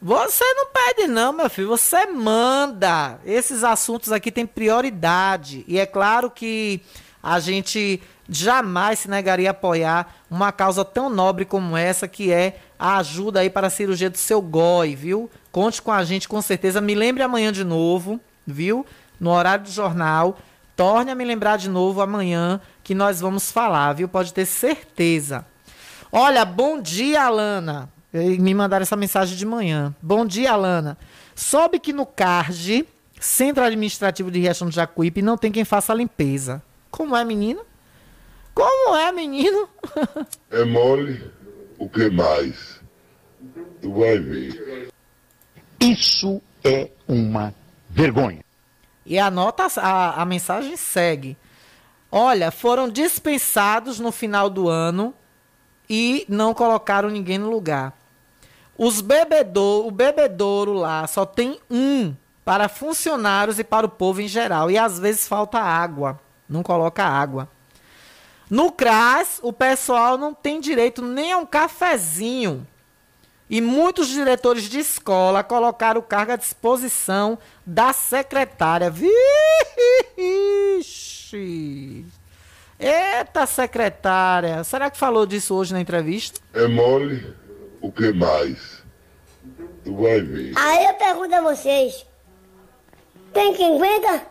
Você 0.02 0.44
não 0.56 0.68
pede 0.68 1.08
não, 1.08 1.32
meu 1.32 1.50
filho, 1.50 1.68
você 1.68 2.06
manda. 2.08 3.20
Esses 3.26 3.64
assuntos 3.64 4.12
aqui 4.12 4.32
têm 4.32 4.46
prioridade. 4.46 5.64
E 5.68 5.80
é 5.80 5.86
claro 5.86 6.30
que 6.30 6.82
a 7.22 7.40
gente 7.40 8.02
jamais 8.28 9.00
se 9.00 9.10
negaria 9.10 9.50
a 9.50 9.52
apoiar 9.52 10.16
uma 10.30 10.52
causa 10.52 10.84
tão 10.84 11.10
nobre 11.10 11.46
como 11.46 11.78
essa, 11.78 12.08
que 12.08 12.32
é 12.32 12.60
a 12.78 12.98
ajuda 12.98 13.40
aí 13.40 13.50
para 13.50 13.68
a 13.68 13.70
cirurgia 13.70 14.10
do 14.10 14.18
seu 14.18 14.42
GOI, 14.42 14.96
viu? 14.96 15.30
Conte 15.52 15.82
com 15.82 15.92
a 15.92 16.04
gente 16.04 16.28
com 16.28 16.42
certeza. 16.42 16.82
Me 16.82 16.96
lembre 16.96 17.24
amanhã 17.24 17.52
de 17.52 17.64
novo, 17.64 18.20
viu? 18.46 18.86
No 19.20 19.30
horário 19.30 19.66
do 19.66 19.72
jornal. 19.72 20.38
Torne 20.76 21.12
a 21.12 21.16
me 21.16 21.24
lembrar 21.24 21.58
de 21.58 21.70
novo 21.70 22.02
amanhã 22.02 22.60
que 22.84 22.96
nós 22.96 23.22
vamos 23.22 23.52
falar, 23.52 23.94
viu? 23.94 24.10
Pode 24.10 24.34
ter 24.34 24.46
certeza. 24.46 25.46
Olha, 26.16 26.46
bom 26.46 26.80
dia, 26.80 27.24
Alana. 27.24 27.92
Me 28.14 28.54
mandaram 28.54 28.84
essa 28.84 28.96
mensagem 28.96 29.36
de 29.36 29.48
manhã. 29.48 29.96
Bom 30.00 30.28
dia, 30.28 30.52
Alana. 30.52 30.96
Soube 31.34 31.80
que 31.80 31.92
no 31.92 32.06
CARD, 32.06 32.86
Centro 33.20 33.64
Administrativo 33.64 34.30
de 34.30 34.40
Riachão 34.40 34.70
do 34.70 34.76
Jacuípe, 34.76 35.24
não 35.24 35.36
tem 35.36 35.52
quem 35.52 35.66
faça 35.66 35.92
a 35.92 35.96
limpeza. 35.96 36.62
Como 36.92 37.16
é, 37.18 37.26
menino? 37.26 37.66
Como 38.54 38.96
é, 38.96 39.12
menino? 39.12 39.68
é 40.52 40.64
mole, 40.64 41.32
o 41.80 41.90
que 41.90 42.08
mais? 42.12 42.80
Tu 43.82 43.92
vai 43.92 44.20
ver. 44.20 44.90
Isso 45.80 46.40
é 46.64 46.92
uma 47.08 47.56
vergonha. 47.90 48.46
E 49.04 49.18
a 49.18 49.32
nota, 49.32 49.66
a, 49.78 50.22
a 50.22 50.26
mensagem 50.26 50.78
segue. 50.78 51.36
Olha, 52.12 52.52
foram 52.52 52.88
dispensados 52.88 54.00
no 54.00 54.12
final 54.12 54.48
do 54.48 54.70
ano 54.70 55.12
e 55.90 56.26
não 56.30 56.54
colocaram 56.54 57.10
ninguém 57.10 57.38
no 57.38 57.50
lugar. 57.50 57.94
Os 58.78 59.02
bebedor, 59.02 59.86
o 59.86 59.92
bebedouro 59.92 60.74
lá 60.74 61.06
só 61.08 61.26
tem 61.26 61.60
um 61.70 62.16
para 62.44 62.68
funcionários 62.68 63.60
e 63.60 63.64
para 63.64 63.86
o 63.86 63.90
povo 63.90 64.22
em 64.22 64.28
geral. 64.28 64.70
E 64.70 64.78
às 64.78 65.00
vezes 65.00 65.28
falta 65.28 65.60
água. 65.60 66.20
Não 66.48 66.64
coloca 66.64 67.04
água. 67.04 67.48
No 68.50 68.72
CRAS, 68.72 69.40
o 69.42 69.54
pessoal 69.54 70.18
não 70.18 70.34
tem 70.34 70.60
direito 70.60 71.02
nem 71.02 71.32
a 71.32 71.38
um 71.38 71.46
cafezinho. 71.46 72.68
E 73.50 73.62
muitos 73.62 74.08
diretores 74.08 74.64
de 74.64 74.80
escola 74.80 75.44
colocaram 75.44 76.00
o 76.00 76.04
cargo 76.04 76.32
à 76.32 76.36
disposição 76.36 77.38
da 77.66 77.94
secretária. 77.94 78.90
Vixe! 80.90 82.06
Eita, 82.80 83.46
secretária, 83.46 84.64
será 84.64 84.90
que 84.90 84.98
falou 84.98 85.26
disso 85.26 85.56
hoje 85.56 85.74
na 85.74 85.80
entrevista? 85.82 86.40
É 86.54 86.68
mole, 86.68 87.34
o 87.82 87.92
que 87.92 88.12
mais? 88.12 88.84
Tu 89.84 89.96
vai 89.96 90.22
ver. 90.22 90.54
Aí 90.58 90.86
eu 90.86 90.94
pergunto 90.96 91.36
a 91.36 91.42
vocês: 91.42 92.06
tem 93.34 93.54
quem 93.54 93.76
aguenta? 93.76 94.26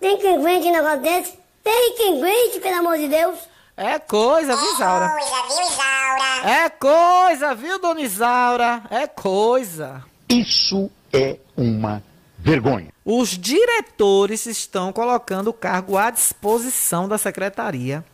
Tem 0.00 0.18
quem 0.18 0.36
aguente 0.36 0.66
um 0.66 0.72
negócio 0.72 1.00
desse? 1.00 1.38
Tem 1.62 1.94
quem 1.96 2.18
aguente, 2.18 2.60
pelo 2.60 2.78
amor 2.78 2.98
de 2.98 3.08
Deus? 3.08 3.38
É 3.76 3.98
coisa, 3.98 4.54
viu, 4.54 4.74
Isaura? 4.74 5.06
É 5.06 5.18
coisa, 5.18 5.42
viu, 5.48 5.66
Isaura? 5.66 6.64
É 6.64 6.70
coisa, 6.70 7.54
viu, 7.54 7.78
dona 7.80 8.00
Isaura? 8.00 8.82
É 8.90 9.06
coisa. 9.06 10.04
Isso 10.28 10.90
é 11.12 11.38
uma 11.56 12.02
vergonha. 12.42 12.88
Os 13.04 13.30
diretores 13.30 14.46
estão 14.46 14.92
colocando 14.92 15.48
o 15.48 15.52
cargo 15.52 15.96
à 15.96 16.10
disposição 16.10 17.08
da 17.08 17.16
secretaria. 17.16 18.04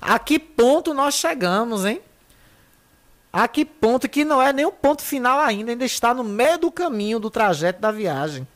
A 0.00 0.18
que 0.18 0.38
ponto 0.38 0.92
nós 0.92 1.14
chegamos, 1.14 1.84
hein? 1.84 2.00
A 3.32 3.46
que 3.46 3.64
ponto 3.64 4.08
que 4.08 4.24
não 4.24 4.42
é 4.42 4.52
nem 4.52 4.66
o 4.66 4.72
ponto 4.72 5.02
final 5.02 5.38
ainda, 5.38 5.70
ainda 5.70 5.84
está 5.84 6.12
no 6.12 6.24
meio 6.24 6.58
do 6.58 6.72
caminho 6.72 7.20
do 7.20 7.30
trajeto 7.30 7.80
da 7.80 7.92
viagem. 7.92 8.46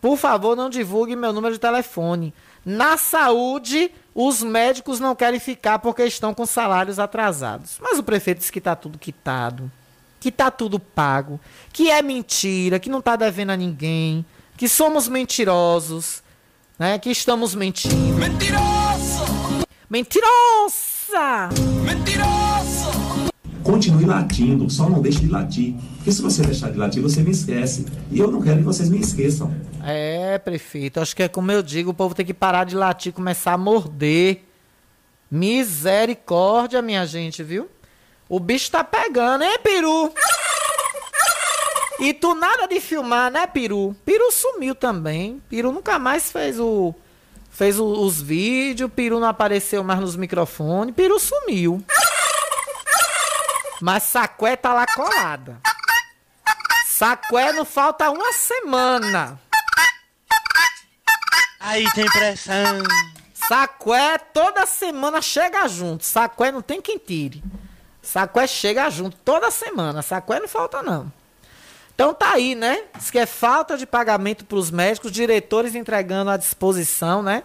Por 0.00 0.16
favor, 0.16 0.56
não 0.56 0.70
divulgue 0.70 1.14
meu 1.14 1.32
número 1.32 1.54
de 1.54 1.60
telefone. 1.60 2.34
Na 2.64 2.96
saúde, 2.96 3.92
os 4.14 4.42
médicos 4.42 4.98
não 4.98 5.14
querem 5.14 5.38
ficar 5.38 5.78
porque 5.78 6.02
estão 6.04 6.34
com 6.34 6.44
salários 6.46 6.98
atrasados. 6.98 7.78
Mas 7.80 7.98
o 7.98 8.02
prefeito 8.02 8.38
disse 8.38 8.50
que 8.50 8.58
está 8.58 8.74
tudo 8.74 8.98
quitado 8.98 9.70
que 10.22 10.30
tá 10.30 10.52
tudo 10.52 10.78
pago, 10.78 11.40
que 11.72 11.90
é 11.90 12.00
mentira, 12.00 12.78
que 12.78 12.88
não 12.88 13.02
tá 13.02 13.16
devendo 13.16 13.50
a 13.50 13.56
ninguém, 13.56 14.24
que 14.56 14.68
somos 14.68 15.08
mentirosos, 15.08 16.22
né? 16.78 16.96
Que 16.96 17.10
estamos 17.10 17.56
mentindo. 17.56 17.96
Mentiroso! 18.14 19.24
Mentirosa! 19.90 21.48
Mentiroso! 21.84 23.32
Continue 23.64 24.04
latindo, 24.04 24.70
só 24.70 24.88
não 24.88 25.02
deixe 25.02 25.18
de 25.18 25.26
latir. 25.26 25.74
Porque 25.96 26.12
se 26.12 26.22
você 26.22 26.42
deixar 26.42 26.70
de 26.70 26.78
latir, 26.78 27.02
você 27.02 27.20
me 27.20 27.32
esquece. 27.32 27.84
E 28.08 28.20
eu 28.20 28.30
não 28.30 28.40
quero 28.40 28.58
que 28.58 28.64
vocês 28.64 28.88
me 28.88 29.00
esqueçam. 29.00 29.52
É, 29.84 30.38
prefeito, 30.38 31.00
acho 31.00 31.16
que 31.16 31.24
é 31.24 31.28
como 31.28 31.50
eu 31.50 31.64
digo, 31.64 31.90
o 31.90 31.94
povo 31.94 32.14
tem 32.14 32.24
que 32.24 32.32
parar 32.32 32.62
de 32.62 32.76
latir, 32.76 33.12
começar 33.12 33.54
a 33.54 33.58
morder. 33.58 34.44
Misericórdia, 35.28 36.80
minha 36.80 37.04
gente, 37.06 37.42
viu? 37.42 37.68
O 38.32 38.40
bicho 38.40 38.70
tá 38.70 38.82
pegando, 38.82 39.44
hein, 39.44 39.58
peru? 39.62 40.10
E 42.00 42.14
tu 42.14 42.34
nada 42.34 42.66
de 42.66 42.80
filmar, 42.80 43.30
né, 43.30 43.46
peru? 43.46 43.94
Peru 44.06 44.32
sumiu 44.32 44.74
também. 44.74 45.42
Peru 45.50 45.70
nunca 45.70 45.98
mais 45.98 46.32
fez 46.32 46.58
o 46.58 46.94
fez 47.50 47.78
o, 47.78 47.84
os 47.84 48.22
vídeos, 48.22 48.90
peru 48.90 49.20
não 49.20 49.28
apareceu 49.28 49.84
mais 49.84 50.00
nos 50.00 50.16
microfones, 50.16 50.94
peru 50.94 51.20
sumiu. 51.20 51.84
Mas 53.82 54.04
Saqué 54.04 54.56
tá 54.56 54.72
lá 54.72 54.86
colada. 54.86 55.60
Saqué 56.86 57.52
não 57.52 57.66
falta 57.66 58.08
uma 58.08 58.32
semana. 58.32 59.38
Aí 61.60 61.84
tem 61.92 62.06
pressão. 62.06 62.82
Saqué 63.34 64.16
toda 64.32 64.64
semana 64.64 65.20
chega 65.20 65.68
junto. 65.68 66.06
Saqué 66.06 66.50
não 66.50 66.62
tem 66.62 66.80
quem 66.80 66.96
tire. 66.96 67.44
Saqué 68.02 68.46
chega 68.48 68.90
junto 68.90 69.16
toda 69.24 69.50
semana. 69.50 70.02
Saqué 70.02 70.40
não 70.40 70.48
falta, 70.48 70.82
não. 70.82 71.10
Então 71.94 72.12
tá 72.12 72.32
aí, 72.32 72.54
né? 72.54 72.82
Diz 72.98 73.10
que 73.10 73.18
é 73.18 73.26
falta 73.26 73.78
de 73.78 73.86
pagamento 73.86 74.44
para 74.44 74.58
os 74.58 74.70
médicos, 74.70 75.12
diretores 75.12 75.74
entregando 75.74 76.30
à 76.30 76.36
disposição, 76.36 77.22
né? 77.22 77.44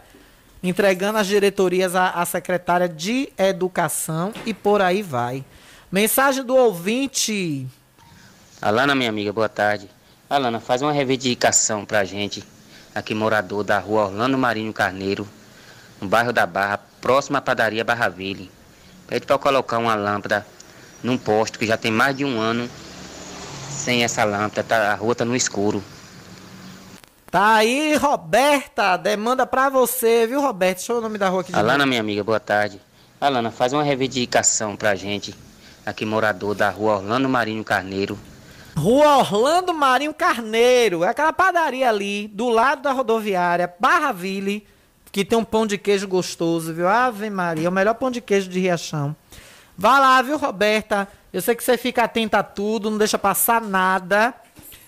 Entregando 0.64 1.20
as 1.20 1.28
diretorias 1.28 1.96
à, 1.96 2.10
à 2.10 2.26
secretária 2.26 2.90
de 2.90 3.32
Educação 3.38 4.34
e 4.46 4.54
por 4.54 4.82
aí 4.82 5.04
vai. 5.04 5.46
Mensagem 5.92 6.44
do 6.44 6.56
ouvinte. 6.56 7.68
Alana, 8.60 8.96
minha 8.96 9.10
amiga, 9.10 9.32
boa 9.32 9.48
tarde. 9.48 9.88
Alana, 10.30 10.60
faz 10.60 10.82
uma 10.82 10.92
reivindicação 10.92 11.86
pra 11.86 12.04
gente, 12.04 12.44
aqui 12.96 13.14
morador 13.14 13.64
da 13.64 13.78
rua 13.78 14.06
Orlando 14.06 14.38
Marinho 14.38 14.74
Carneiro, 14.74 15.28
no 16.02 16.08
bairro 16.08 16.34
da 16.34 16.46
Barra, 16.46 16.80
próximo 17.00 17.38
à 17.38 17.42
padaria 17.42 17.84
Barra 17.84 18.10
Ville. 18.10 18.52
Pede 19.08 19.26
pra 19.26 19.38
colocar 19.38 19.78
uma 19.78 19.96
lâmpada 19.96 20.46
num 21.02 21.18
posto 21.18 21.58
que 21.58 21.66
já 21.66 21.78
tem 21.78 21.92
mais 21.92 22.16
de 22.16 22.26
um 22.26 22.40
ano 22.40 22.70
sem 23.70 24.04
essa 24.04 24.26
lâmpada, 24.26 24.64
tá, 24.64 24.92
a 24.92 24.96
rua 24.96 25.16
tá 25.16 25.24
no 25.24 25.36
escuro. 25.36 25.82
Tá 27.32 27.56
aí, 27.56 27.96
Roberta, 27.96 28.98
demanda 28.98 29.46
pra 29.46 29.70
você, 29.70 30.28
viu, 30.28 30.42
Roberta? 30.42 30.76
Deixa 30.76 30.92
eu 30.92 30.98
o 30.98 31.02
nome 31.02 31.18
da 31.18 31.30
rua 31.30 31.42
aqui 31.42 31.56
Alana, 31.56 31.86
minha 31.86 32.02
amiga, 32.02 32.24
boa 32.24 32.40
tarde. 32.40 32.82
Alana, 33.20 33.50
faz 33.50 33.72
uma 33.72 33.84
reivindicação 33.84 34.76
pra 34.76 34.96
gente, 34.96 35.34
aqui 35.86 36.06
morador 36.06 36.54
da 36.54 36.70
rua 36.70 36.96
Orlando 36.98 37.30
Marinho 37.30 37.64
Carneiro. 37.64 38.20
Rua 38.76 39.18
Orlando 39.18 39.74
Marinho 39.74 40.14
Carneiro, 40.14 41.04
é 41.04 41.10
aquela 41.10 41.32
padaria 41.32 41.90
ali, 41.90 42.28
do 42.28 42.50
lado 42.50 42.82
da 42.82 42.92
rodoviária, 42.92 43.74
Barra 43.80 44.12
Ville, 44.12 44.68
que 45.18 45.26
tem 45.26 45.36
um 45.36 45.44
pão 45.44 45.66
de 45.66 45.80
queijo 45.80 46.08
gostoso, 46.08 46.72
viu? 46.72 46.88
Ave 46.88 47.28
Maria, 47.28 47.66
é 47.66 47.70
o 47.70 47.72
melhor 47.72 47.96
pão 47.96 48.12
de 48.12 48.22
queijo 48.22 48.48
de 48.48 48.60
Riachão. 48.60 49.16
Vá 49.76 49.98
lá, 49.98 50.22
viu, 50.22 50.38
Roberta? 50.38 51.08
Eu 51.34 51.42
sei 51.42 51.56
que 51.56 51.64
você 51.64 51.76
fica 51.76 52.04
atenta 52.04 52.38
a 52.38 52.44
tudo, 52.44 52.92
não 52.92 53.00
deixa 53.00 53.18
passar 53.18 53.60
nada. 53.60 54.32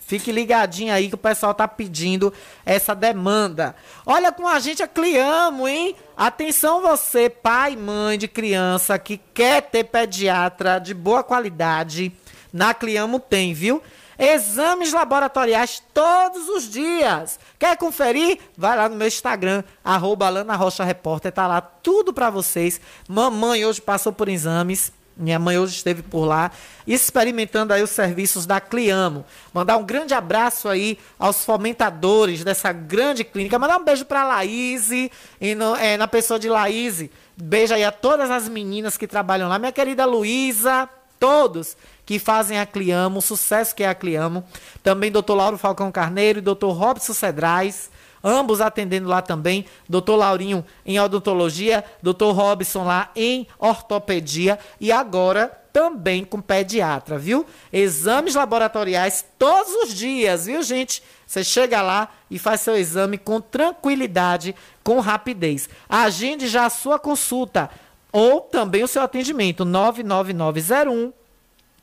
Fique 0.06 0.32
ligadinho 0.32 0.94
aí 0.94 1.10
que 1.10 1.16
o 1.16 1.18
pessoal 1.18 1.52
tá 1.56 1.68
pedindo 1.68 2.32
essa 2.64 2.94
demanda. 2.94 3.76
Olha 4.06 4.32
com 4.32 4.48
a 4.48 4.60
gente 4.60 4.84
a 4.84 4.88
Cliamo, 4.88 5.68
hein? 5.68 5.96
Atenção 6.16 6.80
você, 6.80 7.28
pai 7.28 7.76
mãe 7.76 8.16
de 8.16 8.28
criança 8.28 9.00
que 9.00 9.18
quer 9.34 9.64
ter 9.64 9.86
pediatra 9.86 10.78
de 10.78 10.94
boa 10.94 11.24
qualidade. 11.24 12.14
Na 12.54 12.72
Cliamo 12.76 13.20
tem, 13.20 13.52
viu? 13.52 13.82
Exames 14.20 14.92
laboratoriais 14.92 15.82
todos 15.94 16.50
os 16.50 16.70
dias. 16.70 17.40
Quer 17.58 17.78
conferir? 17.78 18.38
Vai 18.58 18.76
lá 18.76 18.90
no 18.90 18.98
meu 18.98 19.08
Instagram, 19.08 19.64
arroba 19.84 20.28
Alana 20.28 20.56
Rocha 20.58 20.84
Repórter, 20.84 21.32
tá 21.32 21.48
lá 21.48 21.62
tudo 21.62 22.12
pra 22.14 22.30
vocês. 22.30 22.82
Mamãe 23.08 23.66
hoje 23.66 23.82
passou 23.82 24.12
por 24.12 24.28
exames. 24.28 24.92
Minha 25.16 25.38
mãe 25.38 25.58
hoje 25.58 25.76
esteve 25.76 26.02
por 26.02 26.24
lá, 26.24 26.50
experimentando 26.88 27.74
aí 27.74 27.84
os 27.84 27.90
serviços 27.90 28.46
da 28.46 28.62
Cliamo. 28.62 29.26
Mandar 29.54 29.76
um 29.76 29.84
grande 29.84 30.14
abraço 30.14 30.70
aí 30.70 30.98
aos 31.18 31.44
fomentadores 31.44 32.42
dessa 32.44 32.72
grande 32.72 33.26
clínica. 33.26 33.60
Mandar 33.60 33.78
um 33.78 33.84
beijo 33.84 34.06
pra 34.06 34.24
Laís 34.24 34.90
e 34.92 35.12
no- 35.56 35.76
é, 35.76 35.98
na 35.98 36.08
pessoa 36.08 36.40
de 36.40 36.48
Laís. 36.48 37.10
Beijo 37.36 37.74
aí 37.74 37.84
a 37.84 37.92
todas 37.92 38.32
as 38.32 38.48
meninas 38.48 38.96
que 38.96 39.08
trabalham 39.08 39.50
lá. 39.50 39.60
Minha 39.60 39.74
querida 39.74 40.06
Luísa, 40.06 40.88
todos 41.20 41.76
que 42.10 42.18
fazem 42.18 42.60
a 42.60 42.66
Cliamo, 42.66 43.20
o 43.20 43.22
sucesso 43.22 43.76
que 43.76 43.84
é 43.84 43.88
a 43.88 43.94
Cliamo. 43.94 44.44
Também 44.82 45.12
Dr. 45.12 45.34
Lauro 45.34 45.60
Falcão 45.60 45.92
Carneiro 45.92 46.40
e 46.40 46.42
Dr. 46.42 46.70
Robson 46.70 47.14
Cedrais. 47.14 47.92
Ambos 48.24 48.62
atendendo 48.62 49.08
lá 49.08 49.22
também. 49.22 49.64
Doutor 49.88 50.16
Laurinho 50.16 50.66
em 50.84 51.00
odontologia, 51.00 51.86
doutor 52.02 52.32
Robson 52.32 52.84
lá 52.84 53.12
em 53.16 53.46
ortopedia 53.60 54.58
e 54.82 54.92
agora 54.92 55.56
também 55.72 56.26
com 56.26 56.42
pediatra, 56.42 57.20
viu? 57.20 57.46
Exames 57.72 58.34
laboratoriais 58.34 59.24
todos 59.38 59.72
os 59.84 59.94
dias, 59.94 60.48
viu, 60.48 60.64
gente? 60.64 61.04
Você 61.28 61.44
chega 61.44 61.80
lá 61.80 62.10
e 62.28 62.40
faz 62.40 62.62
seu 62.62 62.76
exame 62.76 63.20
com 63.20 63.40
tranquilidade, 63.40 64.56
com 64.84 65.00
rapidez. 65.00 65.70
Agende 65.88 66.48
já 66.48 66.66
a 66.66 66.72
sua 66.72 66.98
consulta 66.98 67.70
ou 68.12 68.42
também 68.42 68.84
o 68.84 68.88
seu 68.88 69.04
atendimento 69.04 69.64
99901 69.64 71.19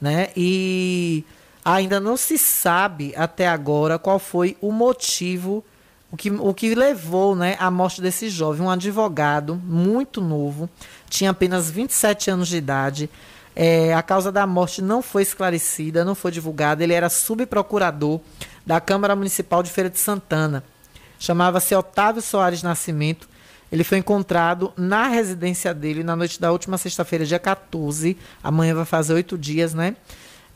né? 0.00 0.28
E 0.36 1.24
ainda 1.64 2.00
não 2.00 2.16
se 2.16 2.36
sabe 2.36 3.14
até 3.16 3.46
agora 3.46 3.98
qual 3.98 4.18
foi 4.18 4.56
o 4.60 4.72
motivo, 4.72 5.64
o 6.10 6.16
que, 6.16 6.30
o 6.30 6.52
que 6.52 6.74
levou 6.74 7.36
né, 7.36 7.56
à 7.60 7.70
morte 7.70 8.00
desse 8.00 8.28
jovem. 8.28 8.62
Um 8.62 8.70
advogado 8.70 9.54
muito 9.54 10.20
novo, 10.20 10.68
tinha 11.08 11.30
apenas 11.30 11.70
27 11.70 12.30
anos 12.30 12.48
de 12.48 12.56
idade. 12.56 13.10
É, 13.54 13.94
a 13.94 14.02
causa 14.02 14.32
da 14.32 14.46
morte 14.46 14.80
não 14.80 15.02
foi 15.02 15.22
esclarecida, 15.22 16.04
não 16.04 16.14
foi 16.14 16.30
divulgada. 16.30 16.82
Ele 16.82 16.94
era 16.94 17.08
subprocurador 17.08 18.20
da 18.66 18.80
Câmara 18.80 19.14
Municipal 19.14 19.62
de 19.62 19.70
Feira 19.70 19.90
de 19.90 19.98
Santana. 19.98 20.64
Chamava-se 21.20 21.74
Otávio 21.74 22.22
Soares 22.22 22.62
Nascimento. 22.62 23.28
Ele 23.70 23.84
foi 23.84 23.98
encontrado 23.98 24.72
na 24.74 25.06
residência 25.06 25.74
dele 25.74 26.02
na 26.02 26.16
noite 26.16 26.40
da 26.40 26.50
última 26.50 26.78
sexta-feira, 26.78 27.26
dia 27.26 27.38
14. 27.38 28.16
Amanhã 28.42 28.74
vai 28.74 28.86
fazer 28.86 29.12
oito 29.12 29.36
dias, 29.36 29.74
né? 29.74 29.94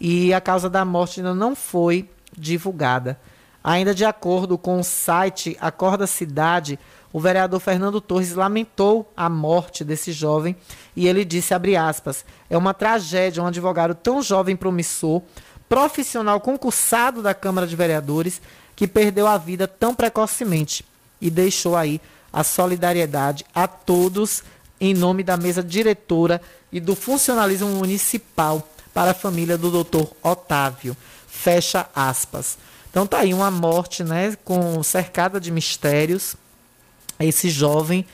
E 0.01 0.32
a 0.32 0.41
causa 0.41 0.70
da 0.70 0.82
morte 0.82 1.20
ainda 1.20 1.35
não 1.35 1.55
foi 1.55 2.09
divulgada. 2.36 3.20
Ainda 3.62 3.95
de 3.95 4.07
acordo 4.07 4.57
com 4.57 4.81
o 4.81 4.85
site 4.85 5.55
Acorda 5.61 6.07
Cidade, 6.07 6.78
o 7.12 7.20
vereador 7.20 7.61
Fernando 7.61 8.01
Torres 8.01 8.35
lamentou 8.35 9.12
a 9.15 9.28
morte 9.28 9.85
desse 9.85 10.12
jovem 10.12 10.57
e 10.97 11.07
ele 11.07 11.27
disse, 11.27 11.53
aspas, 11.78 12.24
é 12.49 12.57
uma 12.57 12.73
tragédia 12.73 13.43
um 13.43 13.47
advogado 13.47 13.95
tão 13.95 14.23
jovem 14.23 14.57
promissor, 14.57 15.23
profissional 15.69 16.41
concursado 16.41 17.23
da 17.23 17.35
Câmara 17.35 17.66
de 17.66 17.77
Vereadores, 17.77 18.41
que 18.77 18.87
perdeu 18.87 19.27
a 19.27 19.39
vida 19.39 19.67
tão 19.67 19.95
precocemente 19.95 20.85
e 21.21 21.31
deixou 21.31 21.77
aí 21.77 22.01
a 22.33 22.43
solidariedade 22.43 23.45
a 23.55 23.67
todos 23.69 24.43
em 24.81 24.93
nome 24.93 25.23
da 25.23 25.37
mesa 25.37 25.63
diretora 25.63 26.41
e 26.73 26.81
do 26.81 26.97
funcionalismo 26.97 27.69
municipal 27.69 28.69
para 28.93 29.13
a 29.13 29.15
família 29.15 29.57
do 29.57 29.71
doutor 29.71 30.11
Otávio. 30.23 30.97
Fecha 31.29 31.87
aspas. 31.95 32.59
Então 32.91 33.07
tá 33.07 33.19
aí 33.21 33.33
uma 33.33 33.51
morte, 33.51 34.05
né, 34.05 34.37
com 34.45 34.83
cercada 34.83 35.41
de 35.41 35.51
mistérios. 35.51 36.37
Esse 37.19 37.49
jovem 37.49 38.05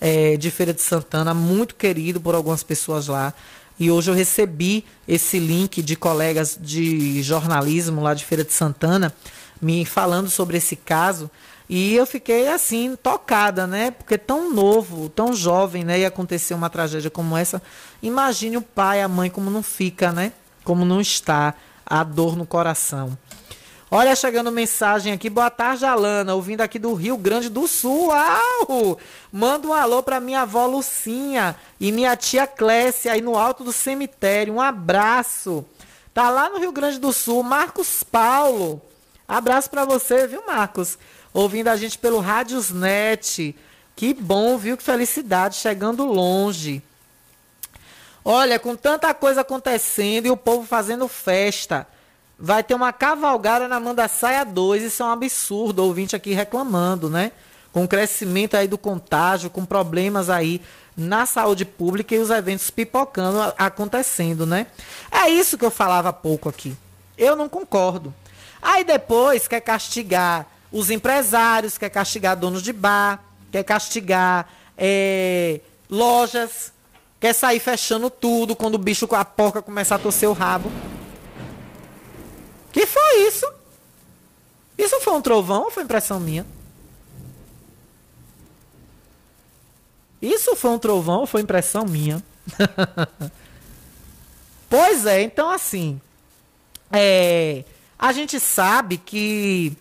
é, 0.00 0.36
de 0.36 0.50
Feira 0.50 0.72
de 0.72 0.80
Santana, 0.82 1.34
muito 1.34 1.74
querido 1.74 2.20
por 2.20 2.34
algumas 2.34 2.62
pessoas 2.62 3.06
lá. 3.06 3.34
E 3.78 3.90
hoje 3.90 4.10
eu 4.10 4.14
recebi 4.14 4.84
esse 5.08 5.38
link 5.38 5.82
de 5.82 5.96
colegas 5.96 6.58
de 6.60 7.22
jornalismo 7.22 8.02
lá 8.02 8.12
de 8.12 8.24
Feira 8.24 8.44
de 8.44 8.52
Santana 8.52 9.14
me 9.60 9.84
falando 9.84 10.30
sobre 10.30 10.56
esse 10.56 10.76
caso. 10.76 11.30
E 11.68 11.94
eu 11.94 12.04
fiquei 12.04 12.48
assim, 12.48 12.96
tocada, 13.00 13.66
né? 13.66 13.92
Porque 13.92 14.18
tão 14.18 14.52
novo, 14.52 15.08
tão 15.08 15.32
jovem, 15.32 15.84
né? 15.84 16.00
E 16.00 16.04
acontecer 16.04 16.52
uma 16.52 16.68
tragédia 16.68 17.10
como 17.10 17.36
essa. 17.36 17.62
Imagine 18.02 18.56
o 18.56 18.62
pai, 18.62 19.00
a 19.02 19.08
mãe, 19.08 19.30
como 19.30 19.50
não 19.50 19.62
fica, 19.62 20.10
né? 20.10 20.32
Como 20.64 20.84
não 20.84 21.00
está 21.00 21.54
a 21.86 22.02
dor 22.02 22.36
no 22.36 22.44
coração. 22.44 23.16
Olha, 23.88 24.14
chegando 24.14 24.52
mensagem 24.52 25.12
aqui. 25.12 25.28
Boa 25.28 25.50
tarde, 25.50 25.84
Alana. 25.84 26.34
Ouvindo 26.34 26.60
aqui 26.60 26.78
do 26.78 26.94
Rio 26.94 27.16
Grande 27.16 27.48
do 27.48 27.66
Sul. 27.66 28.08
Uau! 28.08 28.98
Manda 29.32 29.66
um 29.66 29.72
alô 29.72 30.00
pra 30.00 30.20
minha 30.20 30.42
avó 30.42 30.66
Lucinha 30.66 31.56
e 31.80 31.90
minha 31.90 32.16
tia 32.16 32.46
Clécia 32.46 33.12
aí 33.12 33.20
no 33.20 33.36
alto 33.36 33.64
do 33.64 33.72
cemitério. 33.72 34.54
Um 34.54 34.60
abraço. 34.60 35.64
Tá 36.14 36.30
lá 36.30 36.48
no 36.48 36.58
Rio 36.58 36.70
Grande 36.70 36.98
do 36.98 37.12
Sul. 37.12 37.42
Marcos 37.42 38.02
Paulo. 38.02 38.80
Abraço 39.30 39.70
pra 39.70 39.84
você, 39.84 40.26
viu, 40.26 40.44
Marcos? 40.44 40.98
Ouvindo 41.32 41.68
a 41.68 41.76
gente 41.76 41.96
pelo 41.96 42.18
Rádiosnet. 42.18 43.54
Que 43.94 44.12
bom, 44.12 44.58
viu? 44.58 44.76
Que 44.76 44.82
felicidade. 44.82 45.54
Chegando 45.54 46.04
longe. 46.04 46.82
Olha, 48.24 48.58
com 48.58 48.74
tanta 48.74 49.14
coisa 49.14 49.42
acontecendo 49.42 50.26
e 50.26 50.32
o 50.32 50.36
povo 50.36 50.66
fazendo 50.66 51.06
festa. 51.06 51.86
Vai 52.36 52.64
ter 52.64 52.74
uma 52.74 52.92
cavalgada 52.92 53.68
na 53.68 53.78
Mandaçaia 53.78 54.44
2. 54.44 54.82
Isso 54.82 55.00
é 55.00 55.06
um 55.06 55.10
absurdo. 55.10 55.84
Ouvinte 55.84 56.16
aqui 56.16 56.32
reclamando, 56.32 57.08
né? 57.08 57.30
Com 57.72 57.84
o 57.84 57.88
crescimento 57.88 58.56
aí 58.56 58.66
do 58.66 58.76
contágio, 58.76 59.48
com 59.48 59.64
problemas 59.64 60.28
aí 60.28 60.60
na 60.96 61.24
saúde 61.24 61.64
pública 61.64 62.16
e 62.16 62.18
os 62.18 62.30
eventos 62.30 62.68
pipocando, 62.68 63.54
acontecendo, 63.56 64.44
né? 64.44 64.66
É 65.08 65.28
isso 65.28 65.56
que 65.56 65.64
eu 65.64 65.70
falava 65.70 66.08
há 66.08 66.12
pouco 66.12 66.48
aqui. 66.48 66.76
Eu 67.16 67.36
não 67.36 67.48
concordo. 67.48 68.12
Aí 68.62 68.84
depois 68.84 69.48
quer 69.48 69.60
castigar 69.60 70.46
os 70.70 70.90
empresários, 70.90 71.78
quer 71.78 71.90
castigar 71.90 72.36
donos 72.36 72.62
de 72.62 72.72
bar, 72.72 73.22
quer 73.50 73.64
castigar 73.64 74.48
eh, 74.76 75.60
lojas, 75.88 76.72
quer 77.18 77.34
sair 77.34 77.58
fechando 77.58 78.08
tudo 78.08 78.54
quando 78.54 78.74
o 78.74 78.78
bicho 78.78 79.08
com 79.08 79.16
a 79.16 79.24
porca 79.24 79.60
começar 79.60 79.96
a 79.96 79.98
torcer 79.98 80.28
o 80.28 80.32
rabo. 80.32 80.70
Que 82.72 82.86
foi 82.86 83.26
isso? 83.26 83.46
Isso 84.78 85.00
foi 85.00 85.12
um 85.12 85.20
trovão 85.20 85.64
ou 85.64 85.70
foi 85.70 85.82
impressão 85.82 86.20
minha? 86.20 86.46
Isso 90.22 90.54
foi 90.54 90.70
um 90.70 90.78
trovão 90.78 91.20
ou 91.20 91.26
foi 91.26 91.40
impressão 91.40 91.84
minha? 91.84 92.22
pois 94.68 95.06
é, 95.06 95.22
então 95.22 95.50
assim. 95.50 96.00
É, 96.92 97.64
a 98.00 98.12
gente 98.12 98.40
sabe 98.40 98.96
que 98.96 99.76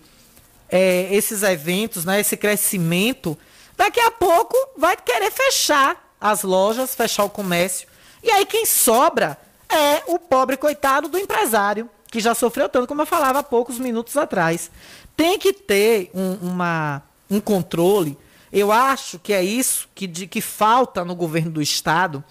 é, 0.69 1.07
esses 1.15 1.41
eventos, 1.41 2.03
né, 2.03 2.19
esse 2.19 2.35
crescimento, 2.35 3.37
daqui 3.77 3.99
a 3.99 4.11
pouco 4.11 4.55
vai 4.77 4.97
querer 4.97 5.31
fechar 5.31 6.13
as 6.19 6.43
lojas, 6.43 6.93
fechar 6.93 7.23
o 7.23 7.29
comércio. 7.29 7.87
E 8.21 8.29
aí 8.29 8.45
quem 8.45 8.65
sobra 8.65 9.37
é 9.69 10.03
o 10.07 10.19
pobre 10.19 10.57
coitado 10.57 11.07
do 11.07 11.17
empresário, 11.17 11.89
que 12.11 12.19
já 12.19 12.35
sofreu 12.35 12.67
tanto, 12.67 12.87
como 12.87 13.01
eu 13.01 13.05
falava 13.05 13.39
há 13.39 13.43
poucos 13.43 13.79
minutos 13.79 14.17
atrás. 14.17 14.69
Tem 15.15 15.39
que 15.39 15.53
ter 15.53 16.11
um, 16.13 16.33
uma, 16.49 17.01
um 17.29 17.39
controle 17.39 18.17
eu 18.51 18.71
acho 18.71 19.19
que 19.19 19.31
é 19.31 19.43
isso 19.43 19.87
que, 19.93 20.07
de, 20.07 20.27
que 20.27 20.41
falta 20.41 21.05
no 21.05 21.15
governo 21.15 21.51
do 21.51 21.61
Estado, 21.61 22.23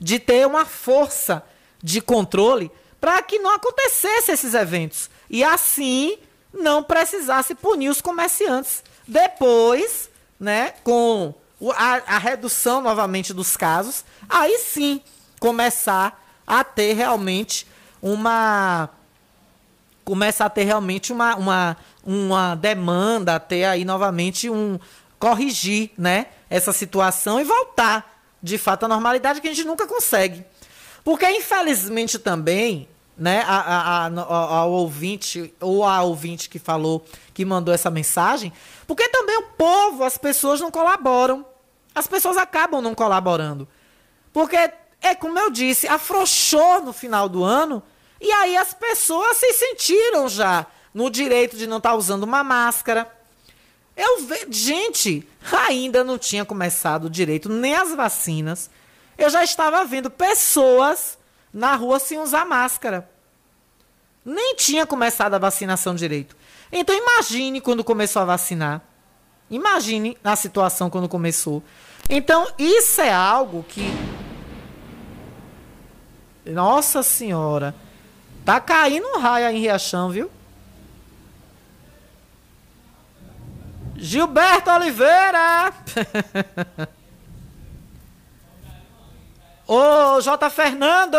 de 0.00 0.18
ter 0.18 0.46
uma 0.46 0.64
força 0.64 1.44
de 1.82 2.00
controle 2.00 2.70
para 3.00 3.20
que 3.22 3.38
não 3.38 3.54
acontecesse 3.54 4.32
esses 4.32 4.54
eventos. 4.54 5.10
E 5.30 5.44
assim 5.44 6.18
não 6.52 6.82
precisasse 6.82 7.54
punir 7.54 7.88
os 7.88 8.00
comerciantes. 8.00 8.82
Depois, 9.06 10.10
né, 10.38 10.74
com 10.82 11.34
a, 11.74 12.14
a 12.14 12.18
redução 12.18 12.80
novamente 12.80 13.32
dos 13.34 13.56
casos, 13.56 14.04
aí 14.28 14.58
sim 14.58 15.00
começar 15.40 16.24
a 16.46 16.64
ter 16.64 16.94
realmente 16.94 17.66
uma 18.02 18.90
começar 20.04 20.46
a 20.46 20.50
ter 20.50 20.64
realmente 20.64 21.12
uma, 21.12 21.36
uma, 21.36 21.76
uma 22.02 22.54
demanda, 22.54 23.34
a 23.34 23.38
ter 23.38 23.64
aí 23.64 23.84
novamente 23.84 24.48
um, 24.48 24.78
corrigir, 25.18 25.90
né, 25.98 26.28
essa 26.48 26.72
situação 26.72 27.38
e 27.38 27.44
voltar, 27.44 28.22
de 28.42 28.56
fato, 28.56 28.84
à 28.84 28.88
normalidade 28.88 29.40
que 29.40 29.48
a 29.48 29.54
gente 29.54 29.66
nunca 29.66 29.86
consegue. 29.86 30.44
Porque, 31.04 31.28
infelizmente, 31.30 32.18
também, 32.18 32.88
né, 33.18 33.42
a, 33.46 33.58
a, 33.58 34.06
a, 34.06 34.56
ao 34.60 34.70
ouvinte, 34.70 35.52
ou 35.60 35.84
a 35.84 36.02
ouvinte 36.02 36.48
que 36.48 36.58
falou, 36.58 37.04
que 37.34 37.44
mandou 37.44 37.74
essa 37.74 37.90
mensagem, 37.90 38.52
porque 38.86 39.08
também 39.08 39.36
o 39.38 39.48
povo, 39.56 40.04
as 40.04 40.16
pessoas 40.16 40.60
não 40.60 40.70
colaboram. 40.70 41.44
As 41.94 42.06
pessoas 42.06 42.36
acabam 42.36 42.80
não 42.80 42.94
colaborando. 42.94 43.66
Porque, 44.32 44.56
é 45.00 45.14
como 45.14 45.38
eu 45.38 45.50
disse, 45.50 45.88
afrouxou 45.88 46.82
no 46.82 46.92
final 46.92 47.28
do 47.28 47.42
ano, 47.42 47.82
e 48.20 48.30
aí 48.30 48.56
as 48.56 48.72
pessoas 48.72 49.36
se 49.36 49.52
sentiram 49.52 50.28
já 50.28 50.66
no 50.94 51.10
direito 51.10 51.56
de 51.56 51.66
não 51.66 51.78
estar 51.78 51.90
tá 51.90 51.96
usando 51.96 52.22
uma 52.22 52.44
máscara, 52.44 53.12
eu 53.96 54.22
vejo. 54.22 54.46
Gente, 54.50 55.28
ainda 55.66 56.04
não 56.04 56.16
tinha 56.16 56.44
começado 56.44 57.10
direito 57.10 57.48
nem 57.48 57.74
as 57.74 57.94
vacinas. 57.94 58.70
Eu 59.16 59.28
já 59.28 59.42
estava 59.42 59.84
vendo 59.84 60.08
pessoas 60.08 61.17
na 61.52 61.74
rua 61.74 61.98
sem 61.98 62.18
usar 62.18 62.44
máscara. 62.44 63.08
Nem 64.24 64.54
tinha 64.56 64.86
começado 64.86 65.34
a 65.34 65.38
vacinação 65.38 65.94
direito. 65.94 66.36
Então 66.70 66.94
imagine 66.94 67.60
quando 67.60 67.82
começou 67.82 68.22
a 68.22 68.26
vacinar. 68.26 68.82
Imagine 69.50 70.16
a 70.22 70.36
situação 70.36 70.90
quando 70.90 71.08
começou. 71.08 71.62
Então, 72.10 72.46
isso 72.58 73.00
é 73.00 73.12
algo 73.12 73.64
que. 73.68 73.82
Nossa 76.44 77.02
Senhora. 77.02 77.74
Tá 78.44 78.60
caindo 78.60 79.06
um 79.06 79.18
raio 79.18 79.48
em 79.50 79.60
Riachão, 79.60 80.10
viu? 80.10 80.30
Gilberto 83.96 84.70
Oliveira! 84.70 85.72
Ô, 89.68 90.18
J. 90.22 90.48
Fernando! 90.48 91.18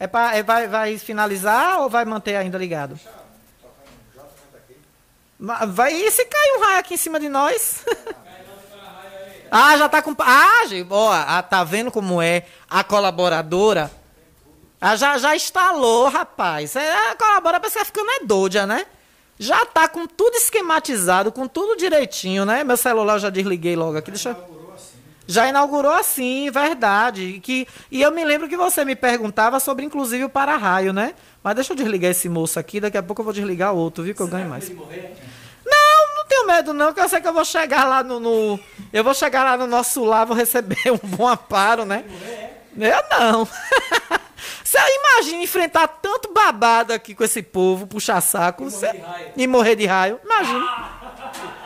É 0.00 0.06
pra, 0.08 0.36
é, 0.36 0.42
vai, 0.42 0.66
vai 0.66 0.98
finalizar 0.98 1.80
ou 1.80 1.88
vai 1.88 2.04
manter 2.04 2.34
ainda 2.34 2.58
ligado? 2.58 2.98
Vai, 5.38 5.94
e 5.94 6.10
se 6.10 6.24
cair 6.24 6.58
um 6.58 6.64
raio 6.64 6.80
aqui 6.80 6.94
em 6.94 6.96
cima 6.96 7.20
de 7.20 7.28
nós? 7.28 7.84
ah, 9.48 9.76
já 9.76 9.88
tá 9.88 10.02
com. 10.02 10.12
Ah, 10.18 10.62
ó, 10.90 11.12
ah, 11.12 11.40
tá 11.40 11.62
vendo 11.62 11.92
como 11.92 12.20
é 12.20 12.46
a 12.68 12.82
colaboradora? 12.82 13.92
Ah, 14.80 14.96
já, 14.96 15.16
já 15.16 15.36
instalou, 15.36 16.08
rapaz. 16.08 16.74
É, 16.74 17.10
a 17.10 17.14
colaboradora 17.14 17.60
parece 17.60 17.74
que 17.74 17.78
tá 17.78 17.84
ficando 17.84 18.10
é 18.10 18.24
doida, 18.24 18.66
né? 18.66 18.86
Já 19.38 19.64
tá 19.64 19.86
com 19.86 20.04
tudo 20.04 20.34
esquematizado, 20.34 21.30
com 21.30 21.46
tudo 21.46 21.76
direitinho, 21.76 22.44
né? 22.44 22.64
Meu 22.64 22.76
celular 22.76 23.14
eu 23.14 23.20
já 23.20 23.30
desliguei 23.30 23.76
logo 23.76 23.96
aqui. 23.96 24.10
Deixa 24.10 24.36
já 25.26 25.48
inaugurou 25.48 25.92
assim, 25.92 26.50
verdade. 26.50 27.40
Que, 27.42 27.66
e 27.90 28.02
eu 28.02 28.10
me 28.10 28.24
lembro 28.24 28.48
que 28.48 28.56
você 28.56 28.84
me 28.84 28.94
perguntava 28.94 29.58
sobre, 29.58 29.84
inclusive, 29.84 30.24
o 30.24 30.28
para-raio, 30.28 30.92
né? 30.92 31.14
Mas 31.42 31.54
deixa 31.54 31.72
eu 31.72 31.76
desligar 31.76 32.10
esse 32.10 32.28
moço 32.28 32.58
aqui, 32.58 32.80
daqui 32.80 32.96
a 32.96 33.02
pouco 33.02 33.20
eu 33.20 33.24
vou 33.24 33.32
desligar 33.32 33.72
outro, 33.72 34.04
viu? 34.04 34.14
Que 34.14 34.20
eu 34.20 34.28
ganho 34.28 34.48
mais. 34.48 34.68
Não, 34.68 36.16
não 36.16 36.26
tenho 36.28 36.46
medo, 36.46 36.74
não, 36.74 36.92
que 36.92 37.00
eu 37.00 37.08
sei 37.08 37.20
que 37.20 37.28
eu 37.28 37.32
vou 37.32 37.44
chegar 37.44 37.84
lá 37.84 38.02
no. 38.02 38.20
no 38.20 38.60
eu 38.92 39.02
vou 39.02 39.14
chegar 39.14 39.44
lá 39.44 39.56
no 39.56 39.66
nosso 39.66 40.04
lar, 40.04 40.26
vou 40.26 40.36
receber 40.36 40.76
um 40.92 41.08
bom 41.08 41.28
amparo, 41.28 41.84
né? 41.84 42.04
Eu 42.76 43.18
não. 43.18 43.48
Você 44.64 44.78
imagina 44.78 45.42
enfrentar 45.42 45.86
tanto 45.86 46.32
babado 46.32 46.92
aqui 46.92 47.14
com 47.14 47.22
esse 47.22 47.42
povo, 47.42 47.86
puxar 47.86 48.20
saco 48.20 48.66
e, 48.66 48.70
cê... 48.70 48.92
morrer, 48.92 49.32
e 49.36 49.46
morrer 49.46 49.76
de 49.76 49.86
raio. 49.86 50.18
Imagina. 50.24 51.04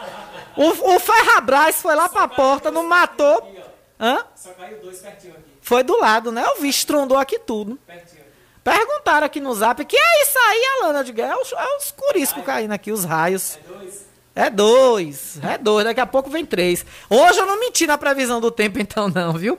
O, 0.58 0.96
o 0.96 0.98
Ferrabras 0.98 1.80
foi 1.80 1.94
lá 1.94 2.08
pra 2.08 2.26
porta, 2.26 2.68
não 2.68 2.82
matou. 2.82 3.54
Hã? 4.00 4.24
Só 4.34 4.50
caiu 4.50 4.78
dois 4.80 4.98
pertinho 4.98 5.34
aqui. 5.34 5.44
Foi 5.62 5.84
do 5.84 5.96
lado, 5.98 6.32
né? 6.32 6.44
Eu 6.44 6.60
vi, 6.60 6.68
estrondou 6.68 7.16
aqui 7.16 7.38
tudo. 7.38 7.78
Pertinho. 7.86 8.22
Perguntaram 8.64 9.24
aqui 9.24 9.40
no 9.40 9.54
zap, 9.54 9.84
que 9.84 9.96
é 9.96 10.22
isso 10.22 10.36
aí, 10.36 10.62
Alana? 10.82 11.04
De 11.04 11.18
é 11.20 11.36
os, 11.36 11.52
é 11.52 11.76
os 11.76 11.92
curiscos 11.92 12.44
caindo 12.44 12.72
aqui, 12.72 12.90
os 12.90 13.04
raios. 13.04 13.56
É 13.56 13.68
dois. 13.68 14.08
É 14.34 14.50
dois, 14.50 15.38
é 15.42 15.58
dois, 15.58 15.84
daqui 15.84 16.00
a 16.00 16.06
pouco 16.06 16.28
vem 16.28 16.44
três. 16.44 16.84
Hoje 17.08 17.38
eu 17.38 17.46
não 17.46 17.58
menti 17.58 17.86
na 17.86 17.96
previsão 17.96 18.40
do 18.40 18.50
tempo, 18.50 18.78
então, 18.82 19.08
não, 19.08 19.32
viu? 19.34 19.56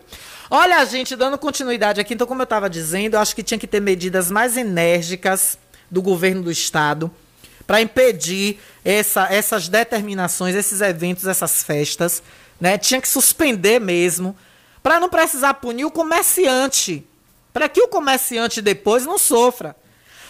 Olha, 0.49 0.84
gente, 0.85 1.15
dando 1.15 1.38
continuidade 1.38 2.01
aqui, 2.01 2.13
então, 2.13 2.27
como 2.27 2.41
eu 2.41 2.45
estava 2.45 2.69
dizendo, 2.69 3.13
eu 3.13 3.19
acho 3.19 3.35
que 3.35 3.43
tinha 3.43 3.57
que 3.57 3.67
ter 3.67 3.80
medidas 3.80 4.30
mais 4.30 4.57
enérgicas 4.57 5.57
do 5.89 6.01
governo 6.01 6.43
do 6.43 6.51
estado 6.51 7.09
para 7.65 7.81
impedir 7.81 8.59
essa, 8.84 9.27
essas 9.31 9.68
determinações, 9.68 10.56
esses 10.56 10.81
eventos, 10.81 11.27
essas 11.27 11.64
festas, 11.64 12.23
né? 12.60 12.77
Tinha 12.77 13.01
que 13.01 13.07
suspender 13.07 13.80
mesmo, 13.80 14.35
para 14.81 14.99
não 14.99 15.10
precisar 15.10 15.56
punir 15.56 15.85
o 15.85 15.91
comerciante, 15.91 17.06
para 17.53 17.68
que 17.68 17.81
o 17.81 17.88
comerciante 17.88 18.61
depois 18.61 19.06
não 19.06 19.18
sofra. 19.18 19.76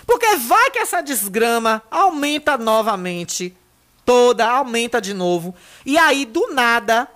Porque 0.05 0.35
vai 0.37 0.71
que 0.71 0.79
essa 0.79 1.01
desgrama 1.01 1.83
aumenta 1.91 2.57
novamente, 2.57 3.55
toda 4.03 4.49
aumenta 4.49 4.99
de 4.99 5.13
novo, 5.13 5.53
e 5.85 5.97
aí 5.97 6.25
do 6.25 6.53
nada 6.53 7.07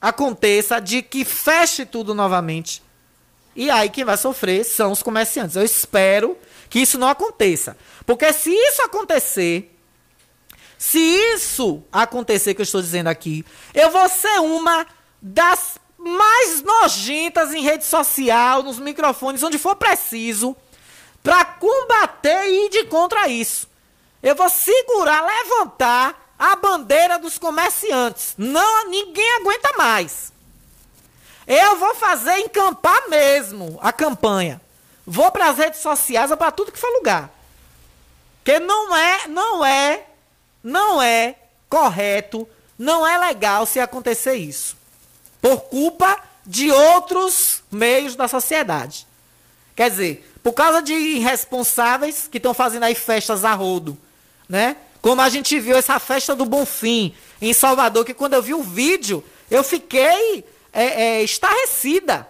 aconteça 0.00 0.80
de 0.80 1.00
que 1.00 1.24
feche 1.24 1.86
tudo 1.86 2.14
novamente. 2.14 2.82
E 3.56 3.70
aí 3.70 3.88
quem 3.88 4.04
vai 4.04 4.16
sofrer 4.16 4.64
são 4.64 4.90
os 4.90 5.02
comerciantes. 5.02 5.56
Eu 5.56 5.64
espero 5.64 6.36
que 6.68 6.80
isso 6.80 6.98
não 6.98 7.08
aconteça. 7.08 7.76
Porque 8.04 8.32
se 8.32 8.50
isso 8.50 8.82
acontecer, 8.82 9.73
se 10.86 10.98
isso 10.98 11.82
acontecer 11.90 12.52
que 12.52 12.60
eu 12.60 12.64
estou 12.64 12.82
dizendo 12.82 13.06
aqui, 13.06 13.42
eu 13.72 13.90
vou 13.90 14.06
ser 14.06 14.38
uma 14.42 14.86
das 15.20 15.78
mais 15.96 16.60
nojentas 16.60 17.54
em 17.54 17.62
rede 17.62 17.86
social, 17.86 18.62
nos 18.62 18.78
microfones, 18.78 19.42
onde 19.42 19.56
for 19.56 19.76
preciso, 19.76 20.54
para 21.22 21.42
combater 21.42 22.48
e 22.48 22.66
ir 22.66 22.68
de 22.68 22.84
contra 22.84 23.26
isso. 23.28 23.66
Eu 24.22 24.34
vou 24.34 24.50
segurar, 24.50 25.24
levantar 25.24 26.34
a 26.38 26.54
bandeira 26.54 27.18
dos 27.18 27.38
comerciantes. 27.38 28.34
Não, 28.36 28.90
ninguém 28.90 29.36
aguenta 29.36 29.72
mais. 29.78 30.34
Eu 31.46 31.76
vou 31.76 31.94
fazer 31.94 32.40
encampar 32.40 33.08
mesmo 33.08 33.78
a 33.80 33.90
campanha. 33.90 34.60
Vou 35.06 35.30
para 35.32 35.48
as 35.48 35.56
redes 35.56 35.80
sociais 35.80 36.30
para 36.34 36.52
tudo 36.52 36.70
que 36.70 36.78
for 36.78 36.92
lugar. 36.92 37.30
Que 38.44 38.58
não 38.58 38.94
é, 38.94 39.28
não 39.28 39.64
é, 39.64 40.08
não 40.64 41.02
é 41.02 41.36
correto, 41.68 42.48
não 42.78 43.06
é 43.06 43.18
legal 43.18 43.66
se 43.66 43.78
acontecer 43.78 44.34
isso. 44.34 44.76
Por 45.42 45.60
culpa 45.64 46.18
de 46.46 46.72
outros 46.72 47.62
meios 47.70 48.16
da 48.16 48.26
sociedade. 48.26 49.06
Quer 49.76 49.90
dizer, 49.90 50.32
por 50.42 50.52
causa 50.52 50.80
de 50.80 50.94
irresponsáveis 50.94 52.26
que 52.26 52.38
estão 52.38 52.54
fazendo 52.54 52.84
aí 52.84 52.94
festas 52.94 53.44
a 53.44 53.52
rodo, 53.52 53.96
né? 54.48 54.76
Como 55.02 55.20
a 55.20 55.28
gente 55.28 55.60
viu 55.60 55.76
essa 55.76 55.98
festa 55.98 56.34
do 56.34 56.46
Bonfim 56.46 57.14
em 57.40 57.52
Salvador, 57.52 58.04
que 58.04 58.14
quando 58.14 58.34
eu 58.34 58.42
vi 58.42 58.54
o 58.54 58.62
vídeo, 58.62 59.22
eu 59.50 59.62
fiquei 59.62 60.44
é, 60.72 60.84
é, 60.84 61.22
estarrecida. 61.22 62.26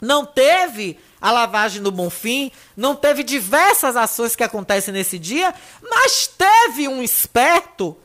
não 0.00 0.24
teve 0.24 0.98
a 1.24 1.30
lavagem 1.30 1.80
do 1.80 1.90
Bonfim, 1.90 2.52
não 2.76 2.94
teve 2.94 3.22
diversas 3.22 3.96
ações 3.96 4.36
que 4.36 4.44
acontecem 4.44 4.92
nesse 4.92 5.18
dia, 5.18 5.54
mas 5.82 6.26
teve 6.26 6.86
um 6.86 7.02
esperto, 7.02 7.96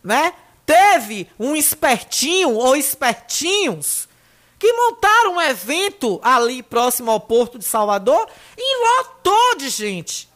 né? 0.00 0.32
Teve 0.64 1.28
um 1.40 1.56
espertinho 1.56 2.54
ou 2.54 2.76
espertinhos 2.76 4.08
que 4.60 4.72
montaram 4.72 5.34
um 5.34 5.40
evento 5.40 6.20
ali 6.22 6.62
próximo 6.62 7.10
ao 7.10 7.18
Porto 7.18 7.58
de 7.58 7.64
Salvador 7.64 8.28
e 8.56 8.86
lotou 8.86 9.56
de 9.56 9.70
gente. 9.70 10.28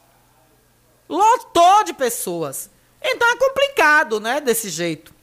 Lotou 1.09 1.85
de 1.85 1.93
pessoas. 1.93 2.69
Então 3.01 3.31
é 3.31 3.37
complicado, 3.37 4.19
né? 4.19 4.41
Desse 4.41 4.69
jeito. 4.69 5.15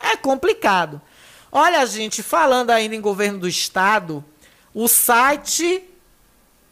É 0.00 0.16
complicado. 0.16 0.98
Olha, 1.52 1.84
gente, 1.84 2.22
falando 2.22 2.70
ainda 2.70 2.94
em 2.94 3.02
governo 3.02 3.38
do 3.38 3.48
estado, 3.48 4.24
o 4.72 4.88
site 4.88 5.90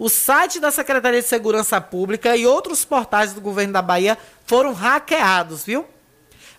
o 0.03 0.09
site 0.09 0.59
da 0.59 0.73
Secretaria 0.73 1.23
de 1.23 1.29
Segurança 1.29 1.81
Pública 1.81 2.37
e 2.37 2.45
outros 2.45 2.85
portais 2.85 3.33
do 3.33 3.41
governo 3.41 3.73
da 3.73 3.81
Bahia 3.81 4.19
foram 4.45 4.73
hackeados, 4.73 5.63
viu? 5.63 5.87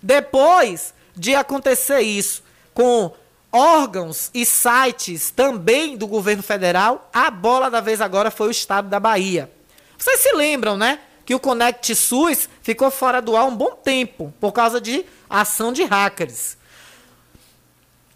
Depois 0.02 0.94
de 1.14 1.36
acontecer 1.36 2.00
isso 2.00 2.42
com 2.74 3.12
órgãos 3.52 4.32
e 4.34 4.46
sites 4.46 5.30
também 5.30 5.98
do 5.98 6.08
governo 6.08 6.42
federal, 6.42 7.10
a 7.12 7.30
bola 7.30 7.70
da 7.70 7.82
vez 7.82 8.00
agora 8.00 8.32
foi 8.32 8.48
o 8.48 8.52
estado 8.52 8.88
da 8.88 8.98
Bahia. 8.98 9.52
Vocês 9.98 10.22
se 10.22 10.32
lembram, 10.32 10.78
né? 10.78 11.00
Que 11.26 11.36
o 11.36 11.40
Conect 11.40 11.94
SUS 11.96 12.48
ficou 12.62 12.90
fora 12.90 13.22
do 13.22 13.36
ar 13.36 13.44
um 13.44 13.56
bom 13.58 13.72
tempo 13.72 14.34
por 14.40 14.54
causa 14.54 14.80
de 14.80 15.06
ação 15.30 15.74
de 15.74 15.84
hackers. 15.84 16.56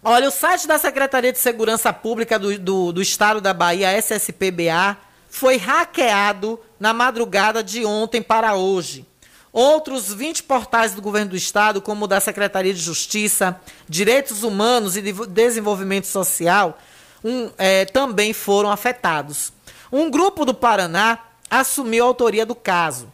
Olha, 0.02 0.30
o 0.30 0.32
site 0.32 0.66
da 0.66 0.80
Secretaria 0.80 1.34
de 1.34 1.40
Segurança 1.40 1.91
Pública 1.91 2.40
do, 2.40 2.58
do, 2.58 2.94
do 2.94 3.02
Estado 3.02 3.41
da 3.41 3.54
Bahia, 3.54 3.91
SSPBA, 3.91 5.06
foi 5.30 5.58
hackeado 5.58 6.60
na 6.80 6.94
madrugada 6.94 7.64
de 7.64 7.86
ontem 7.86 8.22
para 8.22 8.56
hoje. 8.56 9.06
Outros 9.52 10.14
20 10.14 10.44
portais 10.44 10.94
do 10.94 11.02
governo 11.02 11.32
do 11.32 11.36
estado, 11.36 11.82
como 11.82 12.06
o 12.06 12.08
da 12.08 12.20
Secretaria 12.20 12.74
de 12.74 12.80
Justiça, 12.80 13.60
Direitos 13.90 14.44
Humanos 14.44 14.95
e 14.95 15.02
Desenvolvimento 15.02 16.06
Social, 16.06 16.78
um, 17.24 17.49
é, 17.58 17.86
também 17.86 18.34
foram 18.34 18.72
afetados. 18.72 19.52
Um 19.91 20.12
grupo 20.12 20.45
do 20.45 20.54
Paraná 20.54 21.20
assumiu 21.49 22.04
a 22.04 22.08
autoria 22.08 22.45
do 22.45 22.54
caso. 22.54 23.12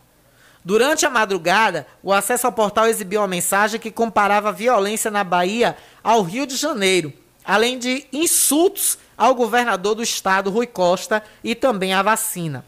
Durante 0.66 1.06
a 1.06 1.10
madrugada, 1.10 1.86
o 2.02 2.12
acesso 2.14 2.48
ao 2.48 2.54
portal 2.54 2.88
exibiu 2.88 3.22
uma 3.22 3.28
mensagem 3.28 3.80
que 3.80 3.92
comparava 3.92 4.50
a 4.50 4.54
violência 4.54 5.12
na 5.12 5.24
Bahia 5.24 5.78
ao 6.04 6.22
Rio 6.24 6.48
de 6.48 6.56
Janeiro, 6.56 7.12
além 7.44 7.78
de 7.78 8.06
insultos 8.12 8.98
ao 9.18 9.36
governador 9.36 9.96
do 9.96 10.04
estado, 10.04 10.50
Rui 10.50 10.68
Costa, 10.68 11.24
e 11.44 11.56
também 11.56 11.94
à 11.94 12.02
vacina. 12.02 12.66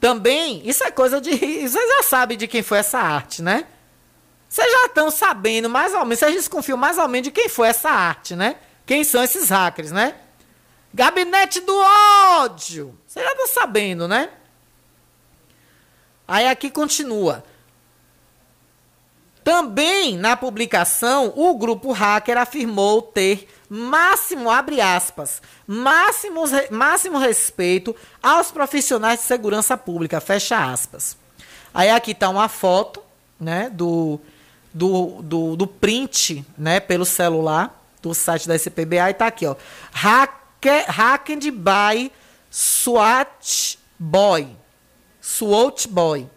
Também, 0.00 0.62
isso 0.64 0.82
é 0.82 0.90
coisa 0.90 1.20
de. 1.20 1.30
Vocês 1.30 1.72
já 1.72 2.02
sabem 2.02 2.38
de 2.38 2.48
quem 2.48 2.62
foi 2.62 2.78
essa 2.78 2.98
arte, 2.98 3.42
né? 3.42 3.66
Vocês 4.48 4.70
já 4.70 4.86
estão 4.86 5.10
sabendo 5.10 5.68
mais 5.68 5.92
ou 5.94 6.00
menos, 6.00 6.18
vocês 6.18 6.34
desconfiam 6.34 6.76
mais 6.76 6.98
ou 6.98 7.06
menos 7.06 7.28
de 7.28 7.30
quem 7.30 7.48
foi 7.48 7.68
essa 7.68 7.90
arte, 7.90 8.34
né? 8.34 8.56
Quem 8.84 9.04
são 9.04 9.22
esses 9.22 9.48
hackers, 9.48 9.92
né? 9.92 10.16
Gabinete 10.92 11.60
do 11.60 11.76
ódio! 11.76 12.98
Vocês 13.06 13.24
já 13.24 13.30
estão 13.30 13.46
sabendo, 13.46 14.08
né? 14.08 14.30
Aí 16.26 16.48
aqui 16.48 16.70
continua. 16.70 17.44
Também 19.44 20.16
na 20.16 20.36
publicação, 20.36 21.32
o 21.36 21.54
grupo 21.56 21.92
hacker 21.92 22.36
afirmou 22.36 23.02
ter 23.02 23.48
máximo, 23.70 24.50
abre 24.50 24.80
aspas, 24.80 25.40
máximo, 25.64 26.42
máximo 26.72 27.18
respeito 27.18 27.94
aos 28.20 28.50
profissionais 28.50 29.20
de 29.20 29.26
segurança 29.26 29.76
pública, 29.76 30.20
fecha 30.20 30.72
aspas. 30.72 31.16
Aí 31.72 31.88
aqui 31.88 32.10
está 32.10 32.28
uma 32.28 32.48
foto, 32.48 33.00
né, 33.38 33.70
do, 33.70 34.18
do, 34.74 35.22
do, 35.22 35.56
do, 35.56 35.66
print, 35.68 36.44
né, 36.58 36.80
pelo 36.80 37.04
celular, 37.04 37.80
do 38.02 38.12
site 38.12 38.48
da 38.48 38.56
SPBA, 38.56 39.08
e 39.08 39.10
está 39.12 39.28
aqui, 39.28 39.46
ó, 39.46 39.54
hacker, 39.92 40.90
hacked 40.90 41.50
by 41.52 42.10
SWAT 42.50 43.78
Boy. 43.96 44.48
SWAT 45.20 45.86
Boy. 45.88 46.28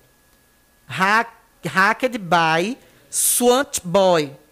Hack, 0.86 1.32
hacked 1.66 2.20
by 2.20 2.78
SWAT 3.10 3.82
Boy. 3.84 4.43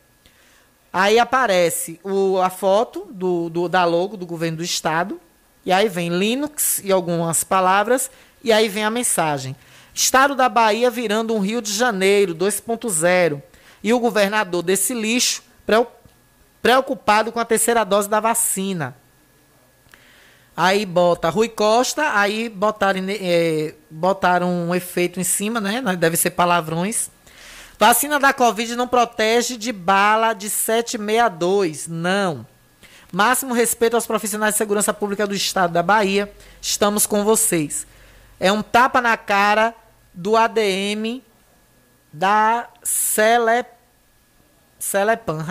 Aí 0.94 1.18
aparece 1.18 2.00
o, 2.04 2.38
a 2.40 2.50
foto 2.50 3.08
do, 3.12 3.50
do, 3.50 3.70
da 3.70 3.86
logo 3.86 4.18
do 4.18 4.26
governo 4.26 4.58
do 4.58 4.64
estado. 4.64 5.20
E 5.66 5.72
aí 5.72 5.88
vem 5.88 6.10
Linux 6.10 6.82
e 6.84 6.92
algumas 6.92 7.44
palavras. 7.44 8.12
E 8.44 8.52
aí 8.52 8.68
vem 8.68 8.84
a 8.84 8.90
mensagem. 8.90 9.56
Estado 9.94 10.36
da 10.36 10.50
Bahia 10.50 10.90
virando 10.90 11.34
um 11.34 11.40
Rio 11.40 11.62
de 11.62 11.74
Janeiro 11.74 12.36
2.0. 12.36 13.42
E 13.84 13.94
o 13.94 14.00
governador 14.00 14.62
desse 14.62 14.94
lixo 14.94 15.44
preocupado 16.62 17.32
com 17.32 17.40
a 17.40 17.46
terceira 17.46 17.84
dose 17.84 18.10
da 18.10 18.20
vacina. 18.20 18.96
Aí 20.56 20.86
bota 20.86 21.30
Rui 21.30 21.48
Costa, 21.48 22.12
aí 22.14 22.50
botaram, 22.50 23.02
é, 23.08 23.74
botaram 23.90 24.50
um 24.50 24.76
efeito 24.76 25.20
em 25.20 25.24
cima, 25.24 25.62
né? 25.62 25.82
Deve 25.98 26.18
ser 26.18 26.32
palavrões. 26.32 27.10
Vacina 27.82 28.20
da 28.20 28.32
Covid 28.32 28.76
não 28.76 28.88
protege 28.88 29.58
de 29.58 29.72
bala 29.72 30.34
de 30.34 30.52
762, 30.52 31.88
não. 31.88 32.46
Máximo 33.12 33.56
respeito 33.56 33.96
aos 33.96 34.06
profissionais 34.06 34.54
de 34.54 34.60
segurança 34.60 34.94
pública 34.94 35.26
do 35.26 35.34
estado 35.34 35.74
da 35.74 35.82
Bahia. 35.82 36.32
Estamos 36.62 37.08
com 37.08 37.24
vocês. 37.24 37.88
É 38.40 38.52
um 38.52 38.62
tapa 38.62 39.02
na 39.02 39.18
cara 39.18 39.74
do 40.14 40.38
ADM 40.38 41.24
da 42.14 42.70
Cele, 42.84 43.66
Celepan, 44.78 45.44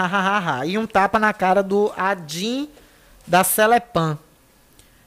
e 0.67 0.79
um 0.79 0.87
tapa 0.87 1.19
na 1.19 1.33
cara 1.33 1.65
do 1.65 1.93
Adim 1.97 2.71
da 3.27 3.43
Celepan. 3.43 4.17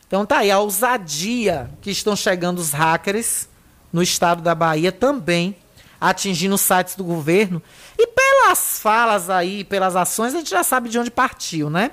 Então 0.05 0.25
tá 0.25 0.39
aí 0.39 0.51
a 0.51 0.59
ousadia 0.59 1.71
que 1.81 1.89
estão 1.89 2.17
chegando 2.17 2.59
os 2.59 2.73
hackers 2.73 3.47
no 3.93 4.03
estado 4.03 4.41
da 4.41 4.53
Bahia 4.53 4.91
também 4.91 5.62
atingindo 6.03 6.57
sites 6.57 6.95
do 6.95 7.03
governo. 7.03 7.61
E 7.97 8.05
pelas 8.07 8.77
falas 8.79 9.29
aí, 9.29 9.63
pelas 9.63 9.95
ações, 9.95 10.35
a 10.35 10.37
gente 10.37 10.49
já 10.49 10.61
sabe 10.61 10.89
de 10.89 10.99
onde 10.99 11.09
partiu, 11.09 11.69
né? 11.69 11.91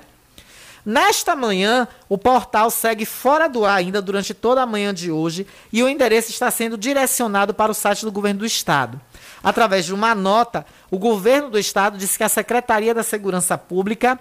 Nesta 0.85 1.35
manhã, 1.35 1.87
o 2.09 2.17
portal 2.17 2.69
segue 2.69 3.05
fora 3.05 3.47
do 3.47 3.63
ar 3.63 3.77
ainda 3.77 4.01
durante 4.01 4.33
toda 4.33 4.61
a 4.61 4.65
manhã 4.65 4.93
de 4.93 5.11
hoje 5.11 5.47
e 5.71 5.81
o 5.81 5.87
endereço 5.87 6.31
está 6.31 6.49
sendo 6.51 6.77
direcionado 6.77 7.53
para 7.53 7.71
o 7.71 7.75
site 7.75 8.03
do 8.03 8.11
governo 8.11 8.39
do 8.39 8.45
estado. 8.45 8.99
Através 9.43 9.85
de 9.85 9.93
uma 9.93 10.13
nota, 10.13 10.65
o 10.89 10.97
governo 10.97 11.51
do 11.51 11.59
estado 11.59 11.97
disse 11.97 12.17
que 12.17 12.23
a 12.23 12.29
Secretaria 12.29 12.93
da 12.93 13.03
Segurança 13.03 13.57
Pública 13.57 14.19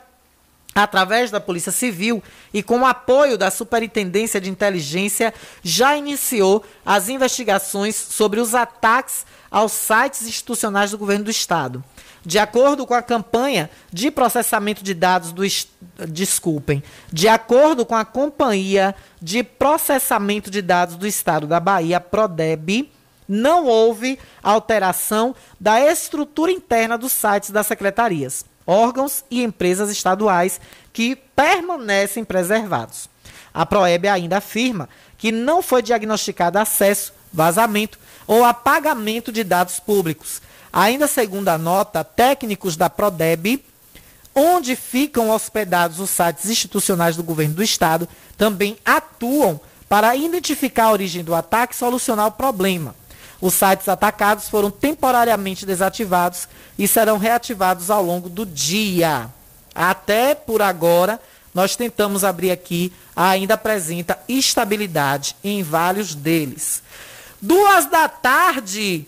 através 0.75 1.31
da 1.31 1.41
Polícia 1.41 1.73
Civil 1.73 2.23
e 2.53 2.63
com 2.63 2.81
o 2.81 2.87
apoio 2.87 3.37
da 3.37 3.51
Superintendência 3.51 4.41
de 4.41 4.51
Inteligência, 4.51 5.35
já 5.63 5.97
iniciou 5.97 6.65
as 6.85 7.09
investigações 7.09 7.97
sobre 7.97 8.41
os 8.41 8.55
ataques 8.55 9.27
aos 9.51 9.73
sites 9.73 10.23
institucionais 10.23 10.93
do 10.93 10.99
governo 10.99 11.25
do 11.25 11.31
estado. 11.31 11.83
De 12.25 12.39
acordo 12.39 12.87
com 12.87 12.95
a 12.95 13.03
campanha 13.03 13.71
de 13.91 14.11
processamento 14.11 14.85
de 14.85 14.93
dados 14.93 15.33
do 15.33 15.43
desculpem, 16.07 16.83
de 17.11 17.29
acordo 17.29 17.87
com 17.87 17.95
a 17.95 18.05
companhia 18.05 18.95
de 19.21 19.43
processamento 19.43 20.51
de 20.51 20.61
dados 20.61 20.97
do 20.97 21.07
estado 21.07 21.47
da 21.47 21.59
Bahia, 21.59 21.99
Prodeb, 21.99 22.93
não 23.27 23.67
houve 23.67 24.19
alteração 24.43 25.35
da 25.59 25.81
estrutura 25.81 26.53
interna 26.53 26.99
dos 26.99 27.13
sites 27.13 27.51
das 27.51 27.67
secretarias 27.67 28.45
órgãos 28.67 29.25
e 29.31 29.43
empresas 29.43 29.91
estaduais 29.91 30.61
que 30.93 31.17
permanecem 31.17 32.25
preservados. 32.25 33.09
A 33.53 33.67
Proeb 33.67 34.07
ainda 34.07 34.39
afirma 34.39 34.89
que 35.19 35.33
não 35.33 35.63
foi 35.63 35.83
diagnosticado 35.83 36.59
acesso, 36.59 37.13
vazamento 37.33 37.99
ou 38.27 38.45
apagamento 38.45 39.33
de 39.33 39.43
dados 39.43 39.81
públicos. 39.81 40.41
Ainda 40.73 41.07
segundo 41.07 41.49
a 41.49 41.59
nota, 41.59 42.05
técnicos 42.05 42.77
da 42.77 42.89
Prodeb, 42.89 43.65
onde 44.35 44.77
ficam 44.77 45.31
hospedados 45.31 45.99
os 45.99 46.11
sites 46.11 46.49
institucionais 46.49 47.17
do 47.17 47.25
governo 47.25 47.55
do 47.55 47.63
estado, 47.63 48.09
também 48.37 48.79
atuam 48.85 49.61
para 49.89 50.15
identificar 50.15 50.85
a 50.85 50.93
origem 50.93 51.25
do 51.25 51.35
ataque 51.35 51.75
e 51.75 51.77
solucionar 51.77 52.29
o 52.29 52.33
problema. 52.33 52.95
Os 53.41 53.55
sites 53.55 53.89
atacados 53.89 54.49
foram 54.49 54.71
temporariamente 54.71 55.65
desativados 55.65 56.47
e 56.79 56.87
serão 56.87 57.17
reativados 57.17 57.91
ao 57.91 58.03
longo 58.03 58.29
do 58.29 58.45
dia. 58.45 59.31
Até 59.75 60.35
por 60.35 60.61
agora, 60.61 61.21
nós 61.55 61.75
tentamos 61.75 62.23
abrir 62.23 62.51
aqui, 62.51 62.93
ainda 63.17 63.55
apresenta 63.55 64.19
estabilidade 64.29 65.35
em 65.43 65.63
vários 65.63 66.15
deles. 66.15 66.83
Duas 67.41 67.87
da 67.87 68.09
tarde 68.09 69.07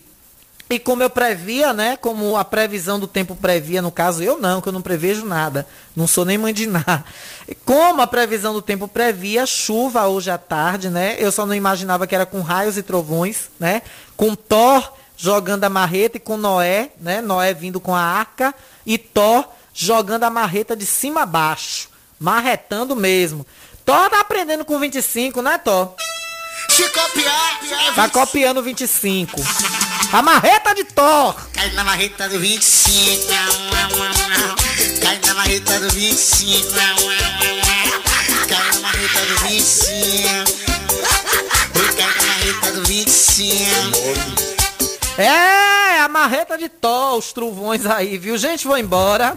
E 0.72 0.78
como 0.78 1.02
eu 1.02 1.10
previa, 1.10 1.74
né? 1.74 1.98
Como 1.98 2.34
a 2.34 2.42
previsão 2.46 2.98
do 2.98 3.06
tempo 3.06 3.36
previa, 3.36 3.82
no 3.82 3.92
caso 3.92 4.22
eu 4.22 4.38
não, 4.38 4.58
que 4.58 4.68
eu 4.70 4.72
não 4.72 4.80
prevejo 4.80 5.26
nada. 5.26 5.66
Não 5.94 6.06
sou 6.06 6.24
nem 6.24 6.38
mãe 6.38 6.54
de 6.54 6.66
nada. 6.66 7.04
Como 7.62 8.00
a 8.00 8.06
previsão 8.06 8.54
do 8.54 8.62
tempo 8.62 8.88
previa, 8.88 9.44
chuva 9.44 10.08
hoje 10.08 10.30
à 10.30 10.38
tarde, 10.38 10.88
né? 10.88 11.16
Eu 11.18 11.30
só 11.30 11.44
não 11.44 11.54
imaginava 11.54 12.06
que 12.06 12.14
era 12.14 12.24
com 12.24 12.40
raios 12.40 12.78
e 12.78 12.82
trovões, 12.82 13.50
né? 13.60 13.82
Com 14.16 14.34
Thor 14.34 14.94
jogando 15.14 15.64
a 15.64 15.68
marreta 15.68 16.16
e 16.16 16.20
com 16.20 16.38
Noé, 16.38 16.88
né? 16.98 17.20
Noé 17.20 17.52
vindo 17.52 17.78
com 17.78 17.94
a 17.94 18.00
arca 18.00 18.54
e 18.86 18.96
Thor 18.96 19.46
jogando 19.74 20.24
a 20.24 20.30
marreta 20.30 20.74
de 20.74 20.86
cima 20.86 21.24
a 21.24 21.26
baixo. 21.26 21.90
Marretando 22.18 22.96
mesmo. 22.96 23.44
Thor 23.84 24.08
tá 24.08 24.20
aprendendo 24.20 24.64
com 24.64 24.78
25, 24.78 25.42
né, 25.42 25.58
Thor? 25.58 25.94
Se 26.72 26.88
copiar, 26.88 27.60
é 27.70 27.92
Tá 27.92 28.08
copiando 28.08 28.62
25. 28.62 29.38
A 30.10 30.22
marreta 30.22 30.74
de 30.74 30.84
Thor. 30.84 31.36
Cai 31.52 31.70
na 31.72 31.84
marreta 31.84 32.30
do 32.30 32.40
25. 32.40 33.26
Cai 35.02 35.18
na 35.18 35.34
marreta 35.34 35.78
do 35.80 35.90
25. 35.90 36.72
Cai 38.48 38.72
na 38.72 38.80
marreta 38.80 39.20
do 39.26 39.36
25. 39.48 39.92
Cai 41.94 42.06
na 42.06 42.22
marreta 42.26 42.72
do 42.72 42.84
25. 42.84 43.98
É, 45.18 45.98
a 46.00 46.08
marreta 46.08 46.56
de 46.56 46.70
Thor, 46.70 47.18
os 47.18 47.34
trovões 47.34 47.84
aí, 47.84 48.16
viu? 48.16 48.38
Gente, 48.38 48.66
vou 48.66 48.78
embora. 48.78 49.36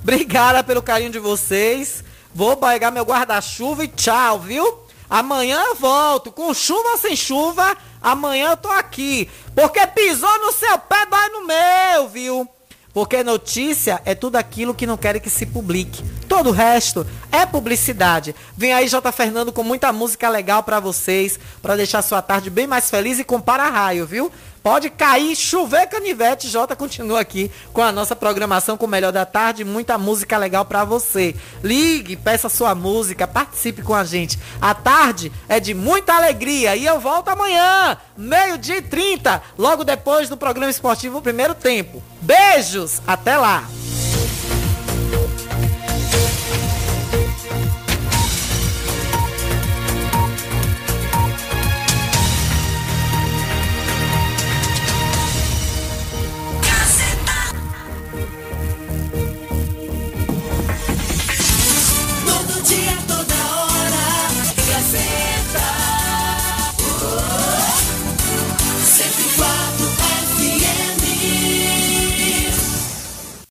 Obrigada 0.00 0.64
pelo 0.64 0.80
carinho 0.82 1.10
de 1.10 1.18
vocês. 1.18 2.02
Vou 2.34 2.56
pegar 2.56 2.90
meu 2.90 3.04
guarda-chuva 3.04 3.84
e 3.84 3.88
tchau, 3.88 4.40
viu? 4.40 4.82
Amanhã 5.12 5.62
eu 5.66 5.74
volto, 5.74 6.32
com 6.32 6.54
chuva 6.54 6.92
ou 6.92 6.96
sem 6.96 7.14
chuva, 7.14 7.76
amanhã 8.00 8.52
eu 8.52 8.56
tô 8.56 8.70
aqui. 8.70 9.28
Porque 9.54 9.86
pisou 9.88 10.38
no 10.38 10.50
seu 10.50 10.78
pé, 10.78 11.04
dói 11.04 11.28
no 11.28 11.46
meu, 11.46 12.08
viu? 12.08 12.48
Porque 12.94 13.22
notícia 13.22 14.00
é 14.06 14.14
tudo 14.14 14.36
aquilo 14.36 14.74
que 14.74 14.86
não 14.86 14.96
querem 14.96 15.20
que 15.20 15.28
se 15.28 15.44
publique. 15.44 16.02
Todo 16.26 16.48
o 16.48 16.52
resto 16.52 17.06
é 17.30 17.44
publicidade. 17.44 18.34
Vem 18.56 18.72
aí 18.72 18.88
J 18.88 19.12
Fernando 19.12 19.52
com 19.52 19.62
muita 19.62 19.92
música 19.92 20.30
legal 20.30 20.62
pra 20.62 20.80
vocês, 20.80 21.38
pra 21.60 21.76
deixar 21.76 22.00
sua 22.00 22.22
tarde 22.22 22.48
bem 22.48 22.66
mais 22.66 22.88
feliz 22.88 23.18
e 23.18 23.24
com 23.24 23.38
para-raio, 23.38 24.06
viu? 24.06 24.32
Pode 24.62 24.90
cair, 24.90 25.34
chover 25.34 25.88
canivete, 25.88 26.48
Jota 26.48 26.76
continua 26.76 27.20
aqui 27.20 27.50
com 27.72 27.82
a 27.82 27.90
nossa 27.90 28.14
programação 28.14 28.76
com 28.76 28.86
o 28.86 28.88
melhor 28.88 29.10
da 29.10 29.26
tarde, 29.26 29.64
muita 29.64 29.98
música 29.98 30.38
legal 30.38 30.64
pra 30.64 30.84
você. 30.84 31.34
Ligue, 31.64 32.16
peça 32.16 32.48
sua 32.48 32.74
música, 32.74 33.26
participe 33.26 33.82
com 33.82 33.94
a 33.94 34.04
gente. 34.04 34.38
A 34.60 34.72
tarde 34.72 35.32
é 35.48 35.58
de 35.58 35.74
muita 35.74 36.14
alegria 36.14 36.76
e 36.76 36.86
eu 36.86 37.00
volto 37.00 37.28
amanhã, 37.28 37.96
meio-dia 38.16 38.76
e 38.76 38.82
30, 38.82 39.42
logo 39.58 39.82
depois 39.82 40.28
do 40.28 40.36
programa 40.36 40.70
esportivo 40.70 41.20
Primeiro 41.20 41.54
Tempo. 41.54 42.00
Beijos, 42.20 43.02
até 43.06 43.36
lá. 43.36 43.66